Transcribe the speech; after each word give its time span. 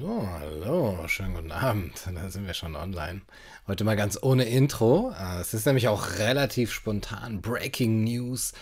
So, 0.00 0.28
hallo, 0.28 1.06
schönen 1.06 1.34
guten 1.34 1.52
Abend. 1.52 1.92
Da 2.12 2.28
sind 2.28 2.46
wir 2.46 2.54
schon 2.54 2.74
online. 2.74 3.20
Heute 3.68 3.84
mal 3.84 3.94
ganz 3.94 4.18
ohne 4.20 4.44
Intro. 4.44 5.14
Äh, 5.16 5.40
es 5.40 5.54
ist 5.54 5.66
nämlich 5.66 5.86
auch 5.86 6.18
relativ 6.18 6.72
spontan 6.72 7.40
Breaking 7.40 8.02
News. 8.02 8.54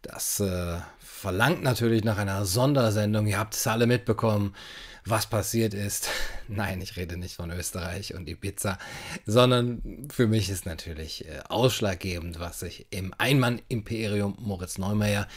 Das 0.00 0.40
äh, 0.40 0.78
verlangt 0.98 1.62
natürlich 1.62 2.02
nach 2.02 2.18
einer 2.18 2.44
Sondersendung. 2.44 3.28
Ihr 3.28 3.38
habt 3.38 3.54
es 3.54 3.66
alle 3.66 3.86
mitbekommen, 3.86 4.56
was 5.04 5.26
passiert 5.26 5.72
ist. 5.72 6.08
Nein, 6.48 6.80
ich 6.80 6.96
rede 6.96 7.16
nicht 7.16 7.36
von 7.36 7.50
Österreich 7.50 8.14
und 8.14 8.28
Ibiza, 8.28 8.76
sondern 9.24 10.08
für 10.12 10.26
mich 10.26 10.50
ist 10.50 10.66
natürlich 10.66 11.28
äh, 11.28 11.42
ausschlaggebend, 11.48 12.40
was 12.40 12.58
sich 12.58 12.86
im 12.90 13.14
Einmann-Imperium 13.18 14.36
Moritz 14.40 14.78
Neumeier 14.78 15.28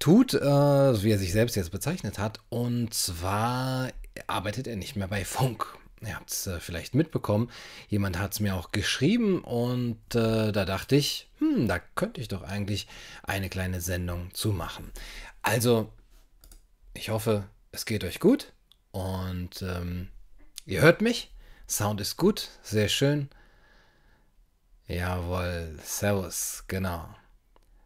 tut, 0.00 0.34
äh, 0.34 0.40
wie 0.40 1.12
er 1.12 1.18
sich 1.18 1.30
selbst 1.30 1.54
jetzt 1.54 1.70
bezeichnet 1.70 2.18
hat. 2.18 2.40
Und 2.48 2.94
zwar 2.94 3.88
arbeitet 4.26 4.66
er 4.66 4.76
nicht 4.76 4.96
mehr 4.96 5.08
bei 5.08 5.24
Funk. 5.24 5.78
Ihr 6.00 6.16
habt 6.16 6.30
es 6.30 6.46
äh, 6.46 6.58
vielleicht 6.58 6.94
mitbekommen. 6.94 7.50
Jemand 7.88 8.18
hat 8.18 8.32
es 8.32 8.40
mir 8.40 8.56
auch 8.56 8.72
geschrieben 8.72 9.42
und 9.42 10.00
äh, 10.14 10.50
da 10.50 10.64
dachte 10.64 10.96
ich, 10.96 11.30
hm, 11.38 11.68
da 11.68 11.78
könnte 11.78 12.20
ich 12.20 12.28
doch 12.28 12.42
eigentlich 12.42 12.88
eine 13.22 13.48
kleine 13.48 13.80
Sendung 13.80 14.34
zu 14.34 14.52
machen. 14.52 14.90
Also, 15.42 15.92
ich 16.94 17.10
hoffe, 17.10 17.48
es 17.70 17.86
geht 17.86 18.04
euch 18.04 18.18
gut 18.18 18.52
und 18.90 19.62
ähm, 19.62 20.08
ihr 20.66 20.82
hört 20.82 21.02
mich. 21.02 21.32
Sound 21.68 22.00
ist 22.00 22.16
gut, 22.16 22.50
sehr 22.62 22.88
schön. 22.88 23.28
Jawohl, 24.88 25.78
Servus, 25.82 26.64
genau. 26.66 27.08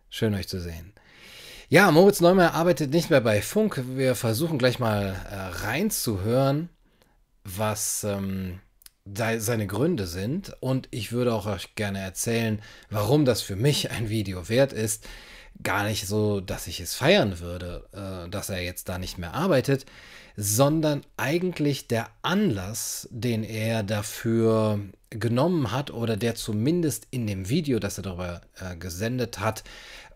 Schön 0.08 0.34
euch 0.34 0.48
zu 0.48 0.60
sehen. 0.60 0.92
Ja, 1.68 1.90
Moritz 1.90 2.20
Neumann 2.20 2.50
arbeitet 2.50 2.92
nicht 2.92 3.10
mehr 3.10 3.20
bei 3.20 3.42
Funk. 3.42 3.82
Wir 3.96 4.14
versuchen 4.14 4.56
gleich 4.56 4.78
mal 4.78 5.16
äh, 5.28 5.64
reinzuhören, 5.64 6.68
was 7.42 8.04
ähm, 8.04 8.60
seine 9.04 9.66
Gründe 9.66 10.06
sind. 10.06 10.56
Und 10.60 10.86
ich 10.92 11.10
würde 11.10 11.34
auch 11.34 11.46
euch 11.46 11.74
gerne 11.74 11.98
erzählen, 11.98 12.62
warum 12.88 13.24
das 13.24 13.42
für 13.42 13.56
mich 13.56 13.90
ein 13.90 14.08
Video 14.08 14.48
wert 14.48 14.72
ist. 14.72 15.08
Gar 15.60 15.88
nicht 15.88 16.06
so, 16.06 16.40
dass 16.40 16.68
ich 16.68 16.78
es 16.78 16.94
feiern 16.94 17.40
würde, 17.40 17.88
äh, 17.92 18.30
dass 18.30 18.48
er 18.48 18.62
jetzt 18.62 18.88
da 18.88 18.98
nicht 18.98 19.18
mehr 19.18 19.34
arbeitet, 19.34 19.86
sondern 20.36 21.02
eigentlich 21.16 21.88
der 21.88 22.10
Anlass, 22.22 23.08
den 23.10 23.42
er 23.42 23.82
dafür 23.82 24.78
genommen 25.18 25.72
hat 25.72 25.90
oder 25.90 26.16
der 26.16 26.34
zumindest 26.34 27.06
in 27.10 27.26
dem 27.26 27.48
Video, 27.48 27.78
das 27.78 27.98
er 27.98 28.02
darüber 28.02 28.40
äh, 28.60 28.76
gesendet 28.76 29.38
hat, 29.38 29.64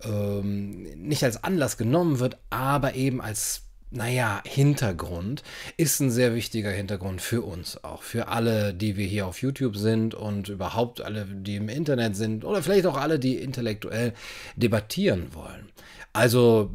ähm, 0.03 0.83
nicht 0.97 1.25
als 1.25 1.43
Anlass 1.43 1.77
genommen 1.77 2.19
wird, 2.19 2.39
aber 2.51 2.95
eben 2.95 3.21
als 3.21 3.63
naja, 3.93 4.41
Hintergrund 4.47 5.43
ist 5.77 5.99
ein 6.01 6.11
sehr 6.11 6.35
wichtiger 6.35 6.71
Hintergrund 6.71 7.21
für 7.21 7.43
uns 7.43 7.83
auch, 7.83 8.03
für 8.03 8.29
alle, 8.29 8.73
die 8.73 8.97
wir 8.97 9.07
hier 9.07 9.27
auf 9.27 9.43
YouTube 9.43 9.77
sind 9.77 10.15
und 10.15 10.49
überhaupt 10.49 11.01
alle, 11.01 11.27
die 11.27 11.57
im 11.57 11.69
Internet 11.69 12.15
sind 12.15 12.45
oder 12.45 12.63
vielleicht 12.63 12.87
auch 12.87 12.97
alle, 12.97 13.19
die 13.19 13.37
intellektuell 13.37 14.15
debattieren 14.55 15.35
wollen. 15.35 15.71
Also, 16.13 16.71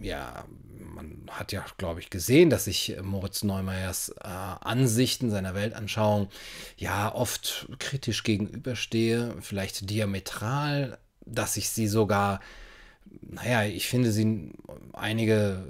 ja, 0.00 0.44
man 1.02 1.26
hat 1.30 1.52
ja, 1.52 1.64
glaube 1.78 2.00
ich, 2.00 2.10
gesehen, 2.10 2.50
dass 2.50 2.66
ich 2.66 2.96
Moritz 3.02 3.42
Neumeyers 3.42 4.10
äh, 4.22 4.28
Ansichten 4.28 5.30
seiner 5.30 5.54
Weltanschauung 5.54 6.28
ja 6.76 7.14
oft 7.14 7.68
kritisch 7.78 8.22
gegenüberstehe, 8.22 9.34
vielleicht 9.40 9.88
diametral, 9.88 10.98
dass 11.24 11.56
ich 11.56 11.70
sie 11.70 11.88
sogar 11.88 12.40
naja, 13.22 13.64
ich 13.64 13.88
finde 13.88 14.12
sie 14.12 14.52
einige 14.92 15.64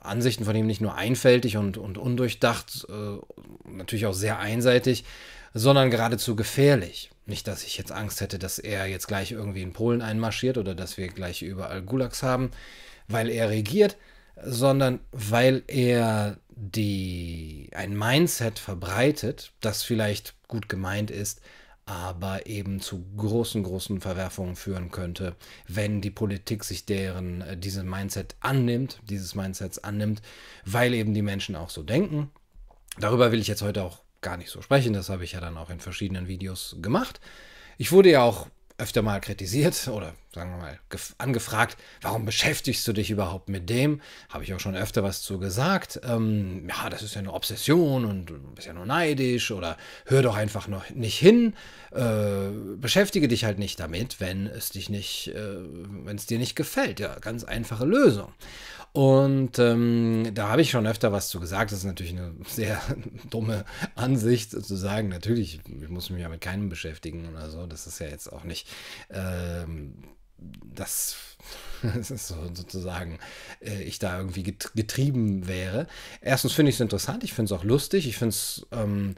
Ansichten 0.00 0.44
von 0.44 0.56
ihm 0.56 0.66
nicht 0.66 0.80
nur 0.80 0.94
einfältig 0.94 1.56
und, 1.56 1.76
und 1.76 1.98
undurchdacht, 1.98 2.86
äh, 2.88 3.70
natürlich 3.70 4.06
auch 4.06 4.14
sehr 4.14 4.38
einseitig, 4.38 5.04
sondern 5.52 5.90
geradezu 5.90 6.36
gefährlich. 6.36 7.10
Nicht, 7.26 7.46
dass 7.46 7.64
ich 7.64 7.76
jetzt 7.76 7.92
Angst 7.92 8.20
hätte, 8.20 8.38
dass 8.38 8.58
er 8.58 8.86
jetzt 8.86 9.08
gleich 9.08 9.32
irgendwie 9.32 9.62
in 9.62 9.72
Polen 9.72 10.02
einmarschiert 10.02 10.58
oder 10.58 10.74
dass 10.74 10.96
wir 10.96 11.08
gleich 11.08 11.42
überall 11.42 11.82
Gulags 11.82 12.22
haben, 12.22 12.50
weil 13.08 13.28
er 13.28 13.50
regiert, 13.50 13.96
sondern 14.44 15.00
weil 15.12 15.62
er 15.66 16.38
die 16.54 17.70
ein 17.74 17.96
Mindset 17.96 18.58
verbreitet, 18.58 19.52
das 19.60 19.82
vielleicht 19.82 20.34
gut 20.46 20.68
gemeint 20.68 21.10
ist, 21.10 21.40
aber 21.86 22.46
eben 22.46 22.80
zu 22.80 23.04
großen, 23.16 23.64
großen 23.64 24.00
Verwerfungen 24.00 24.54
führen 24.54 24.90
könnte, 24.92 25.34
wenn 25.66 26.00
die 26.00 26.10
Politik 26.10 26.62
sich 26.62 26.84
deren 26.84 27.40
äh, 27.40 27.56
diese 27.56 27.82
Mindset 27.82 28.36
annimmt, 28.40 29.00
dieses 29.08 29.34
Mindsets 29.34 29.78
annimmt, 29.82 30.22
weil 30.64 30.94
eben 30.94 31.14
die 31.14 31.22
Menschen 31.22 31.56
auch 31.56 31.70
so 31.70 31.82
denken. 31.82 32.30
Darüber 32.98 33.32
will 33.32 33.40
ich 33.40 33.48
jetzt 33.48 33.62
heute 33.62 33.82
auch 33.82 34.02
gar 34.20 34.36
nicht 34.36 34.50
so 34.50 34.62
sprechen, 34.62 34.92
das 34.92 35.08
habe 35.08 35.24
ich 35.24 35.32
ja 35.32 35.40
dann 35.40 35.56
auch 35.56 35.70
in 35.70 35.80
verschiedenen 35.80 36.28
Videos 36.28 36.76
gemacht. 36.80 37.20
Ich 37.78 37.90
wurde 37.90 38.10
ja 38.10 38.22
auch 38.22 38.46
öfter 38.78 39.02
mal 39.02 39.20
kritisiert 39.20 39.88
oder 39.88 40.14
sagen 40.32 40.52
wir 40.52 40.58
mal 40.58 40.78
angefragt, 41.18 41.76
warum 42.02 42.24
beschäftigst 42.24 42.86
du 42.86 42.92
dich 42.92 43.10
überhaupt 43.10 43.48
mit 43.48 43.68
dem? 43.68 44.00
Habe 44.28 44.44
ich 44.44 44.54
auch 44.54 44.60
schon 44.60 44.76
öfter 44.76 45.02
was 45.02 45.22
zu 45.22 45.38
gesagt. 45.38 46.00
Ähm, 46.04 46.68
ja, 46.68 46.88
das 46.88 47.02
ist 47.02 47.14
ja 47.14 47.20
eine 47.20 47.32
Obsession 47.32 48.04
und 48.04 48.26
du 48.26 48.38
bist 48.54 48.68
ja 48.68 48.72
nur 48.72 48.86
neidisch 48.86 49.50
oder 49.50 49.76
hör 50.06 50.22
doch 50.22 50.36
einfach 50.36 50.68
noch 50.68 50.88
nicht 50.90 51.18
hin. 51.18 51.54
Äh, 51.90 52.50
beschäftige 52.76 53.26
dich 53.26 53.44
halt 53.44 53.58
nicht 53.58 53.80
damit, 53.80 54.20
wenn 54.20 54.46
es 54.46 54.70
dich 54.70 54.88
nicht, 54.88 55.28
äh, 55.34 55.56
wenn 56.04 56.16
es 56.16 56.26
dir 56.26 56.38
nicht 56.38 56.54
gefällt. 56.54 57.00
Ja, 57.00 57.18
ganz 57.18 57.42
einfache 57.42 57.84
Lösung. 57.84 58.32
Und 58.92 59.58
ähm, 59.60 60.30
da 60.34 60.48
habe 60.48 60.62
ich 60.62 60.70
schon 60.70 60.86
öfter 60.86 61.12
was 61.12 61.28
zu 61.28 61.38
gesagt. 61.38 61.70
Das 61.70 61.80
ist 61.80 61.84
natürlich 61.84 62.12
eine 62.12 62.34
sehr 62.46 62.80
dumme 63.30 63.64
Ansicht 63.94 64.50
zu 64.50 64.76
sagen. 64.76 65.08
Natürlich, 65.08 65.60
ich 65.66 65.88
muss 65.88 66.10
mich 66.10 66.22
ja 66.22 66.28
mit 66.28 66.40
keinem 66.40 66.68
beschäftigen 66.68 67.28
oder 67.28 67.50
so. 67.50 67.66
Das 67.66 67.86
ist 67.86 68.00
ja 68.00 68.08
jetzt 68.08 68.32
auch 68.32 68.44
nicht 68.44 68.68
ähm, 69.10 69.94
das 70.40 71.29
das 71.82 72.10
ist 72.10 72.28
so, 72.28 72.36
sozusagen, 72.52 73.18
äh, 73.60 73.82
ich 73.82 73.98
da 73.98 74.18
irgendwie 74.18 74.42
getrieben 74.74 75.48
wäre. 75.48 75.86
Erstens 76.20 76.52
finde 76.52 76.70
ich 76.70 76.76
es 76.76 76.80
interessant, 76.80 77.24
ich 77.24 77.32
finde 77.32 77.54
es 77.54 77.58
auch 77.58 77.64
lustig, 77.64 78.06
ich 78.06 78.16
finde 78.16 78.30
es 78.30 78.66
ähm, 78.72 79.14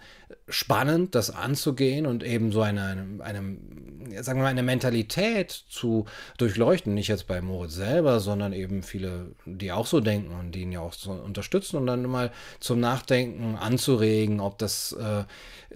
spannend, 0.48 1.14
das 1.14 1.30
anzugehen 1.30 2.06
und 2.06 2.22
eben 2.22 2.52
so 2.52 2.62
eine, 2.62 3.06
eine, 3.20 3.56
sagen 4.22 4.38
wir 4.38 4.44
mal, 4.44 4.48
eine 4.48 4.62
Mentalität 4.62 5.50
zu 5.50 6.06
durchleuchten. 6.38 6.94
Nicht 6.94 7.08
jetzt 7.08 7.26
bei 7.26 7.40
Moritz 7.40 7.74
selber, 7.74 8.20
sondern 8.20 8.52
eben 8.52 8.82
viele, 8.82 9.34
die 9.44 9.72
auch 9.72 9.86
so 9.86 10.00
denken 10.00 10.34
und 10.34 10.52
die 10.52 10.62
ihn 10.62 10.72
ja 10.72 10.80
auch 10.80 10.92
so 10.92 11.12
unterstützen 11.12 11.76
und 11.76 11.86
dann 11.86 12.02
mal 12.04 12.30
zum 12.60 12.80
Nachdenken 12.80 13.56
anzuregen, 13.56 14.40
ob 14.40 14.58
das 14.58 14.92
äh, 14.92 15.24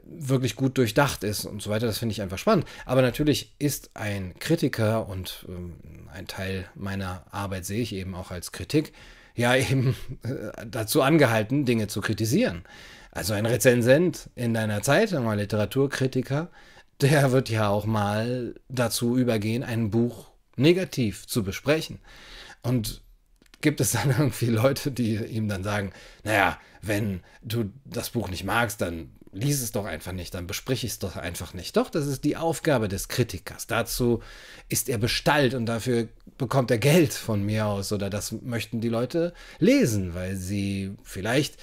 wirklich 0.05 0.57
gut 0.57 0.79
durchdacht 0.79 1.25
ist 1.25 1.45
und 1.45 1.63
so 1.63 1.71
weiter. 1.71 1.87
Das 1.87 1.99
finde 1.99 2.13
ich 2.13 2.23
einfach 2.23 2.39
spannend. 2.39 2.67
Aber 2.85 3.03
natürlich 3.03 3.55
ist 3.59 3.91
ein 3.95 4.35
Kritiker 4.39 5.09
und 5.09 5.47
ähm, 5.49 5.75
ein 6.17 6.27
Teil 6.27 6.67
meiner 6.75 7.25
Arbeit 7.31 7.65
sehe 7.67 7.83
ich 7.83 7.95
eben 7.95 8.15
auch 8.15 8.31
als 8.31 8.51
Kritik, 8.51 8.93
ja 9.35 9.55
eben 9.55 9.95
äh, 10.23 10.67
dazu 10.67 11.03
angehalten, 11.03 11.65
Dinge 11.65 11.87
zu 11.89 12.01
kritisieren. 12.01 12.65
Also 13.13 13.35
ein 13.35 13.47
Rezensent 13.47 14.31
in 14.35 14.55
deiner 14.55 14.83
Zeitung, 14.83 15.29
ein 15.29 15.39
Literaturkritiker, 15.39 16.51
der 17.01 17.33
wird 17.33 17.51
ja 17.51 17.69
auch 17.69 17.87
mal 17.87 18.55
dazu 18.69 19.17
übergehen, 19.17 19.63
ein 19.63 19.91
Buch 19.91 20.31
negativ 20.57 21.27
zu 21.27 21.45
besprechen. 21.45 21.99
Und 22.63 23.03
gibt 23.61 23.81
es 23.81 23.93
dann 23.93 24.11
irgendwie 24.19 24.47
Leute, 24.47 24.91
die 24.91 25.17
ihm 25.17 25.49
dann 25.49 25.63
sagen, 25.63 25.93
naja, 26.25 26.59
wenn 26.83 27.21
du 27.43 27.71
das 27.85 28.11
Buch 28.11 28.29
nicht 28.29 28.45
magst, 28.45 28.81
dann 28.81 29.11
lies 29.37 29.63
es 29.63 29.73
doch 29.73 29.85
einfach 29.85 30.13
nicht, 30.13 30.35
dann 30.35 30.47
besprich 30.47 30.83
es 30.85 30.99
doch 30.99 31.17
einfach 31.17 31.55
nicht. 31.55 31.77
Doch, 31.77 31.91
das 31.91 32.07
ist 32.07 32.25
die 32.25 32.37
Aufgabe 32.37 32.89
des 32.89 33.09
Kritikers. 33.09 33.67
Dazu 33.67 34.23
ist 34.69 34.89
er 34.89 34.99
bestallt 34.99 35.55
und 35.55 35.67
dafür 35.67 36.09
bekommt 36.39 36.71
er 36.71 36.79
Geld 36.79 37.13
von 37.13 37.45
mir 37.45 37.67
aus 37.67 37.93
oder 37.93 38.11
das 38.11 38.33
möchten 38.33 38.81
die 38.81 38.89
Leute 38.89 39.33
lesen, 39.59 40.15
weil 40.15 40.37
sie 40.37 40.97
vielleicht 41.03 41.57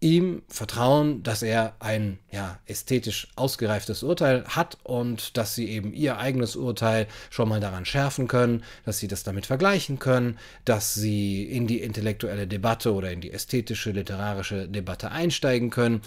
ihm 0.00 0.42
vertrauen, 0.48 1.24
dass 1.24 1.42
er 1.42 1.74
ein 1.80 2.18
ja, 2.30 2.60
ästhetisch 2.66 3.28
ausgereiftes 3.34 4.04
Urteil 4.04 4.44
hat 4.46 4.78
und 4.84 5.36
dass 5.36 5.56
sie 5.56 5.68
eben 5.68 5.92
ihr 5.92 6.18
eigenes 6.18 6.54
Urteil 6.54 7.08
schon 7.30 7.48
mal 7.48 7.58
daran 7.58 7.84
schärfen 7.84 8.28
können, 8.28 8.62
dass 8.84 8.98
sie 8.98 9.08
das 9.08 9.24
damit 9.24 9.46
vergleichen 9.46 9.98
können, 9.98 10.38
dass 10.64 10.94
sie 10.94 11.42
in 11.42 11.66
die 11.66 11.80
intellektuelle 11.80 12.46
Debatte 12.46 12.94
oder 12.94 13.10
in 13.10 13.20
die 13.20 13.32
ästhetische, 13.32 13.90
literarische 13.90 14.68
Debatte 14.68 15.10
einsteigen 15.10 15.70
können. 15.70 16.02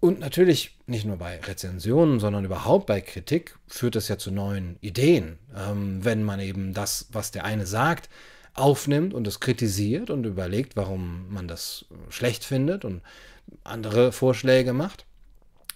Und 0.00 0.20
natürlich 0.20 0.76
nicht 0.86 1.04
nur 1.04 1.16
bei 1.16 1.40
Rezensionen, 1.40 2.20
sondern 2.20 2.44
überhaupt 2.44 2.86
bei 2.86 3.00
Kritik 3.00 3.56
führt 3.66 3.96
es 3.96 4.08
ja 4.08 4.16
zu 4.16 4.30
neuen 4.30 4.76
Ideen. 4.80 5.38
Ähm, 5.56 6.04
wenn 6.04 6.22
man 6.22 6.38
eben 6.38 6.72
das, 6.72 7.08
was 7.10 7.32
der 7.32 7.44
eine 7.44 7.66
sagt, 7.66 8.08
aufnimmt 8.54 9.12
und 9.14 9.26
es 9.26 9.40
kritisiert 9.40 10.10
und 10.10 10.24
überlegt, 10.24 10.76
warum 10.76 11.26
man 11.30 11.48
das 11.48 11.84
schlecht 12.10 12.44
findet 12.44 12.84
und 12.84 13.02
andere 13.64 14.12
Vorschläge 14.12 14.72
macht, 14.72 15.04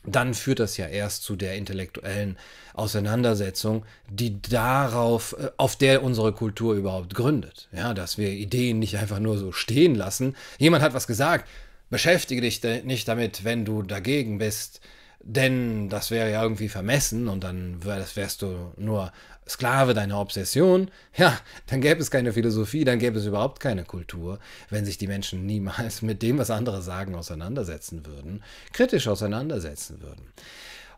dann 0.04 0.34
führt 0.34 0.58
das 0.58 0.76
ja 0.76 0.86
erst 0.86 1.22
zu 1.22 1.36
der 1.36 1.54
intellektuellen 1.54 2.36
Auseinandersetzung, 2.74 3.84
die 4.10 4.40
darauf, 4.42 5.36
äh, 5.38 5.50
auf 5.56 5.76
der 5.76 6.02
unsere 6.02 6.32
Kultur 6.32 6.74
überhaupt 6.74 7.14
gründet. 7.14 7.68
Ja, 7.72 7.94
dass 7.94 8.18
wir 8.18 8.30
Ideen 8.30 8.78
nicht 8.78 8.98
einfach 8.98 9.20
nur 9.20 9.38
so 9.38 9.52
stehen 9.52 9.94
lassen. 9.94 10.36
Jemand 10.58 10.82
hat 10.82 10.94
was 10.94 11.06
gesagt, 11.06 11.48
beschäftige 11.92 12.40
dich 12.40 12.62
nicht 12.84 13.06
damit, 13.06 13.44
wenn 13.44 13.66
du 13.66 13.82
dagegen 13.82 14.38
bist, 14.38 14.80
denn 15.22 15.90
das 15.90 16.10
wäre 16.10 16.32
ja 16.32 16.42
irgendwie 16.42 16.70
vermessen 16.70 17.28
und 17.28 17.44
dann 17.44 17.84
wärst 17.84 18.40
du 18.40 18.72
nur 18.78 19.12
Sklave 19.46 19.92
deiner 19.92 20.18
Obsession. 20.18 20.90
Ja, 21.14 21.38
dann 21.66 21.82
gäbe 21.82 22.00
es 22.00 22.10
keine 22.10 22.32
Philosophie, 22.32 22.84
dann 22.84 22.98
gäbe 22.98 23.18
es 23.18 23.26
überhaupt 23.26 23.60
keine 23.60 23.84
Kultur, 23.84 24.38
wenn 24.70 24.86
sich 24.86 24.96
die 24.96 25.06
Menschen 25.06 25.44
niemals 25.44 26.00
mit 26.00 26.22
dem, 26.22 26.38
was 26.38 26.50
andere 26.50 26.80
sagen, 26.80 27.14
auseinandersetzen 27.14 28.06
würden, 28.06 28.42
kritisch 28.72 29.06
auseinandersetzen 29.06 30.00
würden. 30.00 30.32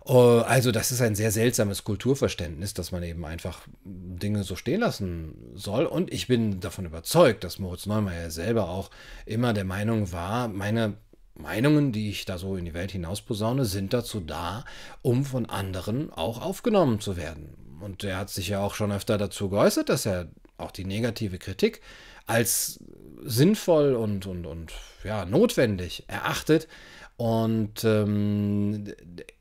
Oh, 0.06 0.42
also 0.46 0.70
das 0.70 0.92
ist 0.92 1.00
ein 1.00 1.14
sehr 1.14 1.32
seltsames 1.32 1.82
Kulturverständnis, 1.82 2.74
dass 2.74 2.92
man 2.92 3.02
eben 3.02 3.24
einfach 3.24 3.62
Dinge 3.84 4.44
so 4.44 4.54
stehen 4.54 4.80
lassen 4.80 5.34
soll. 5.54 5.86
Und 5.86 6.12
ich 6.12 6.26
bin 6.26 6.60
davon 6.60 6.84
überzeugt, 6.84 7.42
dass 7.42 7.58
Moritz 7.58 7.86
Neumeier 7.86 8.30
selber 8.30 8.68
auch 8.68 8.90
immer 9.24 9.54
der 9.54 9.64
Meinung 9.64 10.12
war, 10.12 10.48
meine 10.48 10.98
Meinungen, 11.36 11.90
die 11.90 12.10
ich 12.10 12.26
da 12.26 12.36
so 12.36 12.56
in 12.56 12.66
die 12.66 12.74
Welt 12.74 12.92
hinaus 12.92 13.22
posaune, 13.22 13.64
sind 13.64 13.94
dazu 13.94 14.20
da, 14.20 14.66
um 15.00 15.24
von 15.24 15.46
anderen 15.46 16.12
auch 16.12 16.42
aufgenommen 16.42 17.00
zu 17.00 17.16
werden. 17.16 17.78
Und 17.80 18.04
er 18.04 18.18
hat 18.18 18.30
sich 18.30 18.48
ja 18.48 18.60
auch 18.60 18.74
schon 18.74 18.92
öfter 18.92 19.16
dazu 19.16 19.48
geäußert, 19.48 19.88
dass 19.88 20.04
er 20.04 20.28
auch 20.58 20.70
die 20.70 20.84
negative 20.84 21.38
Kritik 21.38 21.80
als 22.26 22.78
sinnvoll 23.22 23.94
und, 23.94 24.26
und, 24.26 24.44
und 24.44 24.72
ja, 25.02 25.24
notwendig 25.24 26.04
erachtet. 26.08 26.68
Und 27.16 27.84
ähm, 27.84 28.92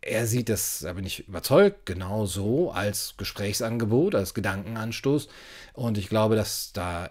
er 0.02 0.28
sieht 0.28 0.50
das, 0.50 0.82
da 0.82 0.94
bin 0.94 1.06
ich 1.06 1.28
überzeugt, 1.28 1.88
genau 1.88 2.28
so 2.28 2.72
als 2.72 3.16
Gesprächsangebot, 3.18 4.14
als 4.14 4.36
Gedankenanstoß. 4.36 5.28
Und 5.74 5.98
ich 5.98 6.08
glaube, 6.08 6.36
dass 6.36 6.72
da 6.74 7.10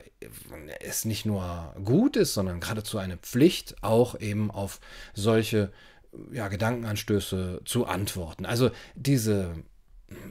es 0.81 1.05
nicht 1.05 1.26
nur 1.26 1.75
gut 1.85 2.17
ist, 2.17 2.35
sondern 2.35 2.61
geradezu 2.61 2.99
eine 2.99 3.17
Pflicht, 3.17 3.82
auch 3.82 4.20
eben 4.20 4.53
auf 4.53 4.79
solche 5.14 5.73
ja, 6.31 6.47
Gedankenanstöße 6.49 7.62
zu 7.64 7.87
antworten. 7.87 8.47
Also 8.47 8.70
diese 8.94 9.55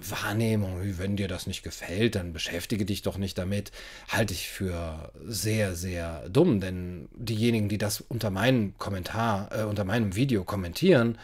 Wahrnehmung, 0.09 0.79
wenn 0.97 1.15
dir 1.15 1.27
das 1.27 1.47
nicht 1.47 1.63
gefällt, 1.63 2.15
dann 2.15 2.33
beschäftige 2.33 2.85
dich 2.85 3.01
doch 3.01 3.17
nicht 3.17 3.37
damit, 3.37 3.71
halte 4.09 4.33
ich 4.33 4.49
für 4.49 5.11
sehr, 5.25 5.75
sehr 5.75 6.27
dumm. 6.29 6.59
Denn 6.59 7.09
diejenigen, 7.13 7.69
die 7.69 7.77
das 7.77 8.01
unter 8.01 8.29
meinem 8.29 8.77
Kommentar, 8.77 9.49
äh, 9.51 9.63
unter 9.63 9.83
meinem 9.83 10.15
Video 10.15 10.43
kommentieren, 10.43 11.17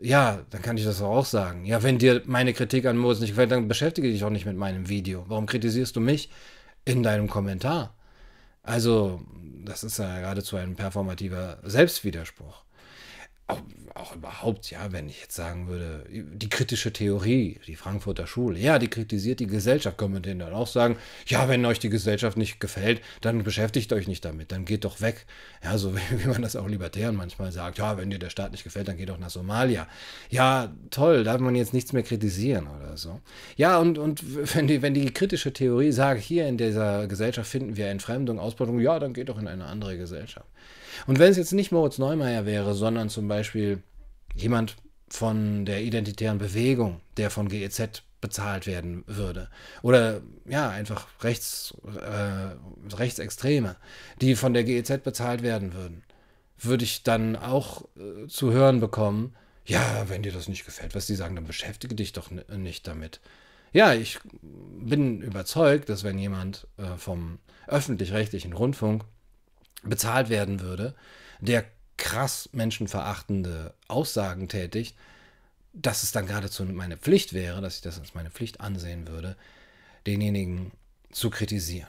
ja, 0.00 0.40
dann 0.50 0.62
kann 0.62 0.76
ich 0.76 0.84
das 0.84 1.00
auch 1.00 1.24
sagen. 1.24 1.64
Ja, 1.64 1.82
wenn 1.82 1.98
dir 1.98 2.22
meine 2.26 2.52
Kritik 2.52 2.86
an 2.86 2.96
Moses 2.96 3.20
nicht 3.20 3.30
gefällt, 3.30 3.52
dann 3.52 3.68
beschäftige 3.68 4.10
dich 4.10 4.24
auch 4.24 4.30
nicht 4.30 4.46
mit 4.46 4.56
meinem 4.56 4.88
Video. 4.88 5.24
Warum 5.28 5.46
kritisierst 5.46 5.94
du 5.96 6.00
mich 6.00 6.30
in 6.84 7.02
deinem 7.02 7.28
Kommentar? 7.28 7.94
Also, 8.62 9.22
das 9.64 9.84
ist 9.84 9.98
ja 9.98 10.20
geradezu 10.20 10.56
ein 10.56 10.74
performativer 10.76 11.58
Selbstwiderspruch 11.62 12.64
auch, 13.94 14.14
überhaupt, 14.14 14.70
ja, 14.70 14.90
wenn 14.92 15.08
ich 15.08 15.20
jetzt 15.20 15.36
sagen 15.36 15.68
würde, 15.68 16.04
die 16.10 16.48
kritische 16.48 16.92
Theorie, 16.92 17.60
die 17.66 17.76
Frankfurter 17.76 18.26
Schule, 18.26 18.58
ja, 18.58 18.78
die 18.80 18.88
kritisiert 18.88 19.38
die 19.38 19.46
Gesellschaft, 19.46 19.98
können 19.98 20.14
wir 20.14 20.20
denen 20.20 20.40
dann 20.40 20.52
auch 20.52 20.66
sagen, 20.66 20.96
ja, 21.26 21.48
wenn 21.48 21.64
euch 21.64 21.78
die 21.78 21.90
Gesellschaft 21.90 22.36
nicht 22.36 22.58
gefällt, 22.58 23.00
dann 23.20 23.44
beschäftigt 23.44 23.92
euch 23.92 24.08
nicht 24.08 24.24
damit, 24.24 24.50
dann 24.50 24.64
geht 24.64 24.84
doch 24.84 25.00
weg. 25.00 25.26
Ja, 25.62 25.78
so 25.78 25.94
wie, 26.10 26.26
man 26.26 26.42
das 26.42 26.56
auch 26.56 26.66
Libertären 26.66 27.14
manchmal 27.14 27.52
sagt, 27.52 27.78
ja, 27.78 27.96
wenn 27.96 28.10
dir 28.10 28.18
der 28.18 28.30
Staat 28.30 28.50
nicht 28.50 28.64
gefällt, 28.64 28.88
dann 28.88 28.96
geh 28.96 29.06
doch 29.06 29.18
nach 29.18 29.30
Somalia. 29.30 29.86
Ja, 30.28 30.72
toll, 30.90 31.22
darf 31.22 31.40
man 31.40 31.54
jetzt 31.54 31.72
nichts 31.72 31.92
mehr 31.92 32.02
kritisieren 32.02 32.66
oder 32.66 32.96
so. 32.96 33.20
Ja, 33.56 33.78
und, 33.78 33.98
und 33.98 34.22
wenn, 34.54 34.66
die, 34.66 34.82
wenn 34.82 34.94
die 34.94 35.12
kritische 35.12 35.52
Theorie 35.52 35.92
sagt, 35.92 36.20
hier 36.20 36.48
in 36.48 36.58
dieser 36.58 37.06
Gesellschaft 37.06 37.48
finden 37.48 37.76
wir 37.76 37.86
Entfremdung, 37.86 38.40
Ausbeutung, 38.40 38.80
ja, 38.80 38.98
dann 38.98 39.14
geht 39.14 39.28
doch 39.28 39.38
in 39.38 39.46
eine 39.46 39.66
andere 39.66 39.96
Gesellschaft. 39.96 40.48
Und 41.06 41.18
wenn 41.18 41.30
es 41.30 41.36
jetzt 41.36 41.52
nicht 41.52 41.72
Moritz 41.72 41.98
Neumeier 41.98 42.46
wäre, 42.46 42.74
sondern 42.74 43.08
zum 43.08 43.28
Beispiel 43.28 43.82
jemand 44.34 44.76
von 45.08 45.64
der 45.64 45.82
identitären 45.82 46.38
Bewegung, 46.38 47.00
der 47.16 47.30
von 47.30 47.48
GEZ 47.48 48.02
bezahlt 48.20 48.66
werden 48.66 49.04
würde. 49.06 49.50
Oder 49.82 50.22
ja, 50.46 50.70
einfach 50.70 51.06
rechts, 51.22 51.74
äh, 51.84 52.94
Rechtsextreme, 52.96 53.76
die 54.20 54.34
von 54.34 54.54
der 54.54 54.64
GEZ 54.64 55.02
bezahlt 55.02 55.42
werden 55.42 55.74
würden. 55.74 56.02
Würde 56.58 56.84
ich 56.84 57.02
dann 57.02 57.36
auch 57.36 57.84
äh, 57.96 58.26
zu 58.28 58.50
hören 58.52 58.80
bekommen, 58.80 59.34
ja, 59.66 60.04
wenn 60.08 60.22
dir 60.22 60.32
das 60.32 60.48
nicht 60.48 60.64
gefällt, 60.64 60.94
was 60.94 61.06
die 61.06 61.14
sagen, 61.14 61.36
dann 61.36 61.46
beschäftige 61.46 61.94
dich 61.94 62.12
doch 62.12 62.30
nicht 62.30 62.86
damit. 62.86 63.20
Ja, 63.72 63.92
ich 63.92 64.18
bin 64.40 65.20
überzeugt, 65.20 65.88
dass 65.88 66.04
wenn 66.04 66.18
jemand 66.18 66.66
äh, 66.76 66.96
vom 66.96 67.38
öffentlich-rechtlichen 67.66 68.52
Rundfunk 68.52 69.04
bezahlt 69.84 70.28
werden 70.28 70.60
würde, 70.60 70.94
der 71.40 71.64
krass 71.96 72.48
menschenverachtende 72.52 73.74
Aussagen 73.88 74.48
tätigt, 74.48 74.96
dass 75.72 76.02
es 76.02 76.12
dann 76.12 76.26
geradezu 76.26 76.64
meine 76.64 76.96
Pflicht 76.96 77.32
wäre, 77.32 77.60
dass 77.60 77.76
ich 77.76 77.82
das 77.82 77.98
als 77.98 78.14
meine 78.14 78.30
Pflicht 78.30 78.60
ansehen 78.60 79.08
würde, 79.08 79.36
denjenigen 80.06 80.72
zu 81.10 81.30
kritisieren. 81.30 81.88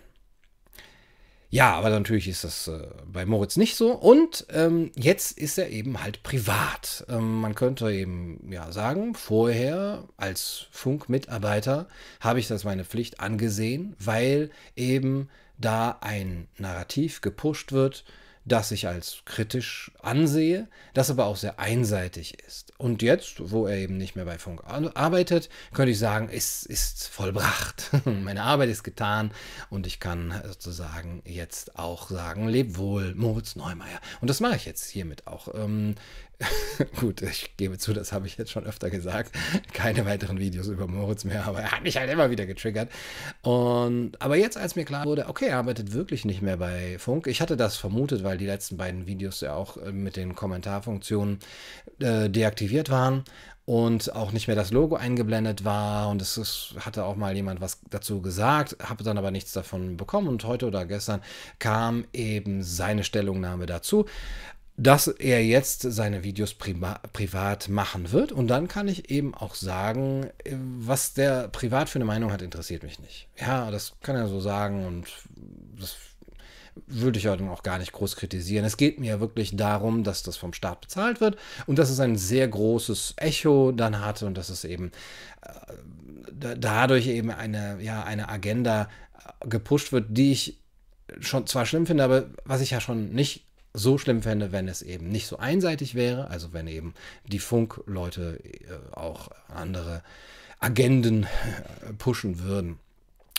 Ja, 1.50 1.74
aber 1.76 1.90
natürlich 1.90 2.28
ist 2.28 2.44
das 2.44 2.68
äh, 2.68 2.88
bei 3.06 3.26
Moritz 3.26 3.56
nicht 3.56 3.76
so. 3.78 3.94
Und 3.94 4.46
ähm, 4.50 4.92
jetzt 4.96 5.38
ist 5.38 5.58
er 5.58 5.70
eben 5.70 6.04
halt 6.04 6.22
privat. 6.22 7.06
Ähm, 7.08 7.40
man 7.40 7.56
könnte 7.56 7.92
eben 7.92 8.52
ja 8.52 8.72
sagen, 8.72 9.16
vorher 9.16 10.04
als 10.18 10.68
Funkmitarbeiter 10.72 11.88
habe 12.20 12.40
ich 12.40 12.48
das 12.48 12.66
meine 12.66 12.84
Pflicht 12.84 13.22
angesehen, 13.22 13.96
weil 14.00 14.50
eben 14.76 15.30
da 15.58 15.98
ein 16.02 16.48
Narrativ 16.58 17.22
gepusht 17.22 17.72
wird, 17.72 18.04
das 18.46 18.72
ich 18.72 18.88
als 18.88 19.24
kritisch 19.26 19.92
ansehe, 20.02 20.68
das 20.94 21.10
aber 21.10 21.26
auch 21.26 21.36
sehr 21.36 21.60
einseitig 21.60 22.38
ist. 22.46 22.74
Und 22.78 23.02
jetzt, 23.02 23.52
wo 23.52 23.66
er 23.66 23.78
eben 23.78 23.98
nicht 23.98 24.16
mehr 24.16 24.26
bei 24.26 24.38
Funk 24.38 24.62
arbeitet, 24.66 25.50
könnte 25.74 25.92
ich 25.92 26.00
sagen, 26.00 26.30
es 26.32 26.64
ist 26.64 27.08
vollbracht. 27.08 27.90
Meine 28.06 28.44
Arbeit 28.44 28.70
ist 28.70 28.84
getan 28.84 29.32
und 29.72 29.88
ich 29.88 30.00
kann 30.00 30.40
sozusagen 30.46 31.24
jetzt 31.26 31.80
auch 31.80 32.10
sagen, 32.10 32.48
leb 32.48 32.78
wohl, 32.78 33.16
Moritz 33.16 33.56
Neumeier. 33.56 34.00
Und 34.22 34.30
das 34.30 34.42
mache 34.42 34.58
ich 34.58 34.66
jetzt 34.66 34.86
hiermit 34.86 35.26
auch. 35.26 35.48
Gut, 37.00 37.22
ich 37.22 37.56
gebe 37.58 37.78
zu, 37.78 37.94
das 37.94 38.12
habe 38.12 38.28
ich 38.28 38.38
jetzt 38.38 38.52
schon 38.52 38.66
öfter 38.66 38.90
gesagt. 38.90 39.32
Keine 39.74 40.06
weiteren 40.06 40.40
Videos 40.40 40.68
über 40.68 40.88
Moritz 40.88 41.24
mehr, 41.24 41.46
aber 41.46 41.62
er 41.62 41.72
hat 41.72 41.84
mich 41.84 41.98
halt 41.98 42.10
immer 42.10 42.30
wieder 42.30 42.46
getriggert. 42.46 42.90
Und, 43.42 44.22
aber 44.22 44.36
jetzt, 44.36 44.58
als 44.58 44.76
mir 44.76 44.86
klar 44.86 45.06
wurde, 45.06 45.28
okay, 45.28 45.48
er 45.48 45.58
arbeitet 45.58 45.94
wirklich 45.94 46.26
nicht 46.26 46.42
mehr 46.42 46.58
bei 46.58 46.98
Funk. 47.00 47.28
Ich 47.28 47.42
hatte 47.42 47.58
das 47.58 47.78
vermutet, 47.78 48.24
weil 48.24 48.38
die 48.38 48.46
letzten 48.46 48.78
beiden 48.78 49.08
Videos 49.08 49.42
ja 49.42 49.54
auch 49.54 49.78
äh, 49.78 49.92
mit 49.92 50.18
den 50.18 50.36
Kommentarfunktionen 50.36 51.40
äh, 52.00 52.30
deaktiviert 52.30 52.90
waren 52.90 53.24
und 53.66 54.14
auch 54.14 54.32
nicht 54.32 54.48
mehr 54.48 54.56
das 54.56 54.72
Logo 54.72 54.96
eingeblendet 54.96 55.66
war. 55.66 56.10
Und 56.10 56.22
es 56.22 56.38
ist, 56.38 56.76
hatte 56.80 57.06
auch 57.06 57.16
mal 57.16 57.36
jemand 57.36 57.62
was 57.62 57.80
dazu 57.90 58.22
gesagt, 58.22 58.78
habe 58.84 59.04
dann 59.04 59.18
aber 59.18 59.32
nichts 59.32 59.54
davon 59.54 59.98
bekommen. 59.98 60.28
Und 60.28 60.44
heute 60.44 60.68
oder 60.68 60.86
gestern 60.86 61.22
kam 61.60 62.06
eben 62.14 62.62
seine 62.62 63.04
Stellungnahme 63.04 63.66
dazu 63.66 64.06
dass 64.78 65.08
er 65.08 65.44
jetzt 65.46 65.82
seine 65.84 66.24
Videos 66.24 66.54
privat 66.54 67.70
machen 67.70 68.12
wird. 68.12 68.32
Und 68.34 68.48
dann 68.48 68.68
kann 68.68 68.90
ich 68.90 69.10
eben 69.10 69.34
auch 69.34 69.56
sagen, 69.56 70.30
was 70.80 71.14
der 71.14 71.48
privat 71.48 71.90
für 71.90 71.98
eine 71.98 72.06
Meinung 72.06 72.32
hat, 72.32 72.42
interessiert 72.42 72.84
mich 72.84 73.00
nicht. 73.00 73.30
Ja, 73.40 73.72
das 73.72 73.94
kann 74.02 74.18
er 74.18 74.28
so 74.28 74.42
sagen 74.42 74.86
und 74.86 75.08
das 75.80 75.96
würde 76.88 77.18
ich 77.18 77.24
dann 77.24 77.48
auch 77.48 77.64
gar 77.64 77.78
nicht 77.78 77.94
groß 77.94 78.18
kritisieren. 78.18 78.66
Es 78.66 78.76
geht 78.76 79.00
mir 79.00 79.22
wirklich 79.22 79.56
darum, 79.56 80.04
dass 80.04 80.24
das 80.24 80.36
vom 80.36 80.52
Staat 80.52 80.82
bezahlt 80.82 81.22
wird 81.22 81.38
und 81.68 81.80
dass 81.80 81.90
es 81.90 82.02
ein 82.02 82.18
sehr 82.18 82.48
großes 82.50 83.14
Echo 83.16 83.72
dann 83.72 84.02
hat 84.02 84.24
und 84.24 84.38
dass 84.38 84.50
es 84.50 84.66
eben 84.66 84.92
äh, 85.42 86.58
dadurch 86.58 87.08
eben 87.08 87.32
eine, 87.32 87.82
ja, 87.82 88.04
eine 88.04 88.28
Agenda 88.28 88.90
gepusht 89.40 89.94
wird, 89.94 90.08
die 90.10 90.34
ich 90.34 90.60
schon 91.22 91.48
zwar 91.48 91.66
schlimm 91.66 91.86
finde, 91.86 92.04
aber 92.04 92.26
was 92.44 92.60
ich 92.60 92.72
ja 92.72 92.82
schon 92.82 93.14
nicht 93.14 93.46
so 93.76 93.98
schlimm 93.98 94.22
fände, 94.22 94.52
wenn 94.52 94.68
es 94.68 94.82
eben 94.82 95.10
nicht 95.10 95.28
so 95.28 95.38
einseitig 95.38 95.96
wäre, 95.96 96.30
also 96.30 96.54
wenn 96.54 96.68
eben 96.68 96.94
die 97.28 97.40
Funkleute 97.40 98.40
äh, 98.44 98.96
auch 98.96 99.30
andere 99.48 100.02
Agenden 100.60 101.24
äh, 101.24 101.94
pushen 101.98 102.40
würden, 102.40 102.80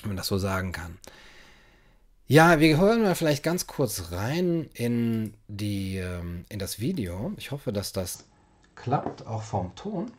wenn 0.02 0.10
man 0.10 0.16
das 0.16 0.28
so 0.28 0.38
sagen 0.38 0.72
kann. 0.72 0.98
Ja, 2.28 2.58
wir 2.58 2.76
hören 2.76 3.02
mal 3.02 3.14
vielleicht 3.14 3.44
ganz 3.44 3.68
kurz 3.68 4.10
rein 4.10 4.68
in, 4.74 5.34
die, 5.46 5.98
ähm, 5.98 6.44
in 6.48 6.58
das 6.58 6.80
Video. 6.80 7.32
Ich 7.36 7.52
hoffe, 7.52 7.72
dass 7.72 7.92
das 7.92 8.24
klappt, 8.74 9.26
auch 9.26 9.42
vom 9.42 9.74
Ton. 9.76 10.10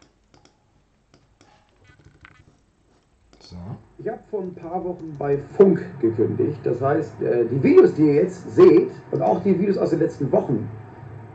So. 3.49 3.55
Ich 3.97 4.09
habe 4.09 4.19
vor 4.29 4.41
ein 4.41 4.53
paar 4.53 4.83
Wochen 4.83 5.15
bei 5.17 5.37
Funk 5.37 5.81
gekündigt. 6.01 6.59
Das 6.65 6.81
heißt, 6.81 7.21
äh, 7.21 7.45
die 7.45 7.63
Videos, 7.63 7.93
die 7.93 8.01
ihr 8.01 8.15
jetzt 8.15 8.53
seht 8.53 8.89
und 9.11 9.21
auch 9.21 9.41
die 9.41 9.57
Videos 9.57 9.77
aus 9.77 9.91
den 9.91 9.99
letzten 9.99 10.29
Wochen, 10.33 10.67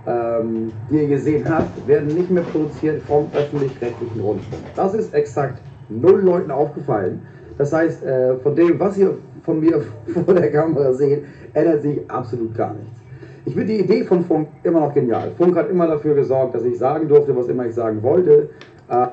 ähm, 0.07 0.71
die 0.91 0.97
ihr 0.97 1.09
gesehen 1.09 1.49
habt, 1.49 1.89
werden 1.89 2.09
nicht 2.09 2.31
mehr 2.31 2.43
produziert 2.43 3.01
vom 3.05 3.31
öffentlich-rechtlichen 3.33 4.21
Rundfunk. 4.21 4.63
Das 4.77 4.93
ist 4.93 5.15
exakt 5.15 5.63
null 5.89 6.21
Leuten 6.21 6.51
aufgefallen. 6.51 7.23
Das 7.57 7.73
heißt, 7.73 8.05
äh, 8.05 8.37
von 8.41 8.57
dem, 8.57 8.79
was 8.79 8.99
ihr 8.99 9.17
von 9.43 9.61
mir 9.61 9.83
vor 10.27 10.35
der 10.35 10.53
Kamera 10.53 10.93
seht, 10.93 11.25
ändert 11.55 11.81
sich 11.81 12.11
absolut 12.11 12.55
gar 12.55 12.75
nichts. 12.75 13.01
Ich 13.47 13.55
finde 13.55 13.73
die 13.73 13.81
Idee 13.81 14.05
von 14.05 14.23
Funk 14.27 14.49
immer 14.65 14.81
noch 14.81 14.93
genial. 14.93 15.31
Funk 15.39 15.57
hat 15.57 15.71
immer 15.71 15.87
dafür 15.87 16.15
gesorgt, 16.15 16.55
dass 16.55 16.65
ich 16.65 16.77
sagen 16.77 17.09
durfte, 17.09 17.35
was 17.35 17.49
immer 17.49 17.65
ich 17.65 17.75
sagen 17.75 18.03
wollte. 18.03 18.51
Äh 18.91 19.07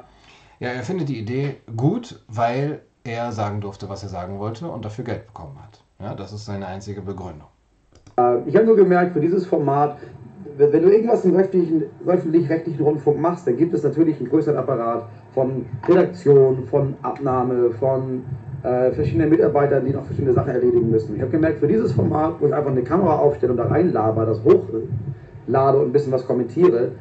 ja, 0.60 0.68
er 0.72 0.84
findet 0.84 1.08
die 1.08 1.20
Idee 1.20 1.56
gut, 1.77 2.22
weil 2.27 2.82
er 3.10 3.32
sagen 3.32 3.62
durfte, 3.62 3.89
was 3.89 4.04
er 4.04 4.10
sagen 4.10 4.39
wollte 4.39 4.68
und 4.70 4.86
dafür 4.86 5.06
Geld 5.06 5.28
bekommen 5.28 5.58
hat. 5.62 5.84
Ja, 6.00 6.13
das 6.13 6.32
ist 6.32 6.46
seine 6.46 6.68
einzige 6.68 7.01
Begründung. 7.01 7.48
Äh, 8.18 8.39
ich 8.48 8.56
habe 8.56 8.66
nur 8.66 8.75
gemerkt, 8.75 9.13
für 9.13 9.20
dieses 9.20 9.46
Format, 9.46 9.98
wenn 10.58 10.72
du 10.72 10.89
irgendwas 10.89 11.24
im 11.25 11.36
öffentlich-rechtlichen 11.36 12.84
Rundfunk 12.84 13.20
machst, 13.20 13.48
dann 13.48 13.58
gibt 13.58 13.74
es 13.74 13.84
natürlich 13.84 14.18
einen 14.18 14.30
größeren 14.30 14.58
Apparat 14.58 15.06
von 15.34 15.66
Redaktion, 15.88 16.66
von 16.66 16.96
Abnahme, 17.01 17.72
von 17.72 18.24
äh, 18.63 18.92
verschiedenen 18.92 19.30
Mitarbeitern, 19.30 19.86
die 19.86 19.92
noch 19.92 20.04
verschiedene 20.06 20.34
Sachen 20.34 20.51
erledigen 20.51 20.89
müssen. 20.89 21.16
Ich 21.16 21.22
habe 21.22 21.32
gemerkt, 21.32 21.60
für 21.60 21.68
dieses 21.68 21.94
Format, 21.94 22.36
wo 22.39 22.48
ich 22.48 22.54
einfach 22.54 22.72
eine 22.72 22.84
Kamera 22.84 23.20
aufstelle 23.20 23.54
und 23.54 23.58
da 23.58 23.68
reinlaber, 23.68 24.25
das 24.25 24.42
hochlade 24.44 25.78
und 25.78 25.88
ein 25.88 25.92
bisschen 25.94 26.12
was 26.12 26.25
kommentiere, 26.25 26.92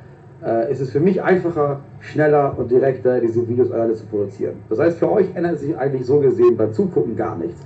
äh, 0.45 0.71
ist 0.71 0.81
es 0.81 0.91
für 0.91 1.01
mich 1.01 1.23
einfacher, 1.23 1.81
schneller 2.01 2.57
und 2.59 2.71
direkter, 2.71 3.21
diese 3.21 3.47
Videos 3.49 3.71
alleine 3.71 3.95
zu 3.95 4.07
produzieren. 4.07 4.57
Das 4.69 4.79
heißt, 4.79 4.99
für 4.99 5.11
euch 5.11 5.35
ändert 5.35 5.59
sich 5.59 5.77
eigentlich 5.77 6.07
so 6.07 6.21
gesehen 6.21 6.57
beim 6.57 6.73
Zugucken 6.73 7.17
gar 7.17 7.37
nichts. 7.37 7.61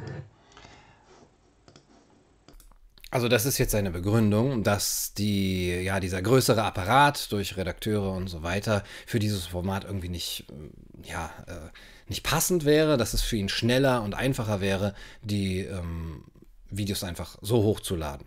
Also 3.13 3.29
das 3.29 3.45
ist 3.45 3.59
jetzt 3.59 3.73
seine 3.73 3.91
Begründung, 3.91 4.63
dass 4.63 5.13
die, 5.13 5.83
ja, 5.83 6.01
dieser 6.01 6.23
größere 6.23 6.63
Apparat 6.63 7.31
durch 7.31 7.59
Redakteure 7.59 8.11
und 8.15 8.29
so 8.29 8.43
weiter 8.43 8.85
für 9.07 9.19
dieses 9.19 9.45
Format 9.45 9.85
irgendwie 9.85 10.09
nicht, 10.09 10.47
ja, 11.03 11.31
äh, 11.47 11.71
nicht 12.09 12.23
passend 12.23 12.65
wäre, 12.65 12.97
dass 12.97 13.13
es 13.13 13.21
für 13.21 13.37
ihn 13.37 13.51
schneller 13.51 14.03
und 14.03 14.15
einfacher 14.15 14.63
wäre, 14.63 14.95
die 15.23 15.59
ähm, 15.59 16.25
Videos 16.71 17.05
einfach 17.05 17.37
so 17.43 17.63
hochzuladen. 17.63 18.27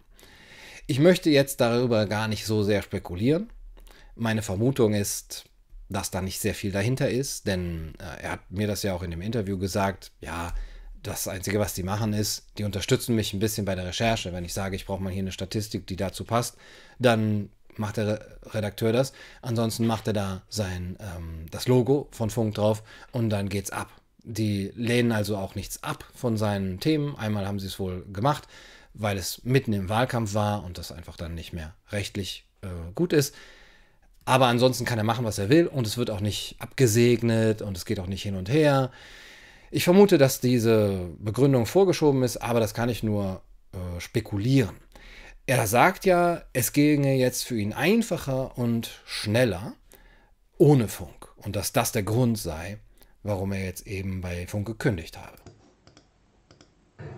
Ich 0.86 1.00
möchte 1.00 1.32
jetzt 1.32 1.62
darüber 1.62 2.06
gar 2.06 2.28
nicht 2.28 2.46
so 2.46 2.62
sehr 2.62 2.84
spekulieren. 2.84 3.50
Meine 4.16 4.42
Vermutung 4.42 4.94
ist, 4.94 5.46
dass 5.90 6.12
da 6.12 6.22
nicht 6.22 6.40
sehr 6.40 6.56
viel 6.56 6.72
dahinter 6.72 7.10
ist, 7.10 7.48
denn 7.48 7.94
äh, 8.00 8.24
er 8.24 8.32
hat 8.32 8.52
mir 8.52 8.68
das 8.68 8.84
ja 8.84 8.94
auch 8.94 9.04
in 9.04 9.12
dem 9.12 9.22
Interview 9.22 9.58
gesagt, 9.58 10.12
ja, 10.22 10.54
das 11.04 11.28
Einzige, 11.28 11.60
was 11.60 11.74
die 11.74 11.84
machen, 11.84 12.14
ist, 12.14 12.48
die 12.58 12.64
unterstützen 12.64 13.16
mich 13.16 13.34
ein 13.34 13.40
bisschen 13.40 13.66
bei 13.66 13.76
der 13.76 13.86
Recherche. 13.86 14.34
Wenn 14.34 14.46
ich 14.46 14.54
sage, 14.54 14.76
ich 14.76 14.86
brauche 14.86 15.04
mal 15.04 15.12
hier 15.14 15.22
eine 15.22 15.32
Statistik, 15.32 15.86
die 15.86 15.96
dazu 15.96 16.24
passt, 16.24 16.58
dann 16.98 17.50
macht 17.78 17.98
der 17.98 18.38
Redakteur 18.46 18.92
das. 18.92 19.14
Ansonsten 19.42 19.86
macht 19.86 20.08
er 20.08 20.14
da 20.14 20.42
sein 20.50 20.98
ähm, 21.00 21.46
das 21.52 21.68
Logo 21.68 22.08
von 22.12 22.30
Funk 22.30 22.56
drauf 22.56 22.84
und 23.12 23.30
dann 23.30 23.50
geht's 23.50 23.70
ab. 23.70 23.90
Die 24.24 24.72
lehnen 24.76 25.12
also 25.12 25.38
auch 25.38 25.54
nichts 25.54 25.84
ab 25.84 26.06
von 26.16 26.38
seinen 26.38 26.80
Themen. 26.80 27.16
Einmal 27.16 27.46
haben 27.46 27.60
sie 27.60 27.68
es 27.68 27.80
wohl 27.80 28.06
gemacht, 28.12 28.48
weil 28.94 29.18
es 29.18 29.44
mitten 29.44 29.74
im 29.74 29.90
Wahlkampf 29.90 30.34
war 30.34 30.64
und 30.64 30.80
das 30.80 30.92
einfach 30.92 31.18
dann 31.18 31.36
nicht 31.36 31.54
mehr 31.54 31.76
rechtlich 31.92 32.46
äh, 32.62 32.68
gut 32.96 33.14
ist. 33.14 33.36
Aber 34.26 34.48
ansonsten 34.48 34.86
kann 34.86 34.98
er 34.98 35.04
machen, 35.04 35.24
was 35.24 35.38
er 35.38 35.50
will 35.50 35.68
und 35.68 35.86
es 35.86 35.98
wird 35.98 36.10
auch 36.10 36.20
nicht 36.20 36.56
abgesegnet 36.60 37.62
und 37.62 37.78
es 37.78 37.86
geht 37.86 38.00
auch 38.00 38.08
nicht 38.08 38.24
hin 38.24 38.36
und 38.36 38.50
her. 38.50 38.92
Ich 39.70 39.84
vermute, 39.84 40.18
dass 40.18 40.42
diese 40.42 41.10
Begründung 41.20 41.66
vorgeschoben 41.66 42.24
ist, 42.24 42.38
aber 42.38 42.60
das 42.60 42.74
kann 42.74 42.90
ich 42.90 43.04
nur 43.04 43.42
äh, 43.74 44.00
spekulieren. 44.00 44.76
Er 45.48 45.68
sagt 45.68 46.06
ja, 46.06 46.42
es 46.54 46.74
ginge 46.74 47.16
jetzt 47.16 47.44
für 47.44 47.56
ihn 47.56 47.72
einfacher 47.72 48.58
und 48.58 49.00
schneller 49.06 49.74
ohne 50.58 50.88
Funk 50.88 51.30
und 51.38 51.56
dass 51.56 51.72
das 51.72 51.92
der 51.92 52.02
Grund 52.02 52.40
sei, 52.40 52.80
warum 53.22 53.52
er 53.52 53.64
jetzt 53.64 53.86
eben 53.86 54.22
bei 54.22 54.48
Funk 54.48 54.66
gekündigt 54.66 55.20
habe. 55.20 55.38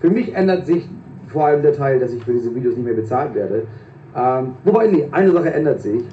Für 0.01 0.09
mich 0.09 0.33
ändert 0.33 0.65
sich 0.65 0.83
vor 1.27 1.45
allem 1.45 1.61
der 1.61 1.73
Teil, 1.73 1.99
dass 1.99 2.11
ich 2.11 2.23
für 2.23 2.33
diese 2.33 2.53
Videos 2.53 2.75
nicht 2.75 2.85
mehr 2.85 2.95
bezahlt 2.95 3.33
werde. 3.33 3.67
Ähm, 4.15 4.55
wobei, 4.63 4.87
nee, 4.87 5.07
eine 5.11 5.31
Sache 5.31 5.53
ändert 5.53 5.81
sich. 5.81 6.03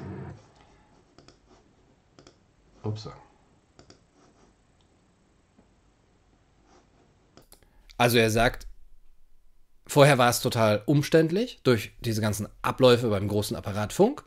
Upsa. 2.85 3.15
Also 7.97 8.17
er 8.17 8.29
sagt, 8.29 8.67
vorher 9.87 10.17
war 10.17 10.29
es 10.29 10.41
total 10.41 10.83
umständlich 10.85 11.59
durch 11.63 11.93
diese 11.99 12.21
ganzen 12.21 12.47
Abläufe 12.61 13.09
beim 13.09 13.27
großen 13.27 13.55
Apparat 13.55 13.93
Funk. 13.93 14.23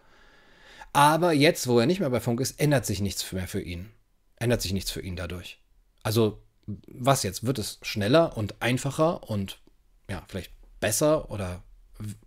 Aber 0.93 1.33
jetzt, 1.33 1.67
wo 1.67 1.79
er 1.79 1.87
nicht 1.87 2.01
mehr 2.01 2.11
bei 2.11 2.21
Funk 2.21 2.41
ist, 2.41 2.59
ändert 2.59 2.87
sich 2.87 3.01
nichts 3.01 3.31
mehr 3.33 3.47
für 3.47 3.61
ihn. 3.61 3.91
Ändert 4.37 4.63
sich 4.63 4.73
nichts 4.73 4.91
für 4.91 5.03
ihn 5.03 5.17
dadurch. 5.17 5.61
Also, 6.03 6.43
was 6.87 7.23
jetzt? 7.23 7.45
Wird 7.45 7.59
es 7.59 7.79
schneller 7.83 8.37
und 8.37 8.63
einfacher 8.63 9.29
und 9.29 9.61
ja, 10.09 10.25
vielleicht 10.29 10.53
besser 10.81 11.31
oder, 11.31 11.63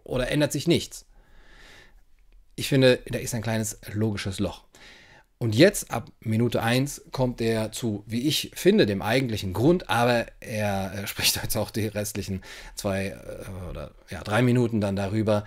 oder 0.04 0.30
ändert 0.30 0.52
sich 0.52 0.68
nichts? 0.68 1.06
Ich 2.56 2.68
finde, 2.68 3.00
da 3.08 3.18
ist 3.18 3.34
ein 3.34 3.42
kleines 3.42 3.80
logisches 3.94 4.40
Loch. 4.40 4.66
Und 5.42 5.56
jetzt, 5.56 5.90
ab 5.90 6.06
Minute 6.20 6.62
1, 6.62 7.06
kommt 7.12 7.42
er 7.42 7.72
zu, 7.72 8.04
wie 8.06 8.28
ich 8.28 8.52
finde, 8.54 8.86
dem 8.86 9.02
eigentlichen 9.02 9.54
Grund, 9.54 9.90
aber 9.90 10.26
er, 10.40 10.92
spricht 11.08 11.42
jetzt 11.42 11.58
auch 11.58 11.72
die 11.72 11.88
restlichen 11.88 12.44
zwei 12.76 13.08
äh, 13.08 13.70
oder 13.72 13.90
ja, 14.12 14.22
drei 14.24 14.44
Minuten 14.44 14.82
dann 14.82 14.96
darüber, 14.96 15.46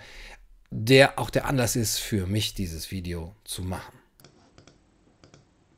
der 0.69 1.17
auch 1.17 1.29
der 1.29 1.47
Anlass 1.47 1.77
ist 1.77 1.99
für 1.99 2.27
mich, 2.27 2.53
dieses 2.53 2.91
Video 2.91 3.31
zu 3.45 3.63
machen. 3.63 3.93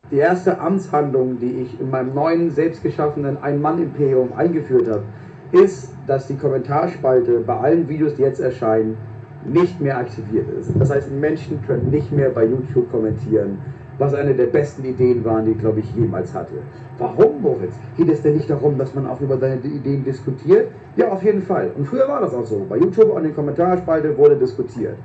Die 0.09 0.17
erste 0.17 0.59
Amtshandlung, 0.59 1.39
die 1.39 1.51
ich 1.51 1.79
in 1.79 1.91
meinem 1.91 2.15
neuen, 2.15 2.49
selbstgeschaffenen 2.49 3.37
Ein-Mann-Imperium 3.37 4.33
eingeführt 4.33 4.87
habe, 4.89 5.03
ist, 5.51 5.91
dass 6.07 6.25
die 6.25 6.37
Kommentarspalte 6.37 7.41
bei 7.41 7.55
allen 7.55 7.87
Videos, 7.87 8.15
die 8.15 8.23
jetzt 8.23 8.39
erscheinen, 8.39 8.97
nicht 9.45 9.79
mehr 9.79 9.99
aktiviert 9.99 10.49
ist. 10.59 10.71
Das 10.79 10.89
heißt, 10.89 11.11
Menschen 11.11 11.61
können 11.67 11.91
nicht 11.91 12.11
mehr 12.11 12.31
bei 12.31 12.45
YouTube 12.45 12.89
kommentieren 12.89 13.59
was 13.97 14.13
eine 14.13 14.33
der 14.33 14.47
besten 14.47 14.85
Ideen 14.85 15.23
waren, 15.25 15.45
die, 15.45 15.53
glaube 15.53 15.79
ich, 15.79 15.95
jemals 15.95 16.33
hatte. 16.33 16.53
Warum, 16.97 17.41
Moritz? 17.41 17.75
Geht 17.95 18.09
es 18.09 18.21
denn 18.21 18.35
nicht 18.35 18.49
darum, 18.49 18.77
dass 18.77 18.93
man 18.93 19.07
auch 19.07 19.19
über 19.21 19.37
seine 19.37 19.57
Ideen 19.57 20.03
diskutiert? 20.03 20.69
Ja, 20.95 21.09
auf 21.09 21.23
jeden 21.23 21.41
Fall. 21.41 21.71
Und 21.75 21.85
früher 21.85 22.07
war 22.07 22.21
das 22.21 22.33
auch 22.33 22.45
so. 22.45 22.65
Bei 22.67 22.77
YouTube 22.77 23.15
an 23.15 23.23
den 23.23 23.35
Kommentarspalte 23.35 24.17
wurde 24.17 24.35
diskutiert. 24.35 24.95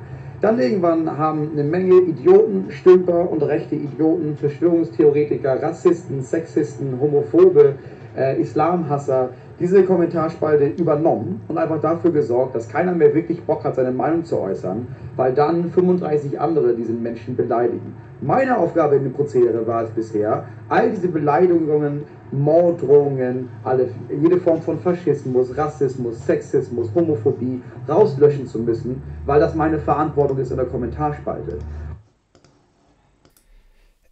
Dann 0.40 0.58
irgendwann 0.58 1.16
haben 1.16 1.50
eine 1.52 1.62
Menge 1.62 2.00
Idioten, 2.00 2.66
Stümper 2.70 3.30
und 3.30 3.42
rechte 3.42 3.76
Idioten, 3.76 4.36
Verschwörungstheoretiker, 4.36 5.62
Rassisten, 5.62 6.20
Sexisten, 6.20 6.98
Homophobe, 7.00 7.76
äh, 8.16 8.40
Islamhasser 8.40 9.30
diese 9.62 9.84
Kommentarspalte 9.84 10.66
übernommen 10.66 11.40
und 11.46 11.56
einfach 11.56 11.80
dafür 11.80 12.10
gesorgt, 12.10 12.56
dass 12.56 12.68
keiner 12.68 12.92
mehr 12.92 13.14
wirklich 13.14 13.42
Bock 13.44 13.62
hat, 13.62 13.76
seine 13.76 13.92
Meinung 13.92 14.24
zu 14.24 14.40
äußern, 14.40 14.88
weil 15.14 15.32
dann 15.34 15.70
35 15.70 16.40
andere 16.40 16.74
diesen 16.74 17.00
Menschen 17.00 17.36
beleidigen. 17.36 17.94
Meine 18.22 18.56
Aufgabe 18.56 18.94
in 18.94 19.02
dem 19.02 19.12
Prozedere 19.12 19.66
war 19.66 19.82
es 19.82 19.90
bisher, 19.90 20.46
all 20.68 20.92
diese 20.92 21.08
Beleidigungen, 21.08 22.04
Morddrohungen, 22.30 23.48
alle, 23.64 23.90
jede 24.08 24.40
Form 24.40 24.62
von 24.62 24.78
Faschismus, 24.78 25.56
Rassismus, 25.56 26.24
Sexismus, 26.24 26.88
Homophobie 26.94 27.60
rauslöschen 27.88 28.46
zu 28.46 28.60
müssen, 28.60 29.02
weil 29.26 29.40
das 29.40 29.56
meine 29.56 29.80
Verantwortung 29.80 30.38
ist 30.38 30.52
in 30.52 30.56
der 30.56 30.66
Kommentarspalte. 30.66 31.58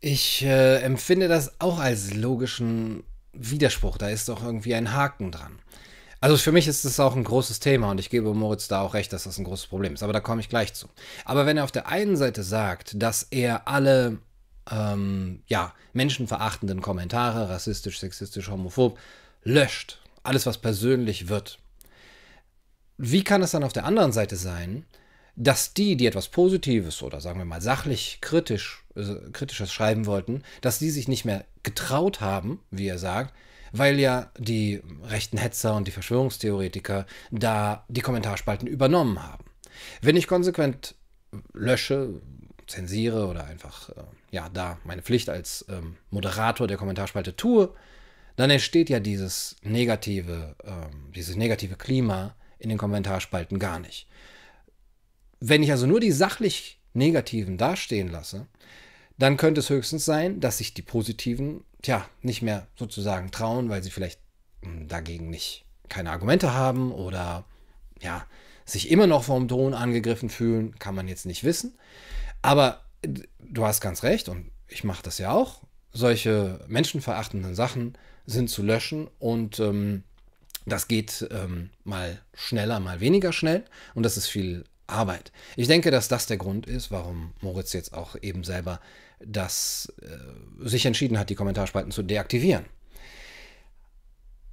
Ich 0.01 0.45
äh, 0.45 0.79
empfinde 0.83 1.29
das 1.29 1.61
auch 1.61 1.79
als 1.79 2.13
logischen 2.13 3.05
Widerspruch. 3.33 3.97
Da 3.97 4.09
ist 4.09 4.29
doch 4.29 4.45
irgendwie 4.45 4.75
ein 4.75 4.93
Haken 4.93 5.31
dran. 5.31 5.53
Also 6.21 6.37
für 6.37 6.53
mich 6.53 6.69
ist 6.69 6.85
es 6.85 7.01
auch 7.01 7.17
ein 7.17 7.25
großes 7.25 7.61
Thema 7.61 7.91
und 7.91 7.99
ich 7.99 8.11
gebe 8.11 8.35
Moritz 8.35 8.69
da 8.69 8.83
auch 8.83 8.93
recht, 8.93 9.13
dass 9.13 9.25
das 9.25 9.39
ein 9.39 9.45
großes 9.45 9.69
Problem 9.69 9.95
ist. 9.95 10.03
Aber 10.03 10.13
da 10.13 10.21
komme 10.21 10.43
ich 10.43 10.51
gleich 10.51 10.75
zu. 10.75 10.89
Aber 11.25 11.47
wenn 11.47 11.57
er 11.57 11.65
auf 11.65 11.73
der 11.73 11.89
einen 11.89 12.17
Seite 12.17 12.43
sagt, 12.43 13.03
dass 13.03 13.23
er 13.31 13.67
alle 13.67 14.19
ähm, 14.71 15.43
ja, 15.47 15.75
menschenverachtenden 15.95 16.83
Kommentare, 16.83 17.49
rassistisch, 17.49 18.01
sexistisch, 18.01 18.51
homophob, 18.51 18.99
löscht, 19.43 19.99
alles 20.23 20.45
was 20.45 20.59
persönlich 20.59 21.29
wird, 21.29 21.59
wie 22.99 23.25
kann 23.25 23.43
es 23.43 23.53
dann 23.53 23.65
auf 23.65 23.73
der 23.73 23.87
anderen 23.87 24.13
Seite 24.13 24.37
sein, 24.37 24.85
dass 25.37 25.73
die, 25.73 25.97
die 25.97 26.07
etwas 26.07 26.29
Positives 26.29 27.03
oder 27.03 27.23
sagen 27.23 27.39
wir 27.39 27.47
mal 27.47 27.63
sachlich 27.63 28.19
kritisch, 28.21 28.85
äh, 28.95 29.15
kritisches 29.33 29.73
schreiben 29.73 30.05
wollten, 30.05 30.43
dass 30.61 30.79
die 30.79 30.91
sich 30.91 31.09
nicht 31.09 31.25
mehr 31.25 31.47
getraut 31.63 32.21
haben, 32.21 32.61
wie 32.71 32.89
er 32.89 32.99
sagt, 32.99 33.35
weil 33.73 33.99
ja 33.99 34.31
die 34.39 34.83
rechten 35.05 35.39
Hetzer 35.39 35.75
und 35.75 35.87
die 35.87 35.93
Verschwörungstheoretiker 35.93 37.07
da 37.31 37.85
die 37.89 38.01
Kommentarspalten 38.01 38.67
übernommen 38.67 39.23
haben. 39.23 39.45
Wenn 40.03 40.17
ich 40.17 40.27
konsequent 40.27 40.95
lösche, 41.53 42.21
zensiere 42.67 43.27
oder 43.27 43.45
einfach 43.45 43.91
äh, 43.91 44.03
ja 44.31 44.49
da 44.49 44.79
meine 44.85 45.03
Pflicht 45.03 45.29
als 45.29 45.65
ähm, 45.69 45.97
Moderator 46.11 46.67
der 46.67 46.77
Kommentarspalte 46.77 47.37
tue, 47.37 47.75
dann 48.37 48.51
entsteht 48.51 48.89
ja 48.89 49.01
dieses 49.01 49.57
negative, 49.63 50.57
ähm, 50.65 51.13
dieses 51.15 51.37
negative 51.37 51.77
Klima 51.77 52.35
in 52.59 52.69
den 52.69 52.79
Kommentarspalten 52.79 53.59
gar 53.59 53.81
nicht. 53.81 54.07
Wenn 55.41 55.63
ich 55.63 55.71
also 55.71 55.87
nur 55.87 56.01
die 56.01 56.13
sachlich 56.13 56.81
negativen 56.93 57.59
dastehen 57.59 58.09
lasse, 58.09 58.47
dann 59.19 59.37
könnte 59.37 59.61
es 59.61 59.71
höchstens 59.71 60.05
sein, 60.05 60.41
dass 60.41 60.59
sich 60.59 60.75
die 60.75 60.83
positiven, 60.83 61.65
tja, 61.83 62.07
nicht 62.23 62.43
mehr 62.43 62.67
sozusagen 62.77 63.31
trauen, 63.31 63.69
weil 63.71 63.83
sie 63.83 63.91
vielleicht 63.91 64.21
hm, 64.63 64.89
dagegen 64.89 65.31
nicht 65.31 65.65
keine 65.89 66.11
Argumente 66.11 66.55
haben 66.55 66.93
oder 66.93 67.45
ja, 68.01 68.27
sich 68.65 68.91
immer 68.91 69.07
noch 69.07 69.25
vom 69.25 69.49
Drohnen 69.49 69.75
angegriffen 69.75 70.31
fühlen, 70.31 70.79
kann 70.79 70.95
man 70.95 71.09
jetzt 71.09 71.27
nicht 71.27 71.45
wissen. 71.45 71.77
Aber 72.43 72.81
du 73.03 73.65
hast 73.65 73.81
ganz 73.81 74.03
recht 74.03 74.29
und 74.29 74.51
ich 74.69 74.85
mache 74.85 75.03
das 75.03 75.19
ja 75.19 75.33
auch. 75.33 75.63
Solche 75.93 76.65
menschenverachtenden 76.69 77.55
Sachen 77.55 77.99
sind 78.27 78.49
zu 78.49 78.63
löschen 78.63 79.09
und 79.19 79.59
ähm, 79.59 80.05
das 80.67 80.89
geht 80.89 81.27
ähm, 81.33 81.71
mal 81.85 82.21
schneller, 82.33 82.79
mal 82.79 83.01
weniger 83.01 83.33
schnell 83.33 83.65
und 83.95 84.05
das 84.05 84.17
ist 84.17 84.29
viel 84.29 84.65
Arbeit. 84.87 85.33
Ich 85.57 85.67
denke, 85.67 85.91
dass 85.91 86.09
das 86.09 86.27
der 86.27 86.37
Grund 86.37 86.67
ist, 86.67 86.91
warum 86.91 87.33
Moritz 87.41 87.73
jetzt 87.73 87.93
auch 87.93 88.17
eben 88.23 88.45
selber 88.45 88.81
das 89.25 89.93
äh, 90.03 90.67
sich 90.67 90.87
entschieden 90.87 91.19
hat, 91.19 91.31
die 91.31 91.35
Kommentarspalten 91.35 91.93
zu 91.93 92.03
deaktivieren. 92.03 92.65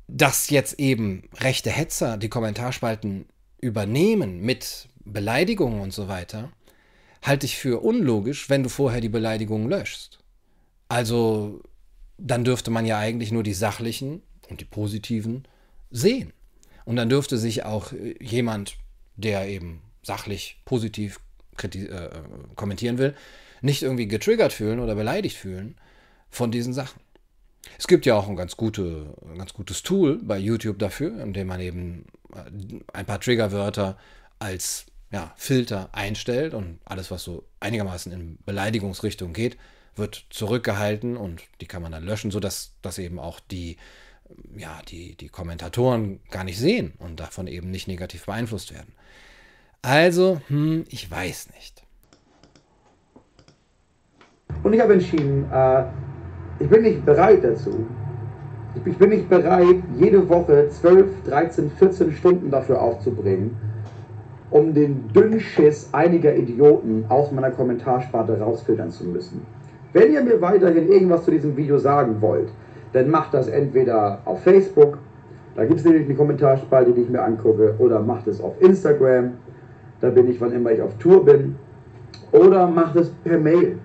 Dass 0.08 0.50
jetzt 0.50 0.80
eben 0.80 1.30
rechte 1.36 1.70
Hetzer 1.70 2.18
die 2.18 2.30
Kommentarspalten 2.30 3.26
übernehmen 3.60 4.42
mit 4.42 4.90
Beleidigungen 5.04 5.82
und 5.82 5.94
so 5.94 6.08
weiter, 6.08 6.52
halte 7.22 7.46
ich 7.46 7.58
für 7.58 7.82
unlogisch, 7.84 8.50
wenn 8.50 8.64
du 8.64 8.70
vorher 8.70 9.02
die 9.02 9.10
Beleidigungen 9.10 9.70
löschst. 9.70 10.20
Also 10.88 11.62
dann 12.18 12.44
dürfte 12.44 12.72
man 12.72 12.86
ja 12.86 12.98
eigentlich 12.98 13.32
nur 13.32 13.44
die 13.44 13.54
sachlichen 13.54 14.22
und 14.50 14.62
die 14.62 14.66
positiven 14.66 15.48
sehen. 15.92 16.34
Und 16.86 16.96
dann 16.96 17.10
dürfte 17.10 17.38
sich 17.38 17.66
auch 17.66 17.92
äh, 17.92 18.16
jemand, 18.22 18.78
der 19.16 19.48
eben 19.48 19.82
sachlich 20.04 20.62
positiv 20.64 21.20
äh, 21.62 22.10
kommentieren 22.56 22.98
will, 22.98 23.16
nicht 23.62 23.84
irgendwie 23.84 24.08
getriggert 24.08 24.54
fühlen 24.54 24.80
oder 24.80 24.96
beleidigt 24.96 25.38
fühlen 25.38 25.76
von 26.30 26.52
diesen 26.52 26.74
Sachen. 26.74 27.02
Es 27.78 27.88
gibt 27.88 28.06
ja 28.06 28.16
auch 28.16 28.28
ein 28.28 28.36
ganz, 28.36 28.58
gute, 28.58 29.14
ein 29.30 29.38
ganz 29.38 29.54
gutes 29.54 29.84
Tool 29.84 30.20
bei 30.22 30.38
YouTube 30.38 30.80
dafür, 30.80 31.22
in 31.22 31.34
dem 31.34 31.48
man 31.48 31.60
eben 31.60 32.06
äh, 32.34 32.80
ein 32.94 33.06
paar 33.06 33.20
Triggerwörter 33.20 33.98
als 34.40 34.86
ja, 35.12 35.34
Filter 35.38 35.90
einstellt 35.94 36.54
und 36.54 36.80
alles, 36.86 37.12
was 37.12 37.24
so 37.24 37.44
einigermaßen 37.60 38.12
in 38.12 38.38
Beleidigungsrichtung 38.46 39.34
geht, 39.34 39.58
wird 39.96 40.26
zurückgehalten 40.30 41.18
und 41.18 41.42
die 41.62 41.66
kann 41.66 41.82
man 41.82 41.92
dann 41.92 42.04
löschen, 42.04 42.32
sodass 42.32 42.74
das 42.82 42.98
eben 42.98 43.20
auch 43.20 43.40
die, 43.40 43.78
ja, 44.56 44.82
die, 44.88 45.16
die 45.16 45.30
Kommentatoren 45.30 46.20
gar 46.30 46.44
nicht 46.44 46.60
sehen 46.60 46.94
und 47.00 47.20
davon 47.20 47.48
eben 47.48 47.72
nicht 47.72 47.88
negativ 47.88 48.26
beeinflusst 48.26 48.74
werden. 48.74 48.94
Also, 49.82 50.42
hm, 50.48 50.86
ich 50.90 51.10
weiß 51.10 51.50
nicht. 51.52 51.84
Und 54.64 54.74
ich 54.74 54.82
habe 54.82 54.94
entschieden, 54.94 55.46
äh, 55.54 55.84
ich 56.60 56.70
bin 56.70 56.82
nicht 56.82 57.06
bereit 57.06 57.44
dazu. 57.44 57.86
Ich, 58.76 58.86
ich 58.86 58.98
bin 58.98 59.10
nicht 59.10 59.30
bereit, 59.30 59.78
jede 59.96 60.28
Woche 60.28 60.68
12, 60.70 61.24
13, 61.28 61.72
14 61.72 62.12
Stunden 62.12 62.52
dafür 62.52 62.82
aufzubringen, 62.82 63.56
um 64.50 64.74
den 64.74 65.08
Dünnschiss 65.14 65.90
einiger 65.92 66.36
Idioten 66.36 67.06
aus 67.10 67.32
meiner 67.32 67.52
Kommentarsparte 67.52 68.40
rausfiltern 68.40 68.90
zu 68.90 69.06
müssen. 69.06 69.42
Wenn 69.94 70.14
ihr 70.14 70.22
mir 70.22 70.42
weiterhin 70.42 70.92
irgendwas 70.92 71.24
zu 71.24 71.32
diesem 71.32 71.56
Video 71.56 71.78
sagen 71.78 72.18
wollt, 72.20 72.50
dann 72.94 73.10
macht 73.10 73.34
das 73.34 73.48
entweder 73.48 74.20
auf 74.26 74.44
Facebook, 74.44 74.98
da 75.56 75.66
gibt 75.66 75.80
es 75.80 75.86
nämlich 75.86 76.06
eine 76.06 76.16
Kommentarspalte, 76.16 76.92
die 76.92 77.02
ich 77.02 77.10
mir 77.10 77.22
angucke, 77.22 77.76
oder 77.80 78.00
macht 78.00 78.28
es 78.28 78.42
auf 78.42 78.54
Instagram, 78.62 79.32
da 80.02 80.10
bin 80.10 80.30
ich, 80.30 80.40
wann 80.40 80.52
immer 80.52 80.72
ich 80.72 80.82
auf 80.82 80.96
Tour 80.98 81.26
bin, 81.26 81.56
oder 82.32 82.68
macht 82.68 82.96
es 82.96 83.10
per 83.24 83.40
Mail. 83.40 83.78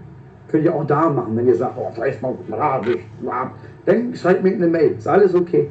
Könnt 0.53 0.65
ihr 0.67 0.75
auch 0.75 0.87
da 0.87 1.09
machen, 1.09 1.35
wenn 1.35 1.49
ihr 1.49 1.57
sagt, 1.57 1.79
oh, 1.79 1.91
Facebook, 1.93 2.39
dann 3.87 4.15
schreibt 4.15 4.45
mir 4.45 4.53
eine 4.53 4.67
Mail, 4.67 4.93
ist 4.99 5.09
alles 5.09 5.35
okay. 5.35 5.71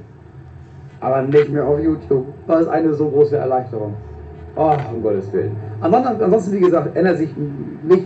Aber 0.99 1.21
nicht 1.21 1.49
mehr 1.49 1.65
auf 1.65 1.79
YouTube. 1.79 2.25
Das 2.47 2.61
ist 2.61 2.67
eine 2.67 2.91
so 2.95 3.07
große 3.07 3.37
Erleichterung. 3.37 3.95
Oh, 4.55 4.75
um 4.91 5.03
Gottes 5.03 5.31
Willen. 5.31 5.55
Ansonsten, 5.81 6.53
wie 6.53 6.61
gesagt, 6.61 6.95
ändert 6.95 7.19
sich 7.19 7.29
nicht 7.83 8.05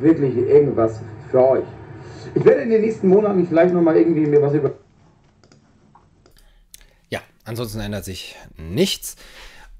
wirklich 0.00 0.36
irgendwas 0.36 1.00
für 1.30 1.46
euch. 1.46 1.64
Ich 2.34 2.44
werde 2.44 2.62
in 2.62 2.70
den 2.70 2.80
nächsten 2.80 3.08
Monaten 3.08 3.46
vielleicht 3.46 3.74
nochmal 3.74 3.96
irgendwie 3.96 4.26
mir 4.26 4.40
was 4.40 4.54
über. 4.54 4.72
Ja, 7.10 7.20
ansonsten 7.44 7.80
ändert 7.80 8.04
sich 8.06 8.34
nichts. 8.56 9.16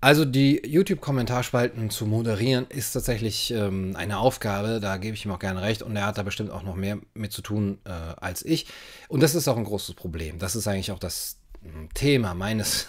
Also 0.04 0.26
die 0.26 0.60
YouTube-Kommentarspalten 0.66 1.88
zu 1.88 2.04
moderieren 2.04 2.66
ist 2.68 2.92
tatsächlich 2.92 3.50
ähm, 3.52 3.96
eine 3.96 4.18
Aufgabe, 4.18 4.78
da 4.78 4.98
gebe 4.98 5.14
ich 5.14 5.24
ihm 5.24 5.30
auch 5.30 5.38
gerne 5.38 5.62
recht 5.62 5.80
und 5.80 5.96
er 5.96 6.04
hat 6.04 6.18
da 6.18 6.22
bestimmt 6.22 6.50
auch 6.50 6.62
noch 6.62 6.74
mehr 6.74 6.98
mit 7.14 7.32
zu 7.32 7.40
tun 7.40 7.78
äh, 7.86 7.90
als 8.20 8.44
ich. 8.44 8.66
Und 9.08 9.22
das 9.22 9.34
ist 9.34 9.48
auch 9.48 9.56
ein 9.56 9.64
großes 9.64 9.94
Problem. 9.94 10.38
Das 10.38 10.56
ist 10.56 10.68
eigentlich 10.68 10.92
auch 10.92 10.98
das 10.98 11.38
hm, 11.62 11.88
Thema 11.94 12.34
meines, 12.34 12.86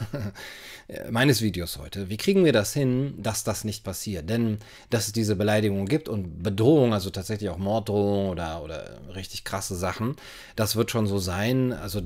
meines 1.10 1.42
Videos 1.42 1.78
heute. 1.78 2.10
Wie 2.10 2.18
kriegen 2.18 2.44
wir 2.44 2.52
das 2.52 2.74
hin, 2.74 3.14
dass 3.18 3.46
das 3.46 3.64
nicht 3.64 3.86
passiert? 3.86 4.30
Denn 4.30 4.58
dass 4.90 5.08
es 5.08 5.14
diese 5.14 5.38
Beleidigungen 5.38 5.88
gibt 5.88 6.10
und 6.10 6.44
Bedrohung, 6.44 6.94
also 6.94 7.12
tatsächlich 7.12 7.50
auch 7.50 7.58
Morddrohungen 7.58 8.30
oder, 8.30 8.62
oder 8.62 9.00
richtig 9.16 9.46
krasse 9.46 9.78
Sachen, 9.78 10.18
das 10.58 10.76
wird 10.76 10.92
schon 10.92 11.08
so 11.08 11.18
sein. 11.20 11.72
Also 11.72 12.02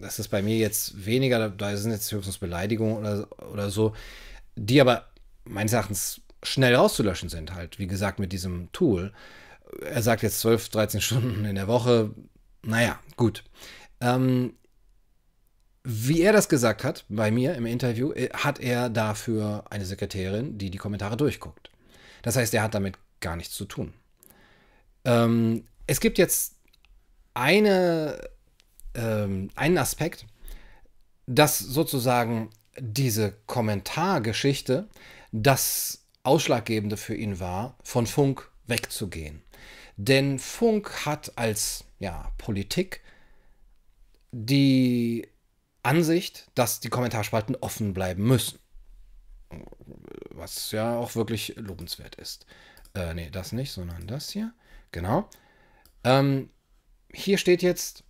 das 0.00 0.18
ist 0.18 0.26
bei 0.26 0.42
mir 0.42 0.56
jetzt 0.56 1.06
weniger, 1.06 1.50
da 1.50 1.76
sind 1.76 1.92
jetzt 1.92 2.10
höchstens 2.10 2.38
Beleidigungen 2.38 2.96
oder, 2.96 3.28
oder 3.52 3.70
so 3.70 3.92
die 4.60 4.80
aber 4.80 5.06
meines 5.44 5.72
Erachtens 5.72 6.20
schnell 6.42 6.74
rauszulöschen 6.74 7.28
sind, 7.28 7.54
halt, 7.54 7.78
wie 7.78 7.86
gesagt, 7.86 8.18
mit 8.18 8.32
diesem 8.32 8.70
Tool. 8.72 9.12
Er 9.82 10.02
sagt 10.02 10.22
jetzt 10.22 10.40
12, 10.40 10.68
13 10.68 11.00
Stunden 11.00 11.44
in 11.44 11.54
der 11.54 11.66
Woche. 11.66 12.10
Naja, 12.62 12.98
gut. 13.16 13.44
Ähm, 14.00 14.54
wie 15.82 16.20
er 16.20 16.32
das 16.32 16.48
gesagt 16.48 16.84
hat 16.84 17.04
bei 17.08 17.30
mir 17.30 17.54
im 17.54 17.64
Interview, 17.64 18.12
äh, 18.12 18.28
hat 18.34 18.60
er 18.60 18.90
dafür 18.90 19.64
eine 19.70 19.86
Sekretärin, 19.86 20.58
die 20.58 20.70
die 20.70 20.78
Kommentare 20.78 21.16
durchguckt. 21.16 21.70
Das 22.22 22.36
heißt, 22.36 22.52
er 22.52 22.62
hat 22.62 22.74
damit 22.74 22.98
gar 23.20 23.36
nichts 23.36 23.54
zu 23.54 23.64
tun. 23.64 23.94
Ähm, 25.06 25.64
es 25.86 26.00
gibt 26.00 26.18
jetzt 26.18 26.56
eine, 27.32 28.20
ähm, 28.94 29.50
einen 29.54 29.78
Aspekt, 29.78 30.26
das 31.26 31.58
sozusagen 31.58 32.50
diese 32.80 33.36
Kommentargeschichte 33.46 34.88
das 35.32 36.06
Ausschlaggebende 36.22 36.96
für 36.96 37.14
ihn 37.14 37.40
war, 37.40 37.76
von 37.82 38.06
Funk 38.06 38.50
wegzugehen. 38.66 39.42
Denn 39.96 40.38
Funk 40.38 41.06
hat 41.06 41.36
als 41.36 41.84
ja, 41.98 42.32
Politik 42.38 43.02
die 44.32 45.28
Ansicht, 45.82 46.50
dass 46.54 46.80
die 46.80 46.88
Kommentarspalten 46.88 47.56
offen 47.56 47.94
bleiben 47.94 48.24
müssen. 48.24 48.58
Was 50.30 50.70
ja 50.72 50.96
auch 50.96 51.14
wirklich 51.14 51.54
lobenswert 51.56 52.14
ist. 52.16 52.46
Äh, 52.94 53.14
nee, 53.14 53.30
das 53.30 53.52
nicht, 53.52 53.72
sondern 53.72 54.06
das 54.06 54.30
hier. 54.30 54.52
Genau. 54.92 55.28
Ähm, 56.04 56.50
hier 57.12 57.38
steht 57.38 57.62
jetzt, 57.62 58.04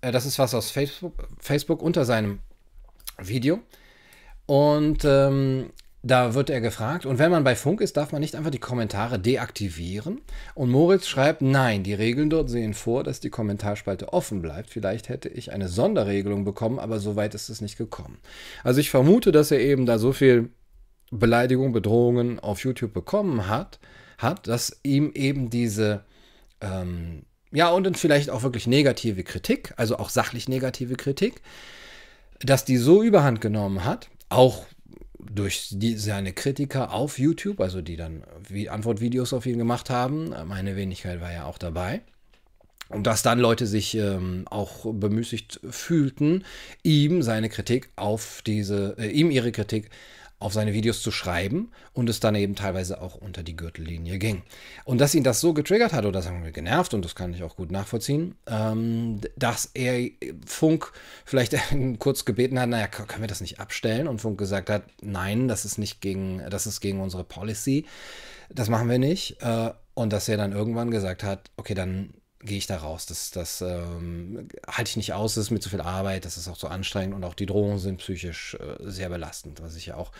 äh, 0.00 0.12
das 0.12 0.26
ist 0.26 0.38
was 0.38 0.54
aus 0.54 0.70
Facebook, 0.70 1.28
Facebook 1.38 1.82
unter 1.82 2.04
seinem 2.04 2.40
Video. 3.18 3.60
Und 4.46 5.04
ähm, 5.04 5.70
da 6.06 6.34
wird 6.34 6.50
er 6.50 6.60
gefragt, 6.60 7.04
und 7.04 7.18
wenn 7.18 7.32
man 7.32 7.42
bei 7.42 7.56
Funk 7.56 7.80
ist, 7.80 7.96
darf 7.96 8.12
man 8.12 8.20
nicht 8.20 8.36
einfach 8.36 8.52
die 8.52 8.60
Kommentare 8.60 9.18
deaktivieren? 9.18 10.20
Und 10.54 10.70
Moritz 10.70 11.08
schreibt, 11.08 11.42
nein, 11.42 11.82
die 11.82 11.94
Regeln 11.94 12.30
dort 12.30 12.48
sehen 12.48 12.74
vor, 12.74 13.02
dass 13.02 13.18
die 13.18 13.30
Kommentarspalte 13.30 14.12
offen 14.12 14.40
bleibt. 14.40 14.70
Vielleicht 14.70 15.08
hätte 15.08 15.28
ich 15.28 15.52
eine 15.52 15.68
Sonderregelung 15.68 16.44
bekommen, 16.44 16.78
aber 16.78 17.00
so 17.00 17.16
weit 17.16 17.34
ist 17.34 17.48
es 17.48 17.60
nicht 17.60 17.76
gekommen. 17.76 18.18
Also 18.62 18.80
ich 18.80 18.90
vermute, 18.90 19.32
dass 19.32 19.50
er 19.50 19.58
eben 19.58 19.84
da 19.84 19.98
so 19.98 20.12
viel 20.12 20.50
Beleidigung, 21.10 21.72
Bedrohungen 21.72 22.38
auf 22.38 22.62
YouTube 22.62 22.92
bekommen 22.92 23.48
hat, 23.48 23.80
hat, 24.18 24.46
dass 24.46 24.78
ihm 24.84 25.10
eben 25.12 25.50
diese, 25.50 26.04
ähm, 26.60 27.24
ja, 27.50 27.70
und 27.70 27.84
dann 27.84 27.94
vielleicht 27.96 28.30
auch 28.30 28.44
wirklich 28.44 28.68
negative 28.68 29.24
Kritik, 29.24 29.74
also 29.76 29.98
auch 29.98 30.10
sachlich 30.10 30.48
negative 30.48 30.94
Kritik, 30.94 31.42
dass 32.40 32.64
die 32.64 32.76
so 32.76 33.02
überhand 33.02 33.40
genommen 33.40 33.84
hat, 33.84 34.08
auch 34.28 34.66
durch 35.18 35.68
die, 35.70 35.96
seine 35.96 36.32
Kritiker 36.32 36.92
auf 36.92 37.18
YouTube, 37.18 37.60
also 37.60 37.82
die 37.82 37.96
dann 37.96 38.22
wie 38.48 38.68
Antwortvideos 38.68 39.32
auf 39.32 39.46
ihn 39.46 39.58
gemacht 39.58 39.90
haben. 39.90 40.34
Meine 40.46 40.76
Wenigkeit 40.76 41.20
war 41.20 41.32
ja 41.32 41.44
auch 41.44 41.58
dabei. 41.58 42.02
Und 42.88 43.06
dass 43.06 43.22
dann 43.22 43.40
Leute 43.40 43.66
sich 43.66 43.96
ähm, 43.96 44.44
auch 44.48 44.86
bemüßigt 44.92 45.60
fühlten, 45.70 46.44
ihm 46.84 47.22
seine 47.22 47.48
Kritik 47.48 47.90
auf 47.96 48.42
diese, 48.46 48.94
äh, 48.98 49.08
ihm 49.08 49.32
ihre 49.32 49.50
Kritik 49.50 49.90
auf 50.38 50.52
seine 50.52 50.74
Videos 50.74 51.00
zu 51.00 51.10
schreiben 51.10 51.72
und 51.94 52.10
es 52.10 52.20
dann 52.20 52.34
eben 52.34 52.54
teilweise 52.54 53.00
auch 53.00 53.14
unter 53.14 53.42
die 53.42 53.56
Gürtellinie 53.56 54.18
ging. 54.18 54.42
Und 54.84 55.00
dass 55.00 55.14
ihn 55.14 55.24
das 55.24 55.40
so 55.40 55.54
getriggert 55.54 55.94
hat 55.94 56.04
oder 56.04 56.20
sagen 56.20 56.44
wir 56.44 56.52
genervt, 56.52 56.92
und 56.92 57.04
das 57.04 57.14
kann 57.14 57.32
ich 57.32 57.42
auch 57.42 57.56
gut 57.56 57.70
nachvollziehen, 57.70 58.34
ähm, 58.46 59.20
dass 59.36 59.70
er 59.72 60.10
Funk 60.44 60.92
vielleicht 61.24 61.56
kurz 61.98 62.26
gebeten 62.26 62.60
hat, 62.60 62.68
naja, 62.68 62.86
können 62.86 63.22
wir 63.22 63.28
das 63.28 63.40
nicht 63.40 63.60
abstellen? 63.60 64.08
Und 64.08 64.20
Funk 64.20 64.38
gesagt 64.38 64.68
hat, 64.68 64.82
nein, 65.00 65.48
das 65.48 65.64
ist 65.64 65.78
nicht 65.78 66.02
gegen, 66.02 66.42
das 66.50 66.66
ist 66.66 66.80
gegen 66.80 67.00
unsere 67.00 67.24
Policy, 67.24 67.86
das 68.50 68.68
machen 68.68 68.90
wir 68.90 68.98
nicht. 68.98 69.40
Äh, 69.40 69.70
und 69.94 70.12
dass 70.12 70.28
er 70.28 70.36
dann 70.36 70.52
irgendwann 70.52 70.90
gesagt 70.90 71.22
hat, 71.22 71.50
okay, 71.56 71.72
dann 71.72 72.12
gehe 72.46 72.58
ich 72.58 72.66
da 72.66 72.78
raus. 72.78 73.06
Das, 73.06 73.30
das 73.30 73.60
ähm, 73.60 74.48
halte 74.66 74.88
ich 74.88 74.96
nicht 74.96 75.12
aus, 75.12 75.34
das 75.34 75.44
ist 75.44 75.50
mir 75.50 75.60
zu 75.60 75.68
viel 75.68 75.80
Arbeit, 75.80 76.24
das 76.24 76.36
ist 76.36 76.48
auch 76.48 76.56
zu 76.56 76.68
anstrengend 76.68 77.14
und 77.14 77.24
auch 77.24 77.34
die 77.34 77.46
Drohungen 77.46 77.78
sind 77.78 77.98
psychisch 77.98 78.54
äh, 78.54 78.76
sehr 78.80 79.08
belastend, 79.08 79.60
was 79.60 79.76
ich 79.76 79.86
ja 79.86 79.96
auch 79.96 80.12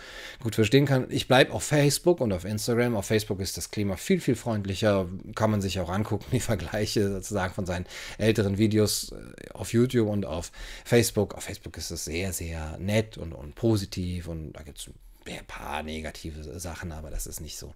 gut 0.43 0.55
verstehen 0.55 0.85
kann. 0.85 1.07
Ich 1.09 1.29
bleibe 1.29 1.53
auf 1.53 1.62
Facebook 1.62 2.21
und 2.21 2.33
auf 2.33 2.45
Instagram. 2.45 2.97
Auf 2.97 3.07
Facebook 3.07 3.41
ist 3.41 3.57
das 3.57 3.71
Klima 3.71 3.97
viel, 3.97 4.21
viel 4.21 4.37
freundlicher, 4.37 5.09
kann 5.35 5.51
man 5.51 5.61
sich 5.61 5.81
auch 5.81 5.89
angucken, 5.89 6.27
die 6.33 6.41
Vergleiche 6.41 7.11
sozusagen 7.11 7.55
von 7.55 7.67
seinen 7.67 7.87
älteren 8.19 8.59
Videos 8.59 9.12
äh, 9.12 9.51
auf 9.55 9.73
YouTube 9.73 10.09
und 10.09 10.27
auf 10.27 10.53
Facebook. 10.85 11.35
Auf 11.35 11.45
Facebook 11.45 11.77
ist 11.79 11.91
es 11.91 12.05
sehr, 12.05 12.33
sehr 12.33 12.77
nett 12.79 13.17
und, 13.17 13.33
und 13.33 13.55
positiv 13.55 14.29
und 14.29 14.53
da 14.53 14.62
gibt 14.62 14.79
es 14.79 14.91
ein 15.35 15.47
paar 15.47 15.83
negative 15.83 16.59
Sachen, 16.59 16.93
aber 16.93 17.11
das 17.11 17.27
ist 17.27 17.41
nicht 17.41 17.59
so 17.59 17.75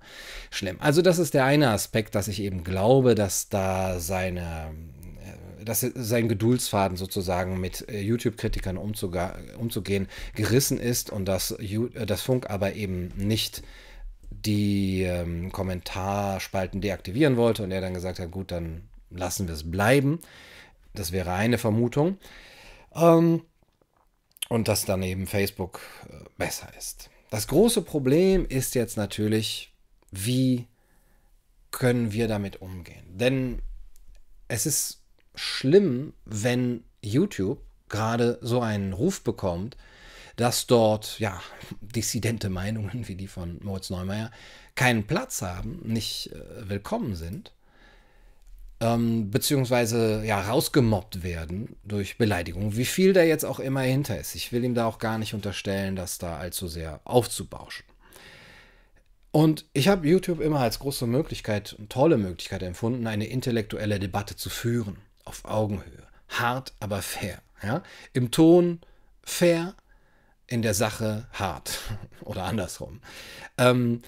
schlimm. 0.51 0.77
Also 0.81 1.03
das 1.03 1.19
ist 1.19 1.35
der 1.35 1.45
eine 1.45 1.71
Aspekt, 1.71 2.15
dass 2.15 2.29
ich 2.29 2.41
eben 2.41 2.65
glaube, 2.65 3.15
dass 3.15 3.49
da 3.49 4.01
seine, 4.01 4.73
äh, 5.61 5.65
dass 5.65 5.81
sein 5.81 6.29
Geduldsfaden 6.29 6.97
sozusagen 6.97 7.61
mit 7.61 7.89
äh, 7.89 8.01
YouTube-Kritikern 8.01 8.77
umzugehen 8.77 10.09
gerissen 10.35 10.79
ist 10.79 11.11
und 11.11 11.27
dass 11.27 11.53
äh, 11.53 12.07
das 12.07 12.23
Funk 12.23 12.49
aber 12.49 12.75
eben 12.75 13.09
nicht 13.17 13.63
die 14.31 15.03
ähm, 15.03 15.53
Kommentarspalten 15.53 16.81
deaktivieren 16.81 17.37
wollte 17.37 17.63
und 17.63 17.73
er 17.73 17.81
dann 17.81 17.95
gesagt 17.95 18.19
hat, 18.19 18.31
gut, 18.31 18.53
dann 18.53 18.89
lassen 19.11 19.49
wir 19.49 19.55
es 19.55 19.71
bleiben. 19.71 20.21
Das 20.95 21.13
wäre 21.13 21.33
eine 21.33 21.59
Vermutung. 21.59 22.19
Ähm, 22.95 23.43
und 24.49 24.67
dass 24.67 24.85
dann 24.85 25.03
eben 25.03 25.27
Facebook 25.27 25.81
besser 26.37 26.69
ist. 26.77 27.09
Das 27.31 27.47
große 27.47 27.83
Problem 27.83 28.45
ist 28.45 28.75
jetzt 28.75 28.97
natürlich, 28.97 29.73
wie 30.11 30.67
können 31.71 32.13
wir 32.13 32.27
damit 32.27 32.61
umgehen? 32.61 33.05
Denn 33.09 33.63
es 34.49 34.67
ist 34.67 35.03
schlimm, 35.37 36.13
wenn 36.25 36.83
YouTube 37.01 37.61
gerade 37.89 38.39
so 38.43 38.61
einen 38.61 38.93
Ruf 38.93 39.23
bekommt, 39.23 39.77
dass 40.35 40.67
dort 40.67 41.21
ja 41.21 41.41
dissidente 41.81 42.51
Meinungen 42.51 43.07
wie 43.07 43.15
die 43.15 43.29
von 43.29 43.61
Moritz 43.63 43.91
Neumeier 43.91 44.33
keinen 44.75 45.07
Platz 45.07 45.41
haben, 45.43 45.81
nicht 45.85 46.33
äh, 46.33 46.69
willkommen 46.69 47.15
sind 47.15 47.53
ähm, 48.81 49.31
beziehungsweise 49.31 50.25
ja 50.25 50.41
rausgemobbt 50.41 51.23
werden 51.23 51.77
durch 51.85 52.17
Beleidigung, 52.19 52.77
wie 52.77 52.87
viel 52.87 53.13
da 53.13 53.23
jetzt 53.23 53.45
auch 53.45 53.61
immer 53.61 53.83
hinter 53.83 54.19
ist. 54.19 54.35
Ich 54.35 54.53
will 54.53 54.65
ihm 54.65 54.75
da 54.75 54.87
auch 54.87 54.99
gar 54.99 55.19
nicht 55.19 55.35
unterstellen, 55.35 55.97
das 55.97 56.19
da 56.19 56.39
allzu 56.39 56.67
sehr 56.67 57.01
aufzubauschen. 57.05 57.85
Und 59.33 59.67
ich 59.75 59.89
habe 59.89 60.09
YouTube 60.09 60.41
immer 60.41 60.61
als 60.61 60.81
große 60.81 61.07
Möglichkeit, 61.07 61.77
tolle 61.89 62.17
Möglichkeit 62.17 62.63
empfunden, 62.63 63.07
eine 63.07 63.27
intellektuelle 63.27 64.01
Debatte 64.01 64.35
zu 64.35 64.51
führen, 64.51 64.97
auf 65.25 65.45
Augenhöhe. 65.45 66.07
Hart, 66.29 66.73
aber 66.81 67.03
fair. 67.03 67.41
Ja? 67.63 67.83
Im 68.13 68.31
Ton 68.31 68.81
fair, 69.23 69.75
in 70.47 70.63
der 70.63 70.75
Sache 70.75 71.29
hart. 71.33 71.79
Oder 72.23 72.45
andersrum. 72.45 73.01
Ähm, 73.57 74.03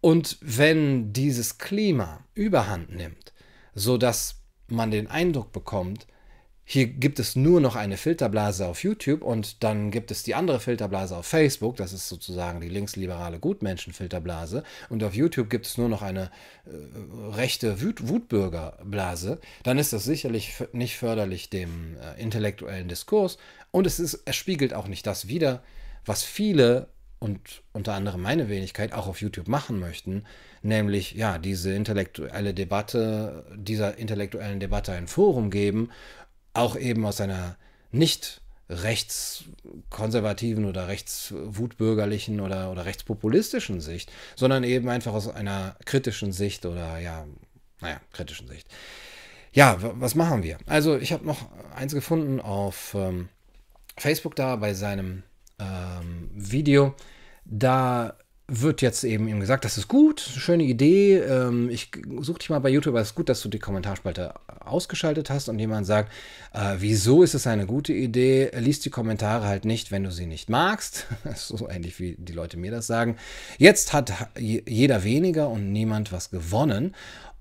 und 0.00 0.38
wenn 0.40 1.12
dieses 1.12 1.58
Klima 1.58 2.20
überhand 2.34 2.94
nimmt, 2.94 3.32
so 3.76 3.98
dass 3.98 4.40
man 4.66 4.90
den 4.90 5.06
Eindruck 5.06 5.52
bekommt, 5.52 6.08
hier 6.68 6.88
gibt 6.88 7.20
es 7.20 7.36
nur 7.36 7.60
noch 7.60 7.76
eine 7.76 7.96
Filterblase 7.96 8.66
auf 8.66 8.82
YouTube 8.82 9.22
und 9.22 9.62
dann 9.62 9.92
gibt 9.92 10.10
es 10.10 10.24
die 10.24 10.34
andere 10.34 10.58
Filterblase 10.58 11.16
auf 11.16 11.24
Facebook, 11.24 11.76
das 11.76 11.92
ist 11.92 12.08
sozusagen 12.08 12.60
die 12.60 12.68
linksliberale 12.68 13.38
Gutmenschen-Filterblase. 13.38 14.64
Und 14.88 15.04
auf 15.04 15.14
YouTube 15.14 15.48
gibt 15.48 15.66
es 15.66 15.78
nur 15.78 15.88
noch 15.88 16.02
eine 16.02 16.32
äh, 16.64 17.34
rechte 17.36 17.80
Wut 17.80 18.08
Wutbürgerblase, 18.08 19.38
dann 19.62 19.78
ist 19.78 19.92
das 19.92 20.02
sicherlich 20.02 20.54
nicht 20.72 20.96
förderlich 20.96 21.50
dem 21.50 21.96
äh, 21.98 22.20
intellektuellen 22.20 22.88
Diskurs. 22.88 23.38
Und 23.70 23.86
es, 23.86 24.00
ist, 24.00 24.22
es 24.24 24.34
spiegelt 24.34 24.74
auch 24.74 24.88
nicht 24.88 25.06
das 25.06 25.28
wider, 25.28 25.62
was 26.04 26.24
viele 26.24 26.88
und 27.26 27.62
unter 27.72 27.94
anderem 27.94 28.22
meine 28.22 28.48
Wenigkeit 28.48 28.92
auch 28.92 29.06
auf 29.06 29.20
YouTube 29.20 29.48
machen 29.48 29.78
möchten, 29.80 30.24
nämlich 30.62 31.12
ja, 31.12 31.38
diese 31.38 31.72
intellektuelle 31.72 32.54
Debatte, 32.54 33.44
dieser 33.56 33.98
intellektuellen 33.98 34.60
Debatte 34.60 34.92
ein 34.92 35.08
Forum 35.08 35.50
geben, 35.50 35.90
auch 36.54 36.76
eben 36.76 37.04
aus 37.04 37.20
einer 37.20 37.56
nicht 37.90 38.40
rechtskonservativen 38.68 40.64
oder 40.64 40.88
rechtswutbürgerlichen 40.88 42.40
oder, 42.40 42.72
oder 42.72 42.84
rechtspopulistischen 42.84 43.80
Sicht, 43.80 44.10
sondern 44.34 44.64
eben 44.64 44.88
einfach 44.88 45.12
aus 45.12 45.28
einer 45.28 45.76
kritischen 45.84 46.32
Sicht 46.32 46.66
oder 46.66 46.98
ja, 46.98 47.26
naja, 47.80 48.00
kritischen 48.12 48.48
Sicht. 48.48 48.66
Ja, 49.52 49.78
was 49.80 50.14
machen 50.14 50.42
wir? 50.42 50.58
Also 50.66 50.96
ich 50.98 51.12
habe 51.12 51.24
noch 51.24 51.48
eins 51.74 51.94
gefunden 51.94 52.40
auf 52.40 52.94
ähm, 52.94 53.28
Facebook 53.96 54.36
da 54.36 54.56
bei 54.56 54.74
seinem 54.74 55.22
ähm, 55.58 56.30
Video. 56.34 56.94
Da 57.48 58.14
wird 58.48 58.80
jetzt 58.80 59.02
eben 59.02 59.26
ihm 59.26 59.40
gesagt, 59.40 59.64
das 59.64 59.76
ist 59.76 59.88
gut, 59.88 60.20
schöne 60.20 60.62
Idee. 60.62 61.18
Ähm, 61.18 61.68
ich 61.68 61.90
suche 62.20 62.38
dich 62.38 62.50
mal 62.50 62.60
bei 62.60 62.68
YouTube, 62.68 62.94
es 62.94 63.08
ist 63.08 63.14
gut, 63.16 63.28
dass 63.28 63.40
du 63.40 63.48
die 63.48 63.58
Kommentarspalte 63.58 64.34
ausgeschaltet 64.64 65.30
hast 65.30 65.48
und 65.48 65.58
jemand 65.58 65.86
sagt, 65.86 66.12
äh, 66.52 66.76
wieso 66.78 67.24
ist 67.24 67.34
es 67.34 67.48
eine 67.48 67.66
gute 67.66 67.92
Idee? 67.92 68.50
Lies 68.56 68.78
die 68.80 68.90
Kommentare 68.90 69.46
halt 69.46 69.64
nicht, 69.64 69.90
wenn 69.90 70.04
du 70.04 70.12
sie 70.12 70.26
nicht 70.26 70.48
magst. 70.48 71.06
so 71.34 71.68
ähnlich 71.68 71.98
wie 71.98 72.14
die 72.18 72.32
Leute 72.32 72.56
mir 72.56 72.70
das 72.70 72.86
sagen. 72.86 73.16
Jetzt 73.58 73.92
hat 73.92 74.12
jeder 74.38 75.02
weniger 75.02 75.48
und 75.48 75.72
niemand 75.72 76.12
was 76.12 76.30
gewonnen. 76.30 76.94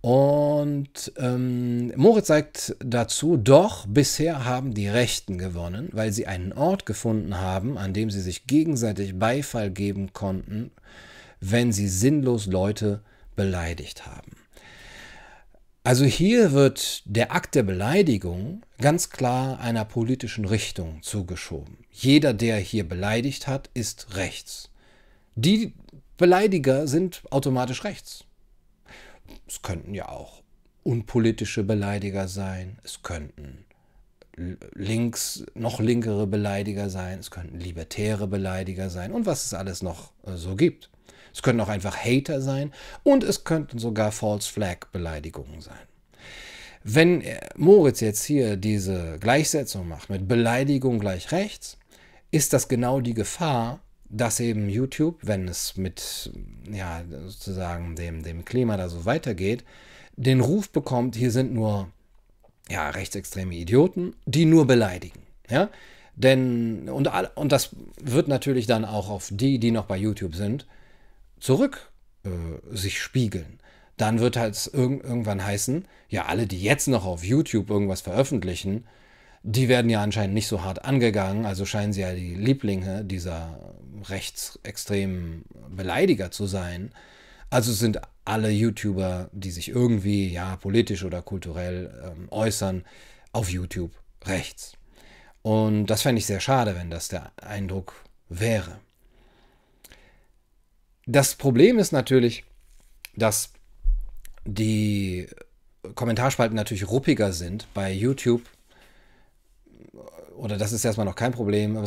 Und 0.06 1.14
ähm, 1.18 1.92
Moritz 1.96 2.28
sagt 2.28 2.76
dazu, 2.78 3.38
doch 3.38 3.88
bisher 3.88 4.46
haben 4.46 4.76
die 4.76 4.88
Rechten 4.88 5.40
gewonnen, 5.40 5.90
weil 5.94 6.14
sie 6.14 6.28
einen 6.28 6.54
Ort 6.54 6.86
gefunden 6.86 7.40
haben, 7.40 7.80
an 7.80 7.92
dem 7.92 8.12
sie 8.12 8.22
sich 8.22 8.46
gegenseitig 8.46 9.18
Beifall 9.18 9.72
geben 9.72 10.14
konnten, 10.14 10.70
wenn 11.40 11.72
sie 11.72 11.88
sinnlos 11.88 12.46
Leute 12.46 13.02
beleidigt 13.36 14.06
haben. 14.06 14.34
Also 15.84 16.06
hier 16.06 16.52
wird 16.52 17.02
der 17.06 17.34
Akt 17.34 17.56
der 17.56 17.64
Beleidigung 17.64 18.62
ganz 18.80 19.10
klar 19.10 19.60
einer 19.60 19.86
politischen 19.86 20.46
Richtung 20.46 21.02
zugeschoben. 21.02 21.80
Jeder, 21.90 22.36
der 22.36 22.58
hier 22.58 22.88
beleidigt 22.88 23.48
hat, 23.48 23.72
ist 23.74 24.16
rechts. 24.16 24.70
Die 25.34 25.74
Beleidiger 26.18 26.86
sind 26.86 27.24
automatisch 27.32 27.84
rechts. 27.84 28.25
Es 29.48 29.62
könnten 29.62 29.94
ja 29.94 30.10
auch 30.10 30.42
unpolitische 30.84 31.64
Beleidiger 31.64 32.28
sein, 32.28 32.78
es 32.84 33.02
könnten 33.02 33.66
links, 34.74 35.46
noch 35.54 35.80
linkere 35.80 36.28
Beleidiger 36.28 36.90
sein, 36.90 37.20
es 37.20 37.32
könnten 37.32 37.60
libertäre 37.60 38.28
Beleidiger 38.28 38.90
sein 38.90 39.12
und 39.12 39.26
was 39.26 39.46
es 39.46 39.54
alles 39.54 39.82
noch 39.82 40.12
äh, 40.26 40.36
so 40.36 40.56
gibt. 40.56 40.90
Es 41.34 41.42
könnten 41.42 41.62
auch 41.62 41.70
einfach 41.70 41.98
Hater 41.98 42.42
sein 42.42 42.72
und 43.04 43.24
es 43.24 43.44
könnten 43.44 43.78
sogar 43.78 44.12
False 44.12 44.52
Flag 44.52 44.88
Beleidigungen 44.94 45.60
sein. 45.62 45.76
Wenn 46.84 47.24
Moritz 47.58 48.00
jetzt 48.00 48.24
hier 48.24 48.58
diese 48.58 49.18
Gleichsetzung 49.20 49.88
macht 49.88 50.10
mit 50.10 50.28
Beleidigung 50.28 51.00
gleich 51.00 51.32
rechts, 51.32 51.78
ist 52.32 52.54
das 52.54 52.68
genau 52.68 53.02
die 53.02 53.16
Gefahr, 53.16 53.82
dass 54.10 54.40
eben 54.40 54.70
YouTube, 54.70 55.18
wenn 55.22 55.48
es 55.48 55.78
mit 55.78 56.32
ja, 56.72 57.04
sozusagen 57.26 57.96
dem, 57.96 58.24
dem 58.24 58.46
Klima 58.46 58.78
da 58.78 58.90
so 58.90 59.06
weitergeht, 59.06 59.64
den 60.16 60.40
Ruf 60.40 60.70
bekommt, 60.70 61.16
hier 61.16 61.32
sind 61.32 61.54
nur 61.54 61.90
ja, 62.70 62.90
rechtsextreme 62.90 63.56
Idioten, 63.56 64.16
die 64.26 64.46
nur 64.46 64.66
beleidigen. 64.66 65.20
Ja? 65.50 65.70
Denn, 66.16 66.90
und, 66.90 67.10
und 67.36 67.52
das 67.52 67.72
wird 68.02 68.28
natürlich 68.28 68.68
dann 68.68 68.86
auch 68.86 69.10
auf 69.10 69.30
die, 69.32 69.60
die 69.60 69.72
noch 69.72 69.86
bei 69.86 69.98
YouTube 69.98 70.36
sind, 70.36 70.66
zurück 71.40 71.92
äh, 72.24 72.30
sich 72.72 73.02
spiegeln. 73.02 73.60
Dann 73.98 74.20
wird 74.20 74.38
halt 74.38 74.70
irg 74.74 75.04
irgendwann 75.04 75.44
heißen, 75.44 75.86
ja, 76.10 76.26
alle, 76.26 76.48
die 76.48 76.62
jetzt 76.62 76.88
noch 76.88 77.06
auf 77.06 77.24
YouTube 77.24 77.70
irgendwas 77.70 78.02
veröffentlichen, 78.02 78.86
die 79.48 79.70
werden 79.70 79.92
ja 79.92 80.02
anscheinend 80.02 80.34
nicht 80.34 80.48
so 80.48 80.64
hart 80.64 80.86
angegangen, 80.86 81.46
also 81.46 81.66
scheinen 81.66 81.94
sie 81.94 82.02
ja 82.02 82.16
die 82.16 82.34
Lieblinge 82.34 83.06
dieser 83.06 83.76
rechtsextremen 84.10 85.46
Beleidiger 85.70 86.32
zu 86.32 86.48
sein. 86.48 86.92
Also 87.52 87.72
sind 87.72 88.02
alle 88.26 88.50
YouTuber, 88.50 89.30
die 89.34 89.52
sich 89.52 89.70
irgendwie 89.70 90.30
ja 90.30 90.56
politisch 90.56 91.04
oder 91.04 91.22
kulturell 91.22 91.94
ähm, 92.04 92.28
äußern, 92.32 92.86
auf 93.34 93.52
YouTube 93.52 93.92
rechts. 94.26 94.74
Und 95.44 95.86
das 95.86 96.02
fände 96.02 96.18
ich 96.18 96.26
sehr 96.26 96.40
schade, 96.40 96.76
wenn 96.76 96.90
das 96.90 97.08
der 97.10 97.32
Eindruck 97.40 97.94
wäre. 98.30 98.80
Das 101.06 101.36
Problem 101.36 101.78
ist 101.78 101.92
natürlich, 101.92 102.46
dass 103.16 103.54
die 104.44 105.28
Kommentarspalten 105.94 106.56
natürlich 106.56 106.90
ruppiger 106.90 107.32
sind 107.32 107.68
bei 107.76 107.94
YouTube 107.94 108.42
oder 110.36 110.58
das 110.58 110.72
ist 110.72 110.86
erstmal 110.86 111.06
noch 111.06 111.16
kein 111.16 111.32
Problem. 111.32 111.78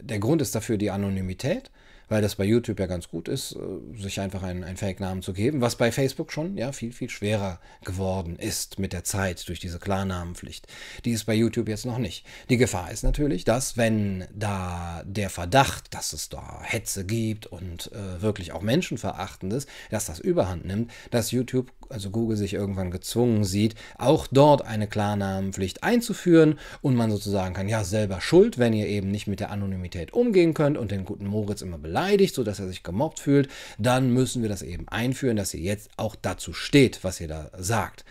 der 0.00 0.18
Grund 0.18 0.42
ist 0.42 0.54
dafür 0.54 0.78
die 0.78 0.90
Anonymität, 0.90 1.70
weil 2.08 2.22
das 2.22 2.36
bei 2.36 2.44
YouTube 2.44 2.80
ja 2.80 2.86
ganz 2.86 3.08
gut 3.08 3.28
ist, 3.28 3.56
äh, 3.56 4.00
sich 4.00 4.20
einfach 4.20 4.42
einen, 4.42 4.64
einen 4.64 4.76
Fake-Namen 4.76 5.22
zu 5.22 5.32
geben, 5.32 5.60
was 5.60 5.76
bei 5.76 5.92
Facebook 5.92 6.32
schon 6.32 6.56
ja 6.56 6.72
viel, 6.72 6.92
viel 6.92 7.10
schwerer 7.10 7.60
geworden 7.84 8.36
ist 8.36 8.78
mit 8.78 8.92
der 8.92 9.04
Zeit 9.04 9.46
durch 9.48 9.60
diese 9.60 9.78
Klarnamenpflicht. 9.78 10.66
Die 11.04 11.12
ist 11.12 11.24
bei 11.24 11.34
YouTube 11.34 11.68
jetzt 11.68 11.86
noch 11.86 11.98
nicht. 11.98 12.24
Die 12.50 12.56
Gefahr 12.56 12.90
ist 12.90 13.02
natürlich, 13.02 13.44
dass 13.44 13.76
wenn 13.76 14.26
da 14.34 15.02
der 15.04 15.30
Verdacht, 15.30 15.94
dass 15.94 16.12
es 16.12 16.28
da 16.28 16.60
Hetze 16.62 17.04
gibt 17.04 17.46
und 17.46 17.90
äh, 17.92 18.22
wirklich 18.22 18.52
auch 18.52 18.62
Menschenverachtendes, 18.62 19.66
dass 19.90 20.06
das 20.06 20.18
überhand 20.18 20.64
nimmt, 20.64 20.90
dass 21.10 21.30
YouTube, 21.30 21.72
also 21.88 22.10
Google 22.10 22.36
sich 22.36 22.54
irgendwann 22.54 22.90
gezwungen 22.90 23.44
sieht, 23.44 23.74
auch 23.96 24.26
dort 24.26 24.62
eine 24.62 24.88
Klarnamenpflicht 24.88 25.82
einzuführen 25.82 26.58
und 26.82 26.94
man 26.94 27.10
sozusagen 27.10 27.54
kann, 27.54 27.68
ja, 27.68 27.84
selber 27.84 28.20
schuld, 28.20 28.58
wenn 28.58 28.72
ihr 28.72 28.86
eben 28.86 29.10
nicht 29.10 29.26
mit 29.26 29.40
der 29.40 29.50
Anonymität 29.50 30.12
umgehen 30.12 30.54
könnt 30.54 30.78
und 30.78 30.90
den 30.90 31.04
guten 31.04 31.26
Moritz 31.26 31.62
immer 31.62 31.78
beleidigt, 31.98 32.34
sodass 32.34 32.60
er 32.60 32.68
sich 32.68 32.82
gemobbt 32.82 33.20
fühlt, 33.20 33.48
dann 33.78 34.10
müssen 34.12 34.42
wir 34.42 34.48
das 34.48 34.62
eben 34.62 34.88
einführen, 34.88 35.36
dass 35.36 35.54
ihr 35.54 35.60
jetzt 35.60 35.90
auch 35.96 36.14
dazu 36.16 36.52
steht, 36.52 37.02
was 37.02 37.20
ihr 37.20 37.28
da 37.28 37.50
sagt. 37.58 38.04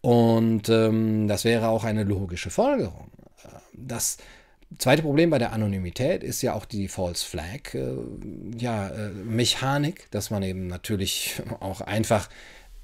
Und 0.00 0.68
ähm, 0.68 1.28
das 1.28 1.44
wäre 1.44 1.68
auch 1.68 1.84
eine 1.84 2.04
logische 2.04 2.50
Folgerung. 2.50 3.10
Das 3.72 4.16
zweite 4.78 5.02
Problem 5.02 5.30
bei 5.30 5.38
der 5.38 5.52
Anonymität 5.52 6.22
ist 6.22 6.42
ja 6.42 6.54
auch 6.54 6.64
die 6.64 6.88
False 6.88 7.24
Flag 7.24 7.74
äh, 7.74 7.96
ja, 8.56 8.88
äh, 8.88 9.10
Mechanik, 9.10 10.10
dass 10.10 10.30
man 10.30 10.42
eben 10.42 10.66
natürlich 10.66 11.42
auch 11.60 11.80
einfach 11.80 12.28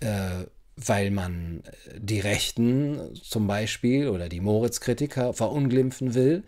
äh, 0.00 0.44
weil 0.76 1.12
man 1.12 1.62
die 1.96 2.18
Rechten 2.18 3.14
zum 3.22 3.46
Beispiel 3.46 4.08
oder 4.08 4.28
die 4.28 4.40
Moritz-Kritiker 4.40 5.32
verunglimpfen 5.32 6.14
will, 6.14 6.42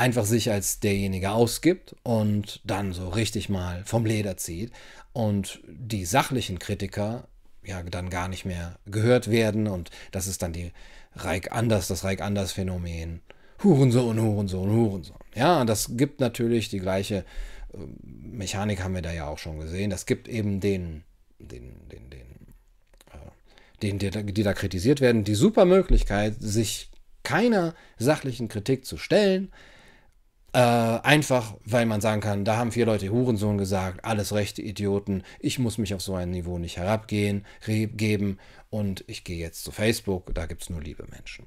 einfach 0.00 0.24
sich 0.24 0.50
als 0.50 0.80
derjenige 0.80 1.30
ausgibt 1.30 1.94
und 2.02 2.60
dann 2.64 2.94
so 2.94 3.10
richtig 3.10 3.50
mal 3.50 3.82
vom 3.84 4.06
Leder 4.06 4.38
zieht 4.38 4.72
und 5.12 5.60
die 5.68 6.06
sachlichen 6.06 6.58
Kritiker 6.58 7.28
ja 7.62 7.82
dann 7.82 8.08
gar 8.08 8.26
nicht 8.28 8.46
mehr 8.46 8.78
gehört 8.86 9.30
werden 9.30 9.66
und 9.66 9.90
das 10.10 10.26
ist 10.26 10.40
dann 10.40 10.54
die 10.54 10.72
Reich 11.14 11.52
Anders, 11.52 11.86
das 11.86 12.02
Reich 12.02 12.22
Anders 12.22 12.52
Phänomen. 12.52 13.20
Hurensohn, 13.62 14.18
Hurensohn, 14.18 14.70
Hurensohn. 14.70 15.18
Ja, 15.34 15.66
das 15.66 15.98
gibt 15.98 16.20
natürlich 16.20 16.70
die 16.70 16.78
gleiche 16.78 17.26
äh, 17.74 17.78
Mechanik 18.02 18.82
haben 18.82 18.94
wir 18.94 19.02
da 19.02 19.12
ja 19.12 19.28
auch 19.28 19.38
schon 19.38 19.60
gesehen. 19.60 19.90
Das 19.90 20.06
gibt 20.06 20.28
eben 20.28 20.60
den, 20.60 21.02
den, 21.38 21.74
den, 21.92 22.08
den, 22.08 22.28
äh, 23.12 23.82
den 23.82 23.98
die, 23.98 24.32
die 24.32 24.42
da 24.42 24.54
kritisiert 24.54 25.02
werden, 25.02 25.24
die 25.24 25.34
super 25.34 25.66
Möglichkeit, 25.66 26.36
sich 26.38 26.90
keiner 27.22 27.74
sachlichen 27.98 28.48
Kritik 28.48 28.86
zu 28.86 28.96
stellen, 28.96 29.52
äh, 30.52 30.58
einfach, 30.58 31.54
weil 31.64 31.86
man 31.86 32.00
sagen 32.00 32.20
kann, 32.20 32.44
da 32.44 32.56
haben 32.56 32.72
vier 32.72 32.86
Leute 32.86 33.10
Hurensohn 33.10 33.58
gesagt, 33.58 34.04
alles 34.04 34.32
rechte 34.34 34.62
Idioten, 34.62 35.22
ich 35.38 35.58
muss 35.58 35.78
mich 35.78 35.94
auf 35.94 36.02
so 36.02 36.14
ein 36.14 36.30
Niveau 36.30 36.58
nicht 36.58 36.76
herabgehen, 36.76 37.46
geben 37.64 38.38
und 38.68 39.04
ich 39.06 39.24
gehe 39.24 39.38
jetzt 39.38 39.64
zu 39.64 39.70
Facebook, 39.70 40.34
da 40.34 40.46
gibt 40.46 40.62
es 40.62 40.70
nur 40.70 40.80
liebe 40.80 41.06
Menschen. 41.10 41.46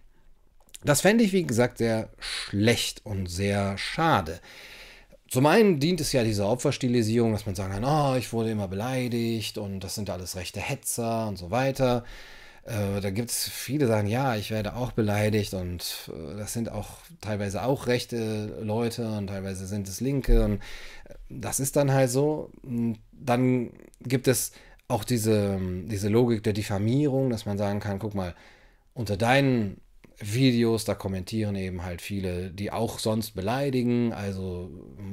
Das 0.86 1.02
fände 1.02 1.24
ich, 1.24 1.34
wie 1.34 1.44
gesagt, 1.44 1.78
sehr 1.78 2.10
schlecht 2.20 3.06
und 3.06 3.28
sehr 3.28 3.78
schade. 3.78 4.39
Zum 5.30 5.46
einen 5.48 5.80
dient 5.80 6.00
es 6.00 6.12
ja 6.12 6.24
dieser 6.24 6.48
Opferstilisierung, 6.48 7.32
dass 7.32 7.46
man 7.46 7.56
sagen 7.56 7.74
kann, 7.74 7.86
oh, 7.86 8.16
ich 8.16 8.34
wurde 8.34 8.52
immer 8.52 8.68
beleidigt 8.68 9.58
und 9.58 9.80
das 9.80 9.96
sind 9.96 10.10
alles 10.10 10.36
rechte 10.36 10.60
Hetzer 10.60 11.28
und 11.28 11.38
so 11.38 11.50
weiter. 11.50 12.04
Äh, 12.65 13.02
da 13.02 13.10
gibt 13.10 13.30
es 13.30 13.49
viele, 13.49 13.88
sagen, 13.88 14.08
ja, 14.08 14.36
ich 14.36 14.49
werde 14.52 14.76
auch 14.76 14.93
beleidigt 14.93 15.54
und 15.54 16.10
äh, 16.10 16.38
das 16.38 16.54
sind 16.54 16.69
auch 16.71 16.97
teilweise 17.19 17.63
auch 17.63 17.88
rechte 17.88 18.58
Leute 18.62 19.08
und 19.17 19.28
teilweise 19.28 19.67
sind 19.67 19.88
es 19.88 19.99
Linke 19.99 20.45
und 20.45 20.56
äh, 20.56 21.13
das 21.30 21.60
ist 21.60 21.76
dann 21.76 21.91
halt 21.91 22.10
so. 22.10 22.52
Dann 23.12 23.71
gibt 24.02 24.28
es 24.28 24.54
auch 24.88 25.04
diese, 25.04 25.60
diese 25.86 26.10
Logik 26.10 26.43
der 26.43 26.54
Diffamierung, 26.54 27.30
dass 27.30 27.45
man 27.45 27.58
sagen 27.58 27.80
kann, 27.80 27.99
guck 27.99 28.15
mal, 28.15 28.36
unter 28.93 29.17
deinen 29.17 29.82
Videos, 30.19 30.86
da 30.86 30.95
kommentieren 30.95 31.56
eben 31.56 31.84
halt 31.84 32.02
viele, 32.02 32.52
die 32.52 32.71
auch 32.71 32.99
sonst 32.99 33.32
beleidigen, 33.32 34.13
also 34.13 34.69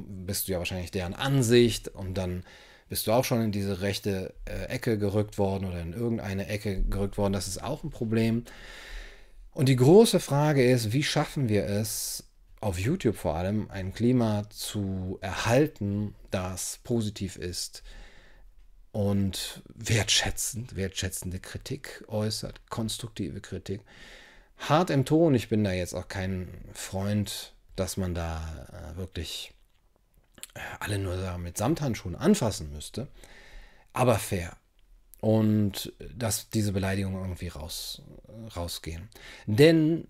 bist 0.06 0.46
du 0.46 0.52
ja 0.52 0.58
wahrscheinlich 0.58 0.90
deren 0.90 1.14
Ansicht 1.14 1.88
und 1.88 2.14
dann 2.14 2.44
bist 2.90 3.06
du 3.06 3.12
auch 3.12 3.24
schon 3.24 3.40
in 3.40 3.52
diese 3.52 3.82
rechte 3.82 4.34
äh, 4.44 4.64
Ecke 4.64 4.98
gerückt 4.98 5.38
worden 5.38 5.64
oder 5.64 5.80
in 5.80 5.92
irgendeine 5.92 6.48
Ecke 6.48 6.82
gerückt 6.82 7.16
worden. 7.16 7.32
Das 7.32 7.46
ist 7.46 7.62
auch 7.62 7.84
ein 7.84 7.90
Problem. 7.90 8.44
Und 9.52 9.68
die 9.68 9.76
große 9.76 10.18
Frage 10.18 10.68
ist, 10.68 10.92
wie 10.92 11.04
schaffen 11.04 11.48
wir 11.48 11.64
es, 11.64 12.24
auf 12.60 12.78
YouTube 12.80 13.16
vor 13.16 13.36
allem, 13.36 13.70
ein 13.70 13.94
Klima 13.94 14.50
zu 14.50 15.18
erhalten, 15.22 16.16
das 16.32 16.80
positiv 16.82 17.36
ist 17.36 17.84
und 18.90 19.62
wertschätzend, 19.72 20.74
wertschätzende 20.74 21.38
Kritik 21.38 22.04
äußert, 22.08 22.68
konstruktive 22.70 23.40
Kritik. 23.40 23.82
Hart 24.58 24.90
im 24.90 25.04
Ton, 25.04 25.34
ich 25.36 25.48
bin 25.48 25.62
da 25.62 25.72
jetzt 25.72 25.94
auch 25.94 26.08
kein 26.08 26.48
Freund, 26.72 27.54
dass 27.76 27.96
man 27.96 28.16
da 28.16 28.92
äh, 28.92 28.96
wirklich 28.96 29.52
alle 30.80 30.98
nur 30.98 31.38
mit 31.38 31.56
Samthandschuhen 31.56 32.16
anfassen 32.16 32.72
müsste, 32.72 33.08
aber 33.92 34.18
fair. 34.18 34.56
Und 35.20 35.92
dass 36.14 36.48
diese 36.48 36.72
Beleidigungen 36.72 37.20
irgendwie 37.20 37.48
raus, 37.48 38.02
rausgehen. 38.56 39.08
Denn, 39.46 40.08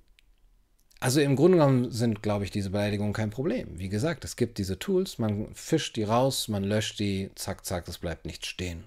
also 1.00 1.20
im 1.20 1.34
Grunde 1.34 1.58
genommen 1.58 1.90
sind, 1.90 2.22
glaube 2.22 2.44
ich, 2.44 2.52
diese 2.52 2.70
Beleidigungen 2.70 3.12
kein 3.12 3.30
Problem. 3.30 3.78
Wie 3.78 3.88
gesagt, 3.88 4.24
es 4.24 4.36
gibt 4.36 4.58
diese 4.58 4.78
Tools, 4.78 5.18
man 5.18 5.52
fischt 5.54 5.96
die 5.96 6.04
raus, 6.04 6.46
man 6.46 6.62
löscht 6.62 7.00
die, 7.00 7.30
zack, 7.34 7.66
zack, 7.66 7.88
es 7.88 7.98
bleibt 7.98 8.24
nicht 8.24 8.46
stehen. 8.46 8.84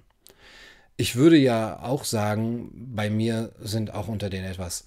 Ich 0.96 1.16
würde 1.16 1.38
ja 1.38 1.82
auch 1.82 2.06
sagen, 2.06 2.72
bei 2.96 3.10
mir 3.10 3.52
sind 3.60 3.94
auch 3.94 4.08
unter 4.08 4.30
den 4.30 4.46
etwas 4.46 4.86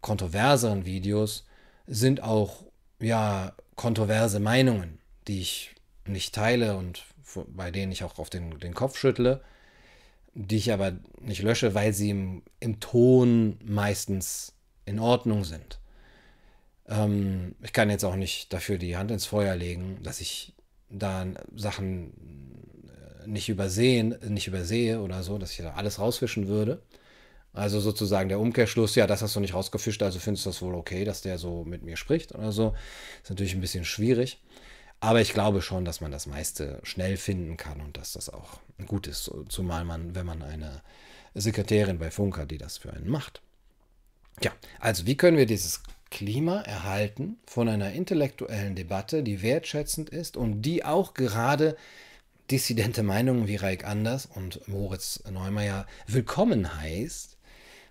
kontroverseren 0.00 0.84
Videos 0.84 1.46
sind 1.86 2.22
auch 2.22 2.62
ja 3.00 3.52
kontroverse 3.74 4.38
Meinungen, 4.40 4.98
die 5.28 5.40
ich 5.40 5.73
nicht 6.06 6.34
teile 6.34 6.76
und 6.76 7.04
bei 7.48 7.70
denen 7.70 7.92
ich 7.92 8.04
auch 8.04 8.18
auf 8.18 8.30
den, 8.30 8.58
den 8.58 8.74
Kopf 8.74 8.96
schüttle, 8.98 9.42
die 10.34 10.56
ich 10.56 10.72
aber 10.72 10.92
nicht 11.20 11.42
lösche, 11.42 11.74
weil 11.74 11.92
sie 11.92 12.10
im, 12.10 12.42
im 12.60 12.80
Ton 12.80 13.58
meistens 13.64 14.52
in 14.84 14.98
Ordnung 14.98 15.44
sind. 15.44 15.78
Ähm, 16.88 17.54
ich 17.62 17.72
kann 17.72 17.90
jetzt 17.90 18.04
auch 18.04 18.16
nicht 18.16 18.52
dafür 18.52 18.78
die 18.78 18.96
Hand 18.96 19.10
ins 19.10 19.26
Feuer 19.26 19.56
legen, 19.56 19.98
dass 20.02 20.20
ich 20.20 20.52
da 20.90 21.26
Sachen 21.54 22.12
äh, 22.88 23.28
nicht 23.28 23.48
übersehen, 23.48 24.16
nicht 24.28 24.48
übersehe 24.48 25.00
oder 25.00 25.22
so, 25.22 25.38
dass 25.38 25.52
ich 25.52 25.58
da 25.58 25.74
alles 25.74 25.98
rausfischen 25.98 26.48
würde. 26.48 26.82
Also 27.52 27.78
sozusagen 27.78 28.28
der 28.28 28.40
Umkehrschluss, 28.40 28.96
ja, 28.96 29.06
das 29.06 29.22
hast 29.22 29.36
du 29.36 29.40
nicht 29.40 29.54
rausgefischt, 29.54 30.02
also 30.02 30.18
findest 30.18 30.44
du 30.44 30.50
das 30.50 30.60
wohl 30.60 30.74
okay, 30.74 31.04
dass 31.04 31.22
der 31.22 31.38
so 31.38 31.64
mit 31.64 31.84
mir 31.84 31.96
spricht 31.96 32.34
oder 32.34 32.50
so. 32.50 32.74
Ist 33.22 33.30
natürlich 33.30 33.54
ein 33.54 33.60
bisschen 33.60 33.84
schwierig. 33.84 34.42
Aber 35.04 35.20
ich 35.20 35.34
glaube 35.34 35.60
schon, 35.60 35.84
dass 35.84 36.00
man 36.00 36.10
das 36.10 36.24
meiste 36.24 36.80
schnell 36.82 37.18
finden 37.18 37.58
kann 37.58 37.82
und 37.82 37.98
dass 37.98 38.14
das 38.14 38.30
auch 38.30 38.60
gut 38.86 39.06
ist, 39.06 39.30
zumal 39.50 39.84
man, 39.84 40.14
wenn 40.14 40.24
man 40.24 40.42
eine 40.42 40.80
Sekretärin 41.34 41.98
bei 41.98 42.10
Funk 42.10 42.38
hat, 42.38 42.50
die 42.50 42.56
das 42.56 42.78
für 42.78 42.90
einen 42.90 43.10
macht. 43.10 43.42
Ja, 44.40 44.50
also 44.80 45.04
wie 45.04 45.18
können 45.18 45.36
wir 45.36 45.44
dieses 45.44 45.82
Klima 46.10 46.62
erhalten 46.62 47.36
von 47.44 47.68
einer 47.68 47.92
intellektuellen 47.92 48.76
Debatte, 48.76 49.22
die 49.22 49.42
wertschätzend 49.42 50.08
ist 50.08 50.38
und 50.38 50.62
die 50.62 50.86
auch 50.86 51.12
gerade 51.12 51.76
dissidente 52.50 53.02
Meinungen 53.02 53.46
wie 53.46 53.56
Reik 53.56 53.84
Anders 53.84 54.24
und 54.24 54.66
Moritz 54.68 55.22
Neumeier 55.30 55.86
willkommen 56.06 56.80
heißt 56.80 57.36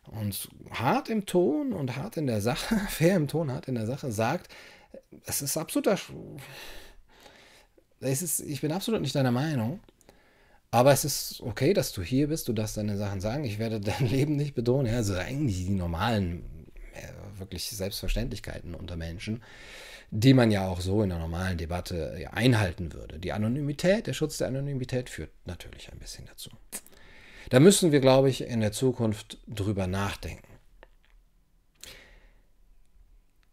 und 0.06 0.50
hart 0.72 1.10
im 1.10 1.28
Ton 1.28 1.74
und 1.74 1.96
hart 1.96 2.18
in 2.18 2.26
der 2.26 2.42
Sache, 2.42 2.76
fair 2.90 3.18
im 3.18 3.28
Ton, 3.28 3.52
hart 3.52 3.68
in 3.68 3.76
der 3.76 3.86
Sache 3.86 4.12
sagt, 4.12 4.52
es 5.26 5.44
ist 5.44 5.58
absoluter 5.58 5.96
ist, 8.04 8.40
ich 8.42 8.62
bin 8.62 8.72
absolut 8.72 9.02
nicht 9.02 9.16
deiner 9.16 9.32
Meinung. 9.32 9.80
Aber 10.72 10.92
es 10.92 11.06
ist 11.06 11.42
okay, 11.42 11.74
dass 11.74 11.92
du 11.92 12.02
hier 12.02 12.30
bist, 12.30 12.48
du 12.48 12.54
darfst 12.54 12.78
deine 12.78 12.98
Sachen 12.98 13.22
sagen. 13.22 13.44
Ich 13.44 13.60
werde 13.60 13.80
dein 13.80 14.10
Leben 14.10 14.36
nicht 14.36 14.56
bedrohen. 14.56 14.86
Ja, 14.86 14.94
also 14.94 15.14
eigentlich 15.16 15.66
die 15.66 15.70
normalen, 15.70 16.44
wirklich 17.38 17.70
Selbstverständlichkeiten 17.70 18.76
unter 18.76 18.96
Menschen, 18.96 19.44
die 20.12 20.34
man 20.34 20.52
ja 20.52 20.68
auch 20.68 20.82
so 20.82 21.04
in 21.04 21.10
der 21.10 21.20
normalen 21.20 21.58
Debatte 21.58 22.28
einhalten 22.32 22.94
würde. 22.94 23.20
Die 23.20 23.34
Anonymität, 23.34 24.08
der 24.08 24.14
Schutz 24.14 24.38
der 24.38 24.48
Anonymität 24.48 25.10
führt 25.10 25.32
natürlich 25.46 25.92
ein 25.92 26.00
bisschen 26.00 26.26
dazu. 26.26 26.50
Da 27.50 27.60
müssen 27.60 27.92
wir, 27.92 28.00
glaube 28.00 28.30
ich, 28.30 28.42
in 28.42 28.62
der 28.62 28.72
Zukunft 28.72 29.38
drüber 29.48 29.88
nachdenken. 29.88 30.48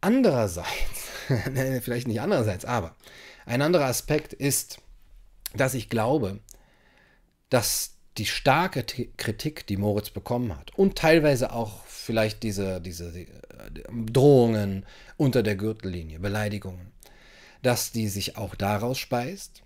Andererseits, 0.01 0.69
vielleicht 1.83 2.09
nicht 2.09 2.21
andererseits, 2.21 2.65
aber 2.65 2.97
ein 3.47 3.63
anderer 3.63 3.87
Aspekt 3.87 4.33
ist, 4.33 4.81
dass 5.55 5.75
ich 5.75 5.89
glaube, 5.89 6.41
dass 7.49 7.97
die 8.19 8.27
starke 8.27 8.85
Kritik, 8.85 9.67
die 9.67 9.77
Moritz 9.77 10.11
bekommen 10.11 10.57
hat, 10.57 10.77
und 10.77 10.97
teilweise 10.97 11.53
auch 11.53 11.85
vielleicht 11.85 12.43
diese, 12.43 12.81
diese 12.81 13.13
die 13.13 13.29
Drohungen 13.91 14.85
unter 15.17 15.43
der 15.43 15.57
Gürtellinie, 15.57 16.19
Beleidigungen, 16.19 16.93
dass 17.63 17.93
die 17.93 18.09
sich 18.09 18.37
auch 18.37 18.55
daraus 18.55 18.99
speist, 18.99 19.63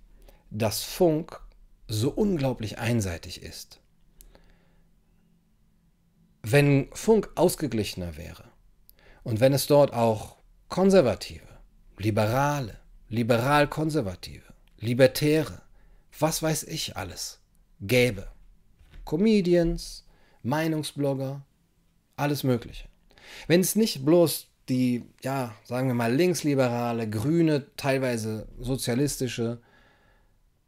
dass 0.50 0.82
Funk 0.82 1.40
so 1.88 2.10
unglaublich 2.10 2.78
einseitig 2.78 3.42
ist. 3.42 3.80
Wenn 6.42 6.88
Funk 6.92 7.30
ausgeglichener 7.34 8.16
wäre 8.16 8.44
und 9.22 9.40
wenn 9.40 9.52
es 9.52 9.66
dort 9.66 9.92
auch 9.92 10.36
Konservative, 10.68 11.46
Liberale, 11.98 12.78
Liberal-Konservative, 13.14 14.42
Libertäre, 14.80 15.62
was 16.18 16.42
weiß 16.42 16.64
ich 16.64 16.96
alles 16.96 17.40
gäbe, 17.80 18.26
Comedians, 19.04 20.04
Meinungsblogger, 20.42 21.44
alles 22.16 22.42
Mögliche. 22.42 22.88
Wenn 23.46 23.60
es 23.60 23.76
nicht 23.76 24.04
bloß 24.04 24.48
die, 24.68 25.04
ja, 25.22 25.54
sagen 25.64 25.86
wir 25.86 25.94
mal, 25.94 26.12
linksliberale, 26.12 27.08
grüne, 27.08 27.66
teilweise 27.76 28.48
sozialistische 28.58 29.60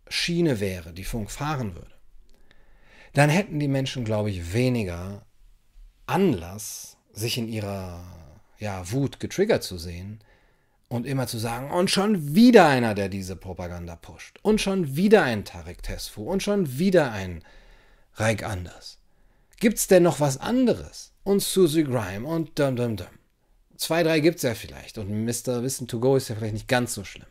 Schiene 0.09 0.61
wäre, 0.61 0.93
die 0.93 1.05
Funk 1.05 1.33
fahren 1.33 1.75
würde, 1.75 1.95
dann 3.13 3.29
hätten 3.29 3.59
die 3.59 3.69
Menschen, 3.69 4.05
glaube 4.05 4.31
ich, 4.31 4.53
weniger 4.53 5.27
Anlass, 6.07 6.97
sich 7.13 7.39
in 7.39 7.49
ihrer 7.49 8.05
ja, 8.59 8.93
Wut 8.93 9.19
getriggert 9.19 9.65
zu 9.65 9.79
sehen 9.79 10.21
und 10.89 11.07
immer 11.07 11.27
zu 11.27 11.39
sagen, 11.39 11.71
und 11.71 11.91
schon 11.91 12.35
wieder 12.35 12.67
einer, 12.67 12.95
der 12.95 13.09
diese 13.09 13.37
Propaganda 13.37 13.97
pusht, 13.97 14.39
und 14.43 14.61
schon 14.61 14.97
wieder 14.97 15.23
ein 15.23 15.45
Tarek 15.45 15.83
Tesfu, 15.83 16.23
und 16.25 16.43
schon 16.43 16.79
wieder 16.79 17.13
ein 17.13 17.43
Reich 18.15 18.45
Anders. 18.45 18.99
Gibt's 19.59 19.87
denn 19.89 20.03
noch 20.03 20.21
was 20.21 20.39
anderes? 20.39 21.13
Und 21.25 21.43
Susie 21.43 21.85
Grime 21.85 22.27
und 22.27 22.59
dum 22.59 22.77
dum 22.77 22.97
dum. 22.97 23.07
Zwei, 23.77 24.03
drei 24.03 24.21
gibt's 24.21 24.43
ja 24.43 24.55
vielleicht 24.55 24.97
und 24.97 25.25
Mr. 25.25 25.63
Wissen 25.63 25.89
to 25.89 25.99
Go 26.01 26.17
ist 26.17 26.29
ja 26.29 26.37
vielleicht 26.37 26.55
nicht 26.55 26.69
ganz 26.69 26.95
so 26.95 27.05
schlimm. 27.05 27.27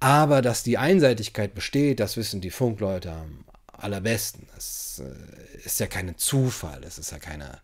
Aber 0.00 0.42
dass 0.42 0.62
die 0.62 0.78
Einseitigkeit 0.78 1.54
besteht, 1.54 1.98
das 1.98 2.16
wissen 2.16 2.40
die 2.40 2.50
Funkleute 2.50 3.12
am 3.12 3.44
allerbesten. 3.72 4.46
Das 4.54 5.02
äh, 5.04 5.58
ist 5.64 5.80
ja 5.80 5.86
kein 5.86 6.16
Zufall, 6.16 6.80
das 6.82 6.98
ist 6.98 7.10
ja 7.10 7.18
keine 7.18 7.60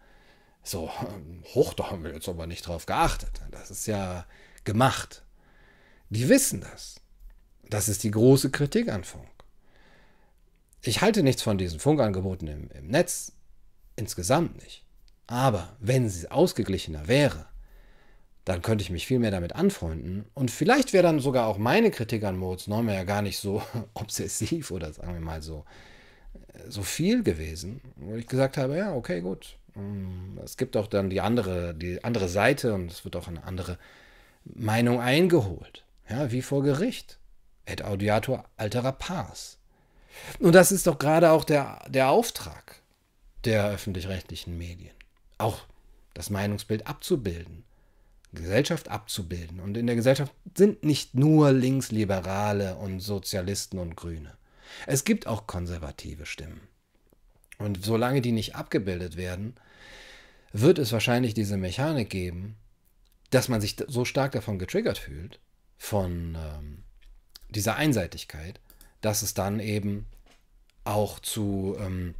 so, 0.65 0.91
hoch, 1.55 1.75
da 1.75 1.91
haben 1.91 2.05
wir 2.05 2.15
jetzt 2.15 2.29
aber 2.29 2.47
nicht 2.47 2.67
drauf 2.67 2.87
geachtet. 2.87 3.43
Das 3.51 3.71
ist 3.71 3.87
ja 3.87 4.25
gemacht. 4.65 5.25
Die 6.11 6.29
wissen 6.29 6.61
das. 6.61 7.01
Das 7.69 7.89
ist 7.89 8.03
die 8.03 8.11
große 8.11 8.51
Kritik 8.51 8.89
an 8.89 9.05
Funk. 9.05 9.29
Ich 10.83 11.01
halte 11.01 11.23
nichts 11.23 11.43
von 11.43 11.57
diesen 11.57 11.81
Funkangeboten 11.81 12.47
im, 12.47 12.71
im 12.71 12.89
Netz, 12.89 13.33
insgesamt 13.97 14.63
nicht. 14.63 14.85
Aber 15.27 15.77
wenn 15.81 16.09
sie 16.11 16.31
ausgeglichener 16.31 17.09
wäre, 17.09 17.47
dann 18.45 18.61
könnte 18.61 18.83
ich 18.83 18.91
mich 18.91 19.07
viel 19.07 19.19
mehr 19.19 19.31
damit 19.31 19.55
anfreunden. 19.55 20.27
Und 20.35 20.51
vielleicht 20.51 20.93
wäre 20.93 21.03
dann 21.03 21.21
sogar 21.21 21.47
auch 21.47 21.57
meine 21.57 21.91
Kritik 21.91 22.25
an 22.25 22.37
Moritz 22.37 22.67
Neumann 22.67 23.07
gar 23.07 23.23
nicht 23.23 23.39
so 23.39 23.63
obsessiv 23.95 24.71
oder 24.71 24.93
sagen 24.93 25.15
wir 25.15 25.21
mal 25.21 25.43
so, 25.43 25.65
so 26.69 26.83
viel 26.83 27.23
gewesen, 27.23 27.81
wo 27.97 28.17
ich 28.17 28.27
gesagt 28.27 28.59
habe, 28.59 28.77
ja, 28.77 28.95
okay, 28.95 29.23
gut. 29.23 29.57
Mm, 29.75 30.39
es 30.45 30.57
gibt 30.57 30.77
auch 30.77 30.87
dann 30.87 31.09
die 31.09 31.23
andere, 31.23 31.75
die 31.75 32.05
andere 32.05 32.29
Seite 32.29 32.75
und 32.75 32.91
es 32.91 33.05
wird 33.05 33.17
auch 33.17 33.29
eine 33.29 33.45
andere 33.45 33.79
Meinung 34.45 35.01
eingeholt. 35.01 35.85
Ja, 36.09 36.31
wie 36.31 36.43
vor 36.43 36.63
Gericht. 36.63 37.19
Et 37.67 37.83
audiator 37.83 38.45
alterer 38.57 38.93
pars. 38.93 39.59
Und 40.39 40.55
das 40.55 40.71
ist 40.71 40.87
doch 40.87 40.99
gerade 40.99 41.31
auch 41.31 41.45
der, 41.45 41.83
der 41.89 42.11
Auftrag 42.11 42.83
der 43.45 43.69
öffentlich-rechtlichen 43.69 44.57
Medien. 44.57 44.95
Auch 45.39 45.61
das 46.15 46.31
Meinungsbild 46.31 46.87
abzubilden, 46.87 47.65
Gesellschaft 48.33 48.89
abzubilden. 48.89 49.61
Und 49.61 49.77
in 49.77 49.87
der 49.87 49.97
Gesellschaft 49.97 50.33
sind 50.57 50.85
nicht 50.85 51.15
nur 51.15 51.53
Linksliberale 51.53 52.77
und 52.77 53.01
Sozialisten 53.01 53.79
und 53.79 53.97
Grüne. 53.97 54.37
Es 54.87 55.05
gibt 55.05 55.27
auch 55.27 55.47
konservative 55.47 56.27
Stimmen. 56.27 56.61
Und 57.59 57.85
solange 57.85 58.21
die 58.21 58.33
nicht 58.33 58.57
abgebildet 58.57 59.17
werden, 59.17 59.55
wird 60.53 60.79
es 60.79 60.93
wahrscheinlich 60.93 61.35
diese 61.35 61.57
Mechanik 61.57 62.11
geben, 62.11 62.57
dass 63.35 63.49
man 63.49 63.61
sich 63.61 63.77
so 63.89 64.05
stark 64.05 64.33
davon 64.33 64.59
getriggert 64.59 64.99
fühlt, 64.99 65.41
von 65.77 66.37
ähm, 66.39 66.85
dieser 67.51 67.77
Einseitigkeit, 67.77 68.61
dass 69.01 69.23
es 69.23 69.35
dann 69.35 69.61
eben 69.61 70.07
auch 70.85 71.19
zu, 71.19 71.77
ähm, 71.79 72.15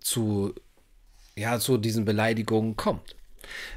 zu, 0.00 0.54
ja, 1.36 1.58
zu 1.58 1.78
diesen 1.78 2.04
Beleidigungen 2.04 2.76
kommt. 2.76 3.16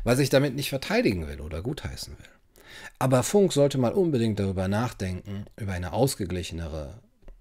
Was 0.04 0.20
ich 0.20 0.30
damit 0.30 0.56
nicht 0.56 0.70
verteidigen 0.70 1.28
will 1.28 1.40
oder 1.40 1.62
gutheißen 1.62 2.18
will. 2.18 2.30
Aber 3.00 3.24
Funk 3.24 3.54
sollte 3.54 3.78
mal 3.78 3.94
unbedingt 3.94 4.40
darüber 4.40 4.68
nachdenken, 4.68 5.46
über 5.56 5.74
eine 5.74 5.94
ausgeglichenere 5.94 7.00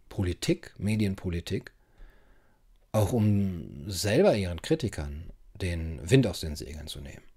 Politik, 0.09 0.75
Medienpolitik, 0.79 1.73
auch 2.93 3.13
um 3.13 3.91
selber 3.91 4.37
ihren 4.37 4.63
Kritikern 4.63 5.31
den 5.55 6.09
Wind 6.09 6.27
aus 6.27 6.41
den 6.41 6.57
Segeln 6.57 6.87
zu 6.87 7.01
nehmen. 7.01 7.32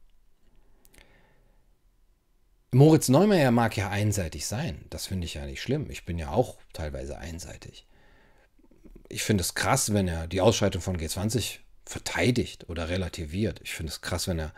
Moritz 2.75 3.07
Neumeier 3.07 3.51
mag 3.51 3.77
ja 3.77 3.89
einseitig 3.89 4.47
sein. 4.47 4.83
Das 4.89 5.07
finde 5.07 5.23
ich 5.23 5.35
ja 5.35 5.45
nicht 5.45 5.61
schlimm. 5.61 5.89
Ich 5.89 6.03
bin 6.03 6.17
ja 6.17 6.31
auch 6.31 6.57
teilweise 6.73 7.17
einseitig. 7.17 7.87
Ich 9.07 9.23
finde 9.23 9.43
es 9.43 9.55
krass, 9.55 9.93
wenn 9.93 10.09
er 10.09 10.27
die 10.27 10.41
Ausschreitung 10.41 10.81
von 10.81 10.97
G20 10.97 11.59
verteidigt 11.85 12.67
oder 12.67 12.89
relativiert. 12.89 13.61
Ich 13.63 13.73
finde 13.73 13.93
es 13.93 14.01
krass, 14.01 14.27
wenn 14.27 14.39
er 14.39 14.53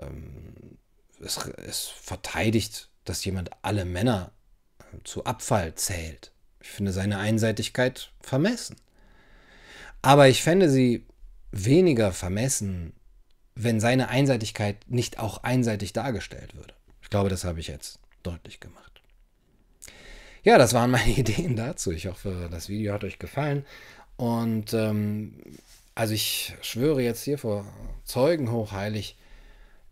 ähm, 0.00 0.78
es, 1.20 1.36
es, 1.64 1.86
verteidigt, 1.86 2.90
dass 3.04 3.24
jemand 3.24 3.50
alle 3.62 3.84
Männer 3.84 4.32
äh, 4.80 5.04
zu 5.04 5.24
Abfall 5.24 5.76
zählt. 5.76 6.32
Ich 6.60 6.70
finde 6.70 6.90
seine 6.90 7.18
Einseitigkeit 7.18 8.10
vermessen. 8.20 8.74
Aber 10.02 10.26
ich 10.26 10.42
fände 10.42 10.68
sie 10.68 11.06
weniger 11.52 12.10
vermessen, 12.10 12.94
wenn 13.54 13.78
seine 13.78 14.08
Einseitigkeit 14.08 14.78
nicht 14.88 15.20
auch 15.20 15.44
einseitig 15.44 15.92
dargestellt 15.92 16.56
würde. 16.56 16.74
Ich 17.14 17.16
glaube, 17.16 17.30
das 17.30 17.44
habe 17.44 17.60
ich 17.60 17.68
jetzt 17.68 18.00
deutlich 18.24 18.58
gemacht. 18.58 19.00
Ja, 20.42 20.58
das 20.58 20.74
waren 20.74 20.90
meine 20.90 21.12
Ideen 21.12 21.54
dazu. 21.54 21.92
Ich 21.92 22.08
hoffe, 22.08 22.48
das 22.50 22.68
Video 22.68 22.92
hat 22.92 23.04
euch 23.04 23.20
gefallen. 23.20 23.64
Und 24.16 24.74
ähm, 24.74 25.40
also 25.94 26.12
ich 26.12 26.56
schwöre 26.60 27.02
jetzt 27.02 27.22
hier 27.22 27.38
vor 27.38 27.72
Zeugen 28.02 28.50
hochheilig, 28.50 29.16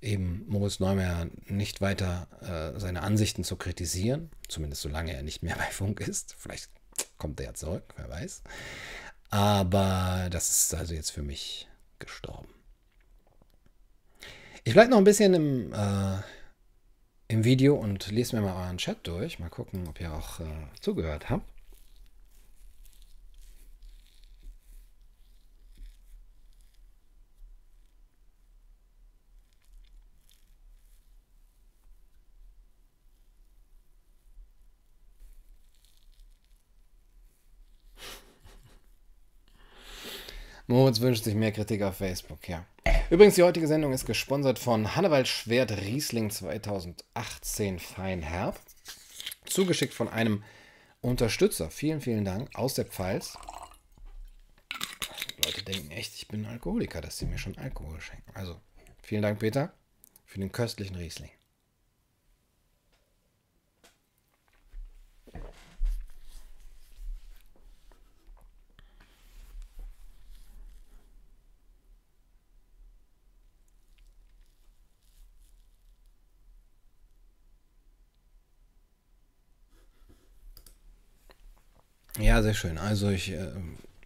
eben 0.00 0.44
Moritz 0.48 0.80
Neumeier 0.80 1.28
nicht 1.46 1.80
weiter 1.80 2.26
äh, 2.40 2.80
seine 2.80 3.02
Ansichten 3.02 3.44
zu 3.44 3.54
kritisieren, 3.54 4.28
zumindest 4.48 4.82
solange 4.82 5.14
er 5.14 5.22
nicht 5.22 5.44
mehr 5.44 5.54
bei 5.58 5.70
Funk 5.70 6.00
ist. 6.00 6.35
Vielleicht 6.37 6.70
kommt 7.18 7.38
er 7.38 7.46
ja 7.46 7.54
zurück, 7.54 7.94
wer 7.94 8.08
weiß. 8.08 8.42
Aber 9.30 10.26
das 10.28 10.50
ist 10.50 10.74
also 10.74 10.92
jetzt 10.92 11.11
für 11.11 11.22
mich 11.22 11.68
gestorben. 12.00 12.52
Ich 14.64 14.72
bleibe 14.72 14.90
noch 14.90 14.98
ein 14.98 15.04
bisschen 15.04 15.35
im, 15.35 15.72
äh, 15.72 16.18
im 17.32 17.44
Video 17.44 17.74
und 17.74 18.10
lese 18.10 18.36
mir 18.36 18.42
mal 18.42 18.66
euren 18.66 18.78
Chat 18.78 19.06
durch. 19.06 19.38
Mal 19.38 19.48
gucken, 19.48 19.86
ob 19.88 20.00
ihr 20.00 20.12
auch 20.12 20.40
äh, 20.40 20.44
zugehört 20.80 21.30
habt. 21.30 21.46
Moritz 40.66 41.00
wünscht 41.00 41.24
sich 41.24 41.34
mehr 41.34 41.52
Kritik 41.52 41.82
auf 41.82 41.96
Facebook, 41.96 42.48
ja. 42.48 42.66
Übrigens, 43.12 43.35
die 43.35 43.42
heutige 43.42 43.66
Sendung 43.66 43.92
ist 43.92 44.07
gesponsert 44.07 44.59
von 44.59 44.96
Hannewald 44.96 45.29
Schwert 45.29 45.70
Riesling 45.83 46.31
2018 46.31 47.79
Feinherb. 47.79 48.59
Zugeschickt 49.44 49.92
von 49.92 50.09
einem 50.09 50.42
Unterstützer. 51.03 51.70
Vielen, 51.70 52.01
vielen 52.01 52.25
Dank 52.25 52.48
aus 52.55 52.72
der 52.72 52.87
Pfalz. 52.87 53.37
Die 54.73 55.46
Leute 55.46 55.63
denken 55.63 55.90
echt, 55.90 56.15
ich 56.15 56.27
bin 56.27 56.46
Alkoholiker, 56.46 57.02
dass 57.02 57.19
sie 57.19 57.27
mir 57.27 57.37
schon 57.37 57.58
Alkohol 57.58 58.00
schenken. 58.00 58.31
Also, 58.33 58.58
vielen 59.02 59.21
Dank, 59.21 59.40
Peter, 59.40 59.75
für 60.25 60.40
den 60.40 60.50
köstlichen 60.50 60.96
Riesling. 60.96 61.29
Ja, 82.19 82.42
sehr 82.42 82.54
schön. 82.54 82.79
Also 82.79 83.08
ich 83.08 83.33
äh, 83.33 83.52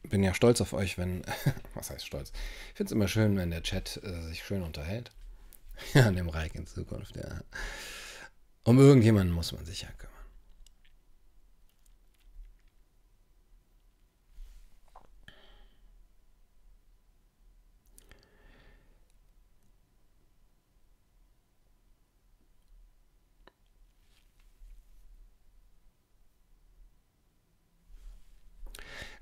bin 0.04 0.22
ja 0.22 0.34
stolz 0.34 0.60
auf 0.60 0.72
euch, 0.72 0.98
wenn, 0.98 1.22
was 1.74 1.90
heißt 1.90 2.06
stolz? 2.06 2.32
Ich 2.70 2.76
finde 2.76 2.88
es 2.88 2.92
immer 2.92 3.08
schön, 3.08 3.36
wenn 3.36 3.50
der 3.50 3.62
Chat 3.62 4.00
äh, 4.02 4.22
sich 4.28 4.44
schön 4.44 4.62
unterhält. 4.62 5.12
Ja, 5.92 6.06
an 6.06 6.16
dem 6.16 6.30
Reich 6.30 6.54
in 6.54 6.66
Zukunft, 6.66 7.16
ja. 7.16 7.42
Um 8.64 8.78
irgendjemanden 8.78 9.34
muss 9.34 9.52
man 9.52 9.66
sich 9.66 9.82
ja 9.82 9.88
kümmern. 9.98 10.15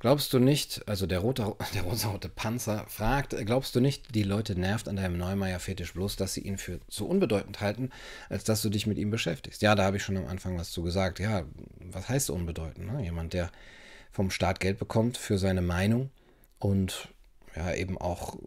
Glaubst 0.04 0.34
du 0.34 0.38
nicht, 0.38 0.86
also 0.86 1.06
der 1.06 1.20
rote, 1.20 1.56
der 1.74 1.80
rosarote 1.80 2.28
Panzer 2.28 2.84
fragt, 2.88 3.34
glaubst 3.46 3.74
du 3.74 3.80
nicht, 3.80 4.14
die 4.14 4.22
Leute 4.22 4.54
nervt 4.54 4.86
an 4.86 4.96
deinem 4.96 5.16
Neumeier-Fetisch 5.16 5.94
bloß, 5.94 6.16
dass 6.16 6.34
sie 6.34 6.42
ihn 6.42 6.58
für 6.58 6.78
so 6.88 7.06
unbedeutend 7.06 7.62
halten, 7.62 7.88
als 8.28 8.44
dass 8.44 8.60
du 8.60 8.68
dich 8.68 8.86
mit 8.86 8.98
ihm 8.98 9.10
beschäftigst? 9.10 9.62
Ja, 9.62 9.74
da 9.74 9.84
habe 9.84 9.96
ich 9.96 10.02
schon 10.02 10.18
am 10.18 10.26
Anfang 10.26 10.58
was 10.58 10.72
zu 10.72 10.82
gesagt. 10.82 11.20
Ja, 11.20 11.44
was 11.78 12.06
heißt 12.06 12.28
unbedeutend? 12.28 12.92
Ne? 12.92 13.02
Jemand, 13.02 13.32
der 13.32 13.50
vom 14.12 14.30
Staat 14.30 14.60
Geld 14.60 14.78
bekommt 14.78 15.16
für 15.16 15.38
seine 15.38 15.62
Meinung 15.62 16.10
und 16.58 17.08
ja, 17.56 17.72
eben 17.72 17.96
auch 17.96 18.34
äh, 18.34 18.38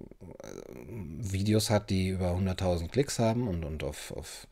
Videos 0.77 1.71
hat, 1.71 1.89
die 1.89 2.09
über 2.09 2.35
100.000 2.35 2.89
Klicks 2.89 3.17
haben 3.17 3.47
und, 3.47 3.65
und 3.65 3.83
auf, 3.83 4.11
auf 4.11 4.47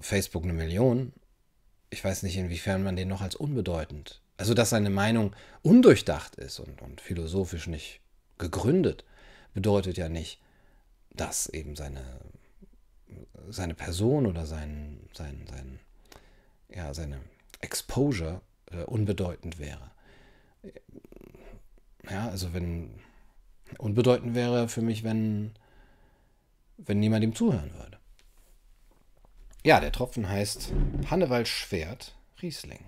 Facebook 0.00 0.42
eine 0.42 0.54
Million. 0.54 1.12
Ich 1.88 2.02
weiß 2.02 2.24
nicht, 2.24 2.36
inwiefern 2.36 2.82
man 2.82 2.96
den 2.96 3.06
noch 3.06 3.20
als 3.20 3.36
unbedeutend 3.36 4.22
also, 4.36 4.54
dass 4.54 4.70
seine 4.70 4.90
Meinung 4.90 5.34
undurchdacht 5.62 6.36
ist 6.36 6.58
und, 6.60 6.82
und 6.82 7.00
philosophisch 7.00 7.66
nicht 7.66 8.00
gegründet, 8.38 9.04
bedeutet 9.54 9.96
ja 9.96 10.08
nicht, 10.08 10.40
dass 11.10 11.48
eben 11.48 11.76
seine, 11.76 12.20
seine 13.48 13.74
Person 13.74 14.26
oder 14.26 14.44
sein, 14.44 15.08
sein, 15.14 15.46
sein, 15.48 15.80
ja, 16.68 16.92
seine 16.92 17.20
Exposure 17.60 18.42
äh, 18.70 18.82
unbedeutend 18.82 19.58
wäre. 19.58 19.90
Ja, 22.10 22.28
also 22.28 22.52
wenn 22.52 23.00
unbedeutend 23.78 24.34
wäre 24.34 24.68
für 24.68 24.82
mich, 24.82 25.02
wenn, 25.02 25.54
wenn 26.76 27.00
niemand 27.00 27.24
ihm 27.24 27.34
zuhören 27.34 27.72
würde. 27.74 27.98
Ja, 29.64 29.80
der 29.80 29.92
Tropfen 29.92 30.28
heißt 30.28 30.72
Hannewald 31.10 31.48
Schwert 31.48 32.14
Riesling. 32.42 32.84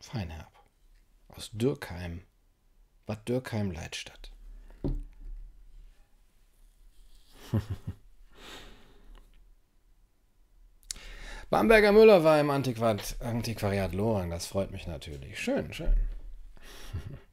Feinherb. 0.00 0.52
Aus 1.28 1.50
Dürkheim. 1.52 2.22
Bad 3.06 3.28
Dürkheim 3.28 3.70
Leitstadt. 3.70 4.30
Bamberger 11.50 11.92
Müller 11.92 12.24
war 12.24 12.40
im 12.40 12.50
Antiquariat, 12.50 13.16
Antiquariat 13.20 13.94
Lorang. 13.94 14.30
Das 14.30 14.46
freut 14.46 14.72
mich 14.72 14.86
natürlich. 14.86 15.38
Schön, 15.40 15.72
schön. 15.72 15.94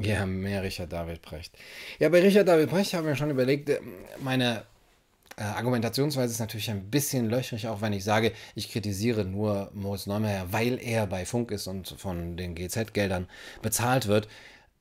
Ja, 0.00 0.26
mehr 0.26 0.62
Richard 0.62 0.92
David 0.92 1.22
Brecht. 1.22 1.56
Ja, 1.98 2.08
bei 2.08 2.20
Richard 2.20 2.46
David 2.46 2.70
Brecht 2.70 2.94
haben 2.94 3.06
wir 3.06 3.16
schon 3.16 3.30
überlegt, 3.30 3.68
äh, 3.68 3.80
meine 4.20 4.62
äh, 5.36 5.42
Argumentationsweise 5.42 6.32
ist 6.32 6.38
natürlich 6.38 6.70
ein 6.70 6.88
bisschen 6.88 7.28
löchrig, 7.28 7.66
auch 7.66 7.80
wenn 7.80 7.92
ich 7.92 8.04
sage, 8.04 8.32
ich 8.54 8.70
kritisiere 8.70 9.24
nur 9.24 9.70
Moritz 9.74 10.06
Neumeier, 10.06 10.52
weil 10.52 10.78
er 10.80 11.06
bei 11.08 11.26
Funk 11.26 11.50
ist 11.50 11.66
und 11.66 11.88
von 11.98 12.36
den 12.36 12.54
GZ-Geldern 12.54 13.28
bezahlt 13.60 14.06
wird. 14.06 14.28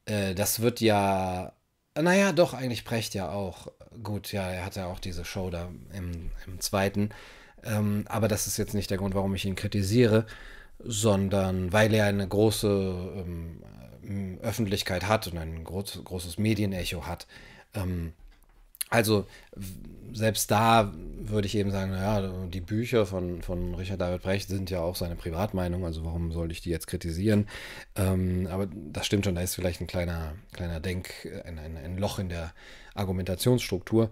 Äh, 0.05 0.35
das 0.35 0.59
wird 0.61 0.81
ja, 0.81 1.53
naja, 1.99 2.31
doch, 2.31 2.53
eigentlich 2.53 2.85
Brecht 2.85 3.15
ja 3.15 3.31
auch. 3.31 3.71
Gut, 4.03 4.31
ja, 4.31 4.47
er 4.49 4.65
hat 4.65 4.75
ja 4.75 4.85
auch 4.85 4.99
diese 4.99 5.25
Show 5.25 5.49
da 5.49 5.69
im, 5.93 6.29
im 6.45 6.59
zweiten. 6.61 7.09
Ähm, 7.63 8.05
aber 8.07 8.27
das 8.27 8.45
ist 8.45 8.57
jetzt 8.57 8.75
nicht 8.75 8.91
der 8.91 8.99
Grund, 8.99 9.15
warum 9.15 9.33
ich 9.33 9.45
ihn 9.45 9.55
kritisiere, 9.55 10.27
sondern 10.79 11.73
weil 11.73 11.93
er 11.93 12.05
eine 12.05 12.27
große 12.27 12.67
ähm, 12.67 13.63
Öffentlichkeit 14.41 15.07
hat 15.07 15.27
und 15.27 15.37
ein 15.37 15.63
groß, 15.63 16.01
großes 16.03 16.37
Medienecho 16.37 17.05
hat. 17.05 17.27
Ähm, 17.73 18.13
also 18.89 19.27
selbst 20.13 20.49
da 20.49 20.93
würde 21.19 21.47
ich 21.47 21.55
eben 21.55 21.71
sagen, 21.71 21.91
naja, 21.91 22.45
die 22.47 22.61
Bücher 22.61 23.05
von, 23.05 23.41
von 23.41 23.75
Richard 23.75 23.99
David 23.99 24.21
Brecht 24.21 24.47
sind 24.47 24.69
ja 24.69 24.79
auch 24.79 24.95
seine 24.95 25.15
Privatmeinung, 25.15 25.85
also 25.85 26.05
warum 26.05 26.31
sollte 26.31 26.53
ich 26.53 26.61
die 26.61 26.69
jetzt 26.69 26.87
kritisieren? 26.87 27.47
Ähm, 27.95 28.47
aber 28.49 28.67
das 28.71 29.05
stimmt 29.05 29.25
schon, 29.25 29.35
da 29.35 29.41
ist 29.41 29.55
vielleicht 29.55 29.81
ein 29.81 29.87
kleiner, 29.87 30.35
kleiner 30.53 30.79
Denk, 30.79 31.27
ein, 31.43 31.59
ein, 31.59 31.75
ein 31.75 31.97
Loch 31.97 32.19
in 32.19 32.29
der 32.29 32.53
Argumentationsstruktur. 32.93 34.09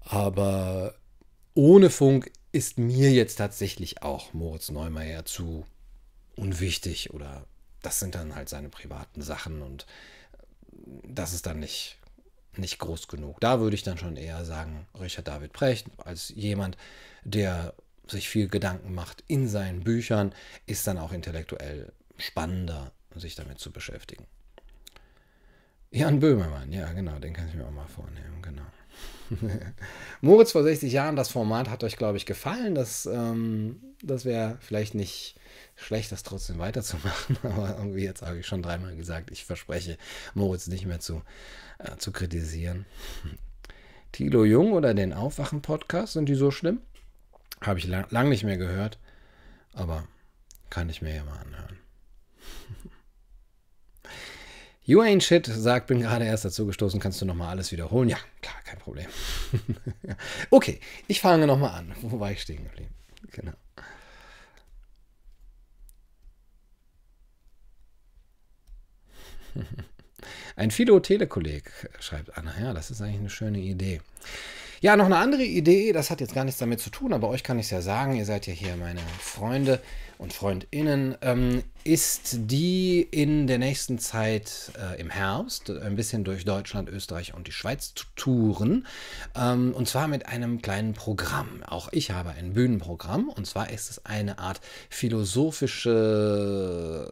Aber 0.00 0.94
ohne 1.54 1.90
Funk 1.90 2.30
ist 2.52 2.78
mir 2.78 3.12
jetzt 3.12 3.36
tatsächlich 3.36 4.02
auch 4.02 4.32
Moritz 4.32 4.70
Neumeier 4.70 5.26
zu 5.26 5.66
unwichtig 6.36 7.12
oder 7.12 7.44
das 7.86 8.00
sind 8.00 8.16
dann 8.16 8.34
halt 8.34 8.48
seine 8.48 8.68
privaten 8.68 9.22
Sachen 9.22 9.62
und 9.62 9.86
das 11.04 11.32
ist 11.32 11.46
dann 11.46 11.60
nicht, 11.60 11.98
nicht 12.56 12.80
groß 12.80 13.06
genug. 13.06 13.40
Da 13.40 13.60
würde 13.60 13.76
ich 13.76 13.84
dann 13.84 13.96
schon 13.96 14.16
eher 14.16 14.44
sagen, 14.44 14.88
Richard 14.98 15.28
David 15.28 15.52
Precht 15.52 15.86
als 15.98 16.30
jemand, 16.30 16.76
der 17.22 17.74
sich 18.08 18.28
viel 18.28 18.48
Gedanken 18.48 18.92
macht 18.92 19.22
in 19.28 19.46
seinen 19.46 19.84
Büchern, 19.84 20.34
ist 20.66 20.84
dann 20.88 20.98
auch 20.98 21.12
intellektuell 21.12 21.92
spannender, 22.18 22.90
sich 23.14 23.36
damit 23.36 23.60
zu 23.60 23.70
beschäftigen. 23.70 24.26
Jan 25.92 26.18
Böhmermann, 26.18 26.72
ja 26.72 26.92
genau, 26.92 27.20
den 27.20 27.34
kann 27.34 27.48
ich 27.48 27.54
mir 27.54 27.66
auch 27.66 27.70
mal 27.70 27.86
vornehmen, 27.86 28.42
genau. 28.42 28.66
Moritz 30.20 30.50
vor 30.50 30.64
60 30.64 30.92
Jahren, 30.92 31.14
das 31.14 31.28
Format 31.28 31.70
hat 31.70 31.84
euch, 31.84 31.96
glaube 31.96 32.16
ich, 32.16 32.26
gefallen. 32.26 32.74
Das, 32.74 33.06
ähm, 33.06 33.80
das 34.02 34.24
wäre 34.24 34.58
vielleicht 34.60 34.96
nicht 34.96 35.36
schlecht, 35.74 36.12
das 36.12 36.22
trotzdem 36.22 36.58
weiterzumachen. 36.58 37.38
Aber 37.42 37.76
irgendwie 37.78 38.04
jetzt 38.04 38.22
habe 38.22 38.38
ich 38.38 38.46
schon 38.46 38.62
dreimal 38.62 38.96
gesagt, 38.96 39.30
ich 39.30 39.44
verspreche, 39.44 39.98
Moritz 40.34 40.66
nicht 40.66 40.86
mehr 40.86 41.00
zu, 41.00 41.22
äh, 41.78 41.96
zu 41.96 42.12
kritisieren. 42.12 42.86
Thilo 44.12 44.44
Jung 44.44 44.72
oder 44.72 44.94
den 44.94 45.12
Aufwachen-Podcast, 45.12 46.14
sind 46.14 46.28
die 46.28 46.34
so 46.34 46.50
schlimm? 46.50 46.80
Habe 47.60 47.78
ich 47.78 47.86
lang, 47.86 48.06
lang 48.10 48.28
nicht 48.28 48.44
mehr 48.44 48.56
gehört, 48.56 48.98
aber 49.72 50.06
kann 50.70 50.88
ich 50.88 51.02
mir 51.02 51.14
ja 51.14 51.24
mal 51.24 51.38
anhören. 51.38 51.78
You 54.88 55.00
ain't 55.00 55.22
shit 55.22 55.44
sagt, 55.46 55.88
bin 55.88 55.98
gerade 55.98 56.26
erst 56.26 56.44
dazu 56.44 56.64
gestoßen, 56.64 57.00
kannst 57.00 57.20
du 57.20 57.24
nochmal 57.24 57.48
alles 57.48 57.72
wiederholen? 57.72 58.08
Ja, 58.08 58.18
klar, 58.40 58.54
kein 58.64 58.78
Problem. 58.78 59.08
okay, 60.50 60.78
ich 61.08 61.20
fange 61.20 61.48
nochmal 61.48 61.72
an. 61.72 61.92
Wo 62.02 62.20
war 62.20 62.30
ich 62.30 62.40
stehen 62.40 62.62
geblieben? 62.62 62.94
Genau. 63.32 63.54
Ein 70.56 70.70
Philo-Telekolleg, 70.70 71.70
schreibt 72.00 72.36
Anna. 72.36 72.52
Ja, 72.60 72.72
das 72.72 72.90
ist 72.90 73.00
eigentlich 73.00 73.20
eine 73.20 73.30
schöne 73.30 73.58
Idee. 73.58 74.00
Ja, 74.82 74.94
noch 74.96 75.06
eine 75.06 75.16
andere 75.16 75.42
Idee, 75.42 75.92
das 75.92 76.10
hat 76.10 76.20
jetzt 76.20 76.34
gar 76.34 76.44
nichts 76.44 76.60
damit 76.60 76.80
zu 76.80 76.90
tun, 76.90 77.14
aber 77.14 77.28
euch 77.28 77.42
kann 77.42 77.58
ich 77.58 77.66
es 77.66 77.70
ja 77.70 77.80
sagen, 77.80 78.14
ihr 78.14 78.26
seid 78.26 78.46
ja 78.46 78.52
hier 78.52 78.76
meine 78.76 79.00
Freunde 79.18 79.80
und 80.18 80.34
Freundinnen, 80.34 81.16
ähm, 81.22 81.62
ist 81.82 82.50
die 82.50 83.00
in 83.10 83.46
der 83.46 83.58
nächsten 83.58 83.98
Zeit 83.98 84.72
äh, 84.78 85.00
im 85.00 85.08
Herbst 85.08 85.70
ein 85.70 85.96
bisschen 85.96 86.24
durch 86.24 86.44
Deutschland, 86.44 86.90
Österreich 86.90 87.32
und 87.34 87.46
die 87.46 87.52
Schweiz 87.52 87.94
zu 87.94 88.04
touren. 88.16 88.86
Ähm, 89.34 89.72
und 89.74 89.88
zwar 89.88 90.08
mit 90.08 90.26
einem 90.26 90.60
kleinen 90.60 90.92
Programm. 90.92 91.62
Auch 91.66 91.88
ich 91.92 92.10
habe 92.10 92.30
ein 92.30 92.52
Bühnenprogramm 92.52 93.30
und 93.30 93.46
zwar 93.46 93.70
ist 93.70 93.90
es 93.90 94.04
eine 94.04 94.38
Art 94.38 94.60
philosophische 94.90 97.10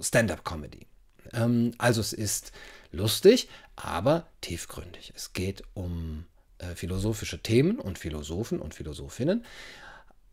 Stand-up-Comedy. 0.00 0.87
Ähm, 1.32 1.72
also 1.78 2.00
es 2.00 2.12
ist 2.12 2.52
lustig, 2.92 3.48
aber 3.76 4.26
tiefgründig. 4.40 5.12
Es 5.14 5.32
geht 5.32 5.62
um 5.74 6.24
äh, 6.58 6.74
philosophische 6.74 7.40
Themen 7.40 7.78
und 7.78 7.98
Philosophen 7.98 8.60
und 8.60 8.74
Philosophinnen. 8.74 9.44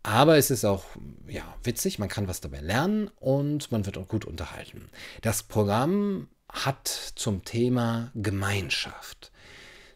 Aber 0.03 0.37
es 0.37 0.51
ist 0.51 0.65
auch 0.65 0.85
ja, 1.27 1.55
witzig, 1.63 1.97
man 1.97 2.09
kann 2.09 2.27
was 2.27 2.39
dabei 2.39 2.59
lernen 2.59 3.09
und 3.19 3.71
man 3.71 3.85
wird 3.87 3.97
auch 3.97 4.07
gut 4.07 4.25
unterhalten. 4.25 4.89
Das 5.21 5.41
Programm 5.43 6.27
hat 6.47 6.87
zum 6.87 7.43
Thema 7.43 8.11
Gemeinschaft 8.13 9.31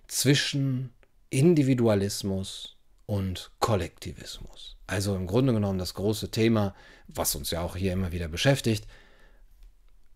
zwischen 0.08 0.92
Individualismus 1.30 2.76
und 3.06 3.52
Kollektivismus. 3.60 4.78
Also 4.88 5.16
im 5.16 5.28
Grunde 5.28 5.54
genommen 5.54 5.78
das 5.78 5.94
große 5.94 6.32
Thema, 6.32 6.76
was 7.08 7.36
uns 7.36 7.52
ja 7.52 7.62
auch 7.62 7.76
hier 7.76 7.94
immer 7.94 8.12
wieder 8.12 8.28
beschäftigt, 8.28 8.88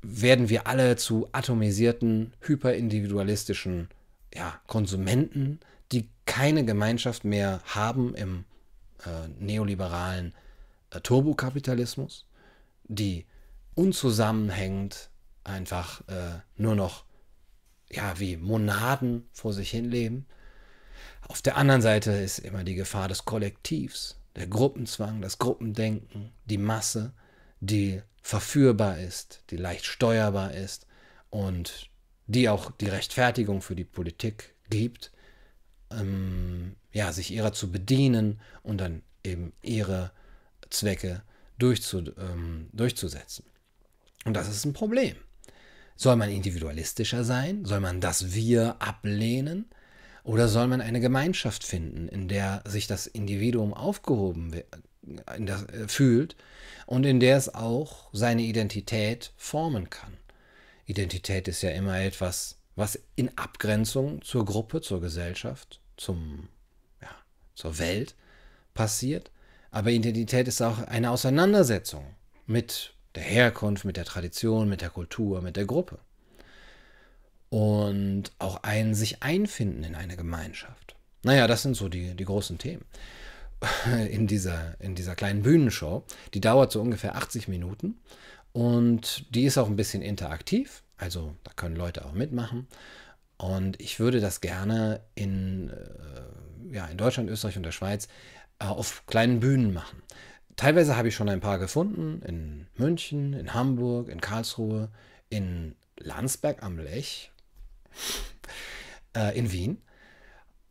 werden 0.04 0.49
wir 0.49 0.68
alle 0.68 0.97
zu 0.97 1.30
atomisierten, 1.32 2.34
hyperindividualistischen 2.41 3.88
ja, 4.34 4.60
Konsumenten, 4.68 5.60
die 5.91 6.10
keine 6.26 6.66
Gemeinschaft 6.66 7.24
mehr 7.24 7.62
haben 7.66 8.14
im 8.16 8.43
äh, 9.06 9.30
neoliberalen 9.39 10.34
äh, 10.91 10.99
Turbokapitalismus, 10.99 12.26
die 12.84 13.26
unzusammenhängend 13.76 15.10
einfach 15.43 16.01
äh, 16.08 16.39
nur 16.58 16.76
noch 16.76 17.06
ja, 17.89 18.20
wie 18.20 18.38
Monaden 18.38 19.28
vor 19.32 19.54
sich 19.54 19.72
hin 19.72 19.89
leben. 19.89 20.26
Auf 21.28 21.41
der 21.41 21.58
anderen 21.58 21.82
Seite 21.82 22.12
ist 22.12 22.39
immer 22.39 22.64
die 22.64 22.76
Gefahr 22.76 23.08
des 23.08 23.24
Kollektivs, 23.24 24.20
der 24.36 24.47
Gruppenzwang, 24.47 25.22
das 25.22 25.38
Gruppendenken, 25.38 26.32
die 26.45 26.58
Masse, 26.58 27.14
die 27.60 28.01
verführbar 28.24 28.99
ist, 28.99 29.43
die 29.49 29.57
leicht 29.57 29.86
steuerbar 29.86 30.53
ist 30.53 30.88
und 31.30 31.89
die 32.26 32.49
auch 32.49 32.71
die 32.71 32.88
Rechtfertigung 32.88 33.61
für 33.61 33.76
die 33.76 33.84
Politik 33.84 34.55
gibt, 34.69 35.11
ähm, 35.91 36.76
ja, 36.91 37.11
sich 37.11 37.32
ihrer 37.32 37.51
zu 37.51 37.71
bedienen 37.71 38.39
und 38.63 38.80
dann 38.80 39.03
eben 39.24 39.51
ihre 39.61 40.11
Zwecke 40.69 41.21
durchzu, 41.59 42.13
ähm, 42.17 42.69
durchzusetzen. 42.71 43.45
Und 44.26 44.36
das 44.36 44.47
ist 44.47 44.65
ein 44.65 44.74
Problem. 44.74 45.17
Soll 45.97 46.15
man 46.15 46.32
individualistischer 46.32 47.24
sein? 47.26 47.65
Soll 47.65 47.82
man 47.82 47.99
das 47.99 48.34
Wir 48.34 48.82
ablehnen? 48.82 49.65
Oder 50.24 50.47
soll 50.47 50.67
man 50.67 50.80
eine 50.80 51.01
Gemeinschaft 51.01 51.65
finden, 51.65 52.07
in 52.07 52.30
der 52.30 52.63
sich 52.65 52.88
das 52.88 53.05
Individuum 53.05 53.74
aufgehoben 53.74 54.53
das, 55.39 55.64
äh, 55.70 55.88
fühlt 55.88 56.36
und 56.86 57.06
in 57.06 57.20
der 57.20 57.38
es 57.38 57.54
auch 57.54 58.10
seine 58.14 58.43
Identität 58.43 59.32
formen 59.38 59.89
kann? 59.89 60.14
Identität 60.86 61.47
ist 61.47 61.62
ja 61.62 61.72
immer 61.72 61.99
etwas, 61.99 62.58
was 62.76 62.99
in 63.16 63.36
Abgrenzung 63.38 64.22
zur 64.22 64.45
Gruppe, 64.45 64.82
zur 64.82 65.01
Gesellschaft, 65.01 65.80
zum, 65.97 66.49
ja, 67.01 67.10
zur 67.56 67.78
Welt 67.80 68.16
passiert. 68.74 69.32
Aber 69.72 69.91
Identität 69.91 70.47
ist 70.47 70.62
auch 70.62 70.80
eine 70.80 71.12
Auseinandersetzung 71.12 72.06
mit 72.45 72.93
der 73.16 73.24
Herkunft, 73.24 73.86
mit 73.86 73.97
der 73.97 74.06
Tradition, 74.06 74.70
mit 74.70 74.82
der 74.82 74.89
Kultur, 74.89 75.41
mit 75.41 75.56
der 75.56 75.66
Gruppe. 75.66 75.99
Und 77.49 78.32
auch 78.39 78.64
ein 78.64 78.95
sich 78.95 79.22
einfinden 79.22 79.84
in 79.84 79.95
eine 79.95 80.18
Gemeinschaft. 80.18 80.95
Naja, 81.22 81.47
das 81.47 81.62
sind 81.62 81.76
so 81.76 81.88
die, 81.88 82.16
die 82.16 82.26
großen 82.26 82.58
Themen 82.58 82.84
in 84.09 84.28
dieser, 84.28 84.80
in 84.80 84.95
dieser 84.95 85.16
kleinen 85.16 85.43
Bühnenshow. 85.43 86.03
Die 86.34 86.41
dauert 86.41 86.72
so 86.72 86.82
ungefähr 86.82 87.16
80 87.16 87.47
Minuten 87.47 87.99
und 88.51 89.26
die 89.34 89.45
ist 89.45 89.57
auch 89.57 89.68
ein 89.68 89.76
bisschen 89.76 90.01
interaktiv. 90.01 90.84
Also 90.97 91.36
da 91.43 91.51
können 91.55 91.76
Leute 91.76 92.05
auch 92.05 92.14
mitmachen. 92.14 92.68
Und 93.38 93.82
ich 93.82 93.99
würde 93.99 94.22
das 94.22 94.41
gerne 94.41 95.01
in, 95.16 95.70
äh, 95.70 96.76
ja, 96.76 96.86
in 96.86 96.97
Deutschland, 96.97 97.30
Österreich 97.30 97.57
und 97.57 97.64
der 97.64 97.72
Schweiz 97.72 98.07
äh, 98.59 98.66
auf 98.66 99.05
kleinen 99.07 99.39
Bühnen 99.39 99.74
machen. 99.74 100.01
Teilweise 100.55 100.95
habe 100.95 101.07
ich 101.07 101.16
schon 101.16 101.30
ein 101.30 101.41
paar 101.41 101.57
gefunden, 101.57 102.22
in 102.22 102.68
München, 102.78 103.34
in 103.34 103.53
Hamburg, 103.53 104.07
in 104.07 104.22
Karlsruhe, 104.22 104.89
in 105.30 105.76
Landsberg 105.97 106.61
am 106.61 106.78
Lech, 106.78 107.32
äh, 109.18 109.38
in 109.38 109.51
Wien, 109.51 109.82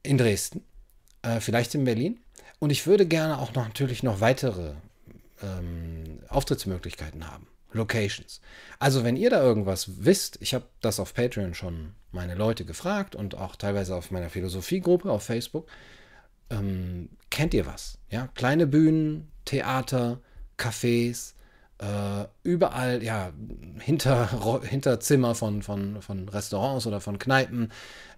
in 0.04 0.18
Dresden, 0.18 0.64
vielleicht 1.38 1.76
in 1.76 1.84
Berlin. 1.84 2.21
Und 2.62 2.70
ich 2.70 2.86
würde 2.86 3.06
gerne 3.06 3.40
auch 3.40 3.52
noch, 3.54 3.64
natürlich 3.66 4.04
noch 4.04 4.20
weitere 4.20 4.74
ähm, 5.42 6.20
Auftrittsmöglichkeiten 6.28 7.28
haben. 7.28 7.48
Locations. 7.72 8.40
Also 8.78 9.02
wenn 9.02 9.16
ihr 9.16 9.30
da 9.30 9.42
irgendwas 9.42 10.04
wisst, 10.04 10.38
ich 10.40 10.54
habe 10.54 10.66
das 10.80 11.00
auf 11.00 11.12
Patreon 11.12 11.54
schon 11.54 11.94
meine 12.12 12.36
Leute 12.36 12.64
gefragt 12.64 13.16
und 13.16 13.34
auch 13.34 13.56
teilweise 13.56 13.96
auf 13.96 14.12
meiner 14.12 14.30
Philosophiegruppe 14.30 15.10
auf 15.10 15.24
Facebook, 15.24 15.66
ähm, 16.50 17.08
kennt 17.30 17.52
ihr 17.52 17.66
was? 17.66 17.98
Ja, 18.10 18.28
kleine 18.28 18.68
Bühnen, 18.68 19.32
Theater, 19.44 20.20
Cafés, 20.56 21.32
äh, 21.82 22.26
überall, 22.42 23.02
ja, 23.02 23.32
hinter, 23.78 24.62
hinter 24.62 25.00
Zimmer 25.00 25.34
von, 25.34 25.62
von, 25.62 26.00
von 26.00 26.28
Restaurants 26.28 26.86
oder 26.86 27.00
von 27.00 27.18
Kneipen, 27.18 27.72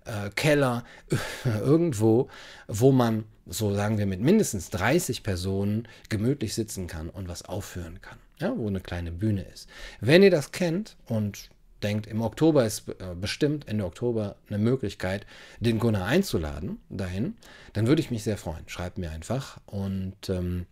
äh, 0.04 0.30
Keller, 0.36 0.84
irgendwo, 1.44 2.28
wo 2.68 2.92
man, 2.92 3.24
so 3.46 3.74
sagen 3.74 3.98
wir, 3.98 4.06
mit 4.06 4.20
mindestens 4.20 4.70
30 4.70 5.22
Personen 5.22 5.88
gemütlich 6.08 6.54
sitzen 6.54 6.86
kann 6.86 7.08
und 7.10 7.28
was 7.28 7.44
aufführen 7.44 8.00
kann 8.00 8.18
ja, 8.40 8.56
wo 8.56 8.66
eine 8.66 8.80
kleine 8.80 9.12
Bühne 9.12 9.42
ist. 9.42 9.68
Wenn 10.00 10.22
ihr 10.22 10.30
das 10.30 10.52
kennt 10.52 10.96
und 11.06 11.50
denkt, 11.82 12.06
im 12.06 12.22
Oktober 12.22 12.64
ist 12.64 12.88
äh, 12.88 13.14
bestimmt 13.14 13.68
Ende 13.68 13.84
Oktober 13.84 14.36
eine 14.48 14.58
Möglichkeit, 14.58 15.26
den 15.60 15.78
Gunnar 15.78 16.06
einzuladen 16.06 16.78
dahin, 16.88 17.36
dann 17.72 17.86
würde 17.86 18.00
ich 18.00 18.10
mich 18.10 18.24
sehr 18.24 18.38
freuen. 18.38 18.68
Schreibt 18.68 18.98
mir 18.98 19.10
einfach 19.10 19.58
und 19.66 20.28
ähm, 20.28 20.66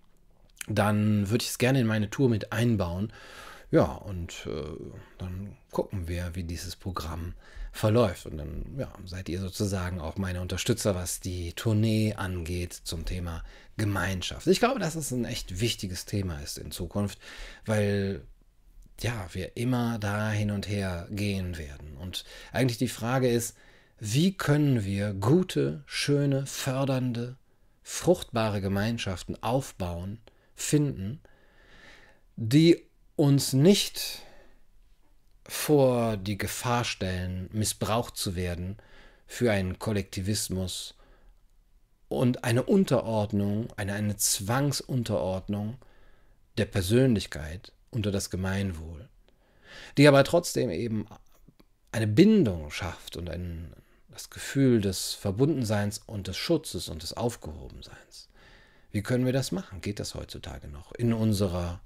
dann 0.69 1.31
würde 1.31 1.43
ich 1.43 1.51
es 1.51 1.59
gerne 1.59 1.81
in 1.81 1.87
meine 1.87 2.11
Tour 2.11 2.29
mit 2.29 2.53
einbauen. 2.53 3.13
Ja, 3.71 3.85
und 3.85 4.47
äh, 4.47 4.93
dann 5.19 5.57
gucken 5.71 6.07
wir, 6.07 6.35
wie 6.35 6.45
dieses 6.45 6.77
Programm 6.77 7.35
verläuft. 7.73 8.27
Und 8.27 8.37
dann 8.37 8.65
ja, 8.79 8.93
seid 9.07 9.29
ihr 9.29 9.41
sozusagen 9.41 10.01
auch 10.01 10.17
meine 10.17 10.41
Unterstützer, 10.41 10.95
was 10.95 11.21
die 11.21 11.55
Tournee 11.55 12.15
angeht 12.15 12.75
zum 12.75 13.07
Thema 13.07 13.43
Gemeinschaft. 13.79 14.47
Ich 14.47 14.59
glaube, 14.59 14.79
dass 14.79 14.95
es 14.95 15.11
ein 15.11 15.25
echt 15.25 15.61
wichtiges 15.61 16.05
Thema 16.05 16.39
ist 16.41 16.59
in 16.59 16.71
Zukunft, 16.71 17.19
weil 17.65 18.23
ja, 19.01 19.27
wir 19.33 19.57
immer 19.57 19.99
da 19.99 20.31
hin 20.31 20.51
und 20.51 20.69
her 20.69 21.09
gehen 21.11 21.57
werden. 21.57 21.97
Und 21.97 22.25
eigentlich 22.53 22.79
die 22.79 22.89
Frage 22.89 23.29
ist, 23.29 23.57
wie 23.99 24.37
können 24.37 24.85
wir 24.85 25.15
gute, 25.15 25.83
schöne, 25.87 26.47
fördernde, 26.47 27.37
fruchtbare 27.83 28.61
Gemeinschaften 28.61 29.43
aufbauen, 29.43 30.19
finden, 30.63 31.21
die 32.37 32.83
uns 33.17 33.53
nicht 33.53 34.23
vor 35.45 36.17
die 36.17 36.39
Gefahr 36.39 36.85
stellen, 36.85 37.49
missbraucht 37.53 38.17
zu 38.17 38.37
werden 38.37 38.79
für 39.27 39.53
einen 39.53 39.79
Kollektivismus 39.79 40.95
und 42.09 42.45
eine 42.45 42.63
Unterordnung, 42.63 43.69
eine, 43.77 43.95
eine 43.95 44.17
Zwangsunterordnung 44.17 45.79
der 46.59 46.67
Persönlichkeit 46.67 47.73
unter 47.91 48.11
das 48.11 48.31
Gemeinwohl, 48.31 49.09
die 49.97 50.07
aber 50.07 50.25
trotzdem 50.25 50.71
eben 50.71 51.07
eine 51.93 52.07
Bindung 52.07 52.71
schafft 52.71 53.17
und 53.17 53.29
ein, 53.29 53.73
das 54.11 54.31
Gefühl 54.31 54.81
des 54.81 55.15
Verbundenseins 55.15 56.01
und 56.07 56.29
des 56.29 56.37
Schutzes 56.37 56.89
und 56.89 57.03
des 57.03 57.15
Aufgehobenseins. 57.15 58.29
Wie 58.93 59.03
können 59.03 59.25
wir 59.25 59.33
das 59.33 59.53
machen? 59.53 59.81
Geht 59.81 59.99
das 59.99 60.15
heutzutage 60.15 60.69
noch 60.69 60.93
in 60.93 61.13
unserer 61.13 61.81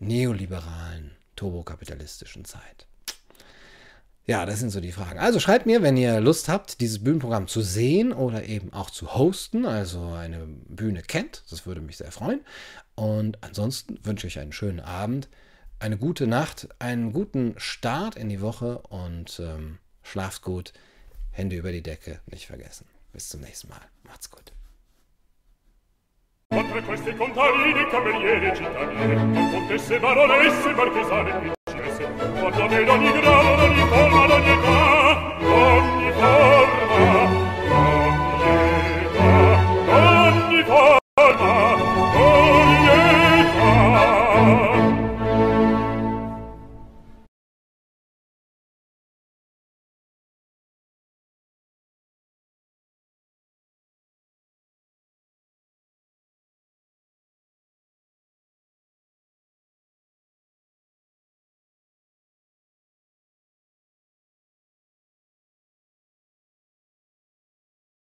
neoliberalen, 0.00 1.12
turbokapitalistischen 1.36 2.44
Zeit? 2.44 2.86
Ja, 4.26 4.46
das 4.46 4.58
sind 4.58 4.70
so 4.70 4.80
die 4.80 4.92
Fragen. 4.92 5.18
Also 5.18 5.38
schreibt 5.38 5.66
mir, 5.66 5.82
wenn 5.82 5.98
ihr 5.98 6.18
Lust 6.20 6.48
habt, 6.48 6.80
dieses 6.80 7.04
Bühnenprogramm 7.04 7.46
zu 7.46 7.60
sehen 7.60 8.12
oder 8.12 8.44
eben 8.44 8.72
auch 8.72 8.90
zu 8.90 9.14
hosten, 9.14 9.66
also 9.66 10.12
eine 10.12 10.46
Bühne 10.46 11.02
kennt. 11.02 11.42
Das 11.50 11.66
würde 11.66 11.82
mich 11.82 11.98
sehr 11.98 12.10
freuen. 12.10 12.40
Und 12.94 13.42
ansonsten 13.42 13.98
wünsche 14.02 14.26
ich 14.26 14.38
einen 14.38 14.52
schönen 14.52 14.80
Abend, 14.80 15.28
eine 15.78 15.98
gute 15.98 16.26
Nacht, 16.26 16.68
einen 16.78 17.12
guten 17.12 17.54
Start 17.58 18.16
in 18.16 18.30
die 18.30 18.40
Woche 18.40 18.78
und 18.78 19.40
ähm, 19.40 19.78
schlaft 20.02 20.42
gut. 20.42 20.72
Hände 21.30 21.56
über 21.56 21.72
die 21.72 21.82
Decke, 21.82 22.20
nicht 22.26 22.46
vergessen. 22.46 22.86
Bis 23.12 23.28
zum 23.28 23.42
nächsten 23.42 23.68
Mal. 23.68 23.80
Macht's 24.04 24.30
gut. 24.30 24.52
Oltre 26.56 26.82
questi 26.82 27.12
contadini, 27.16 27.84
camerieri 27.88 28.46
e 28.46 28.54
cittadine, 28.54 29.50
contesse, 29.50 29.98
baronesse, 29.98 30.72
marchesane, 30.72 31.54
principesse, 31.64 32.08
guardate 32.38 32.80
in 32.80 32.88
ogni 32.88 33.10
grado, 33.10 33.62
ogni 33.64 33.86
forma, 33.88 34.34
ogni 34.34 34.50
età, 34.50 35.36
ogni 35.42 36.12
forma, 36.12 36.94
ogni 37.96 39.00
età, 39.02 39.42
ogni 39.90 40.62
forma. 40.62 41.63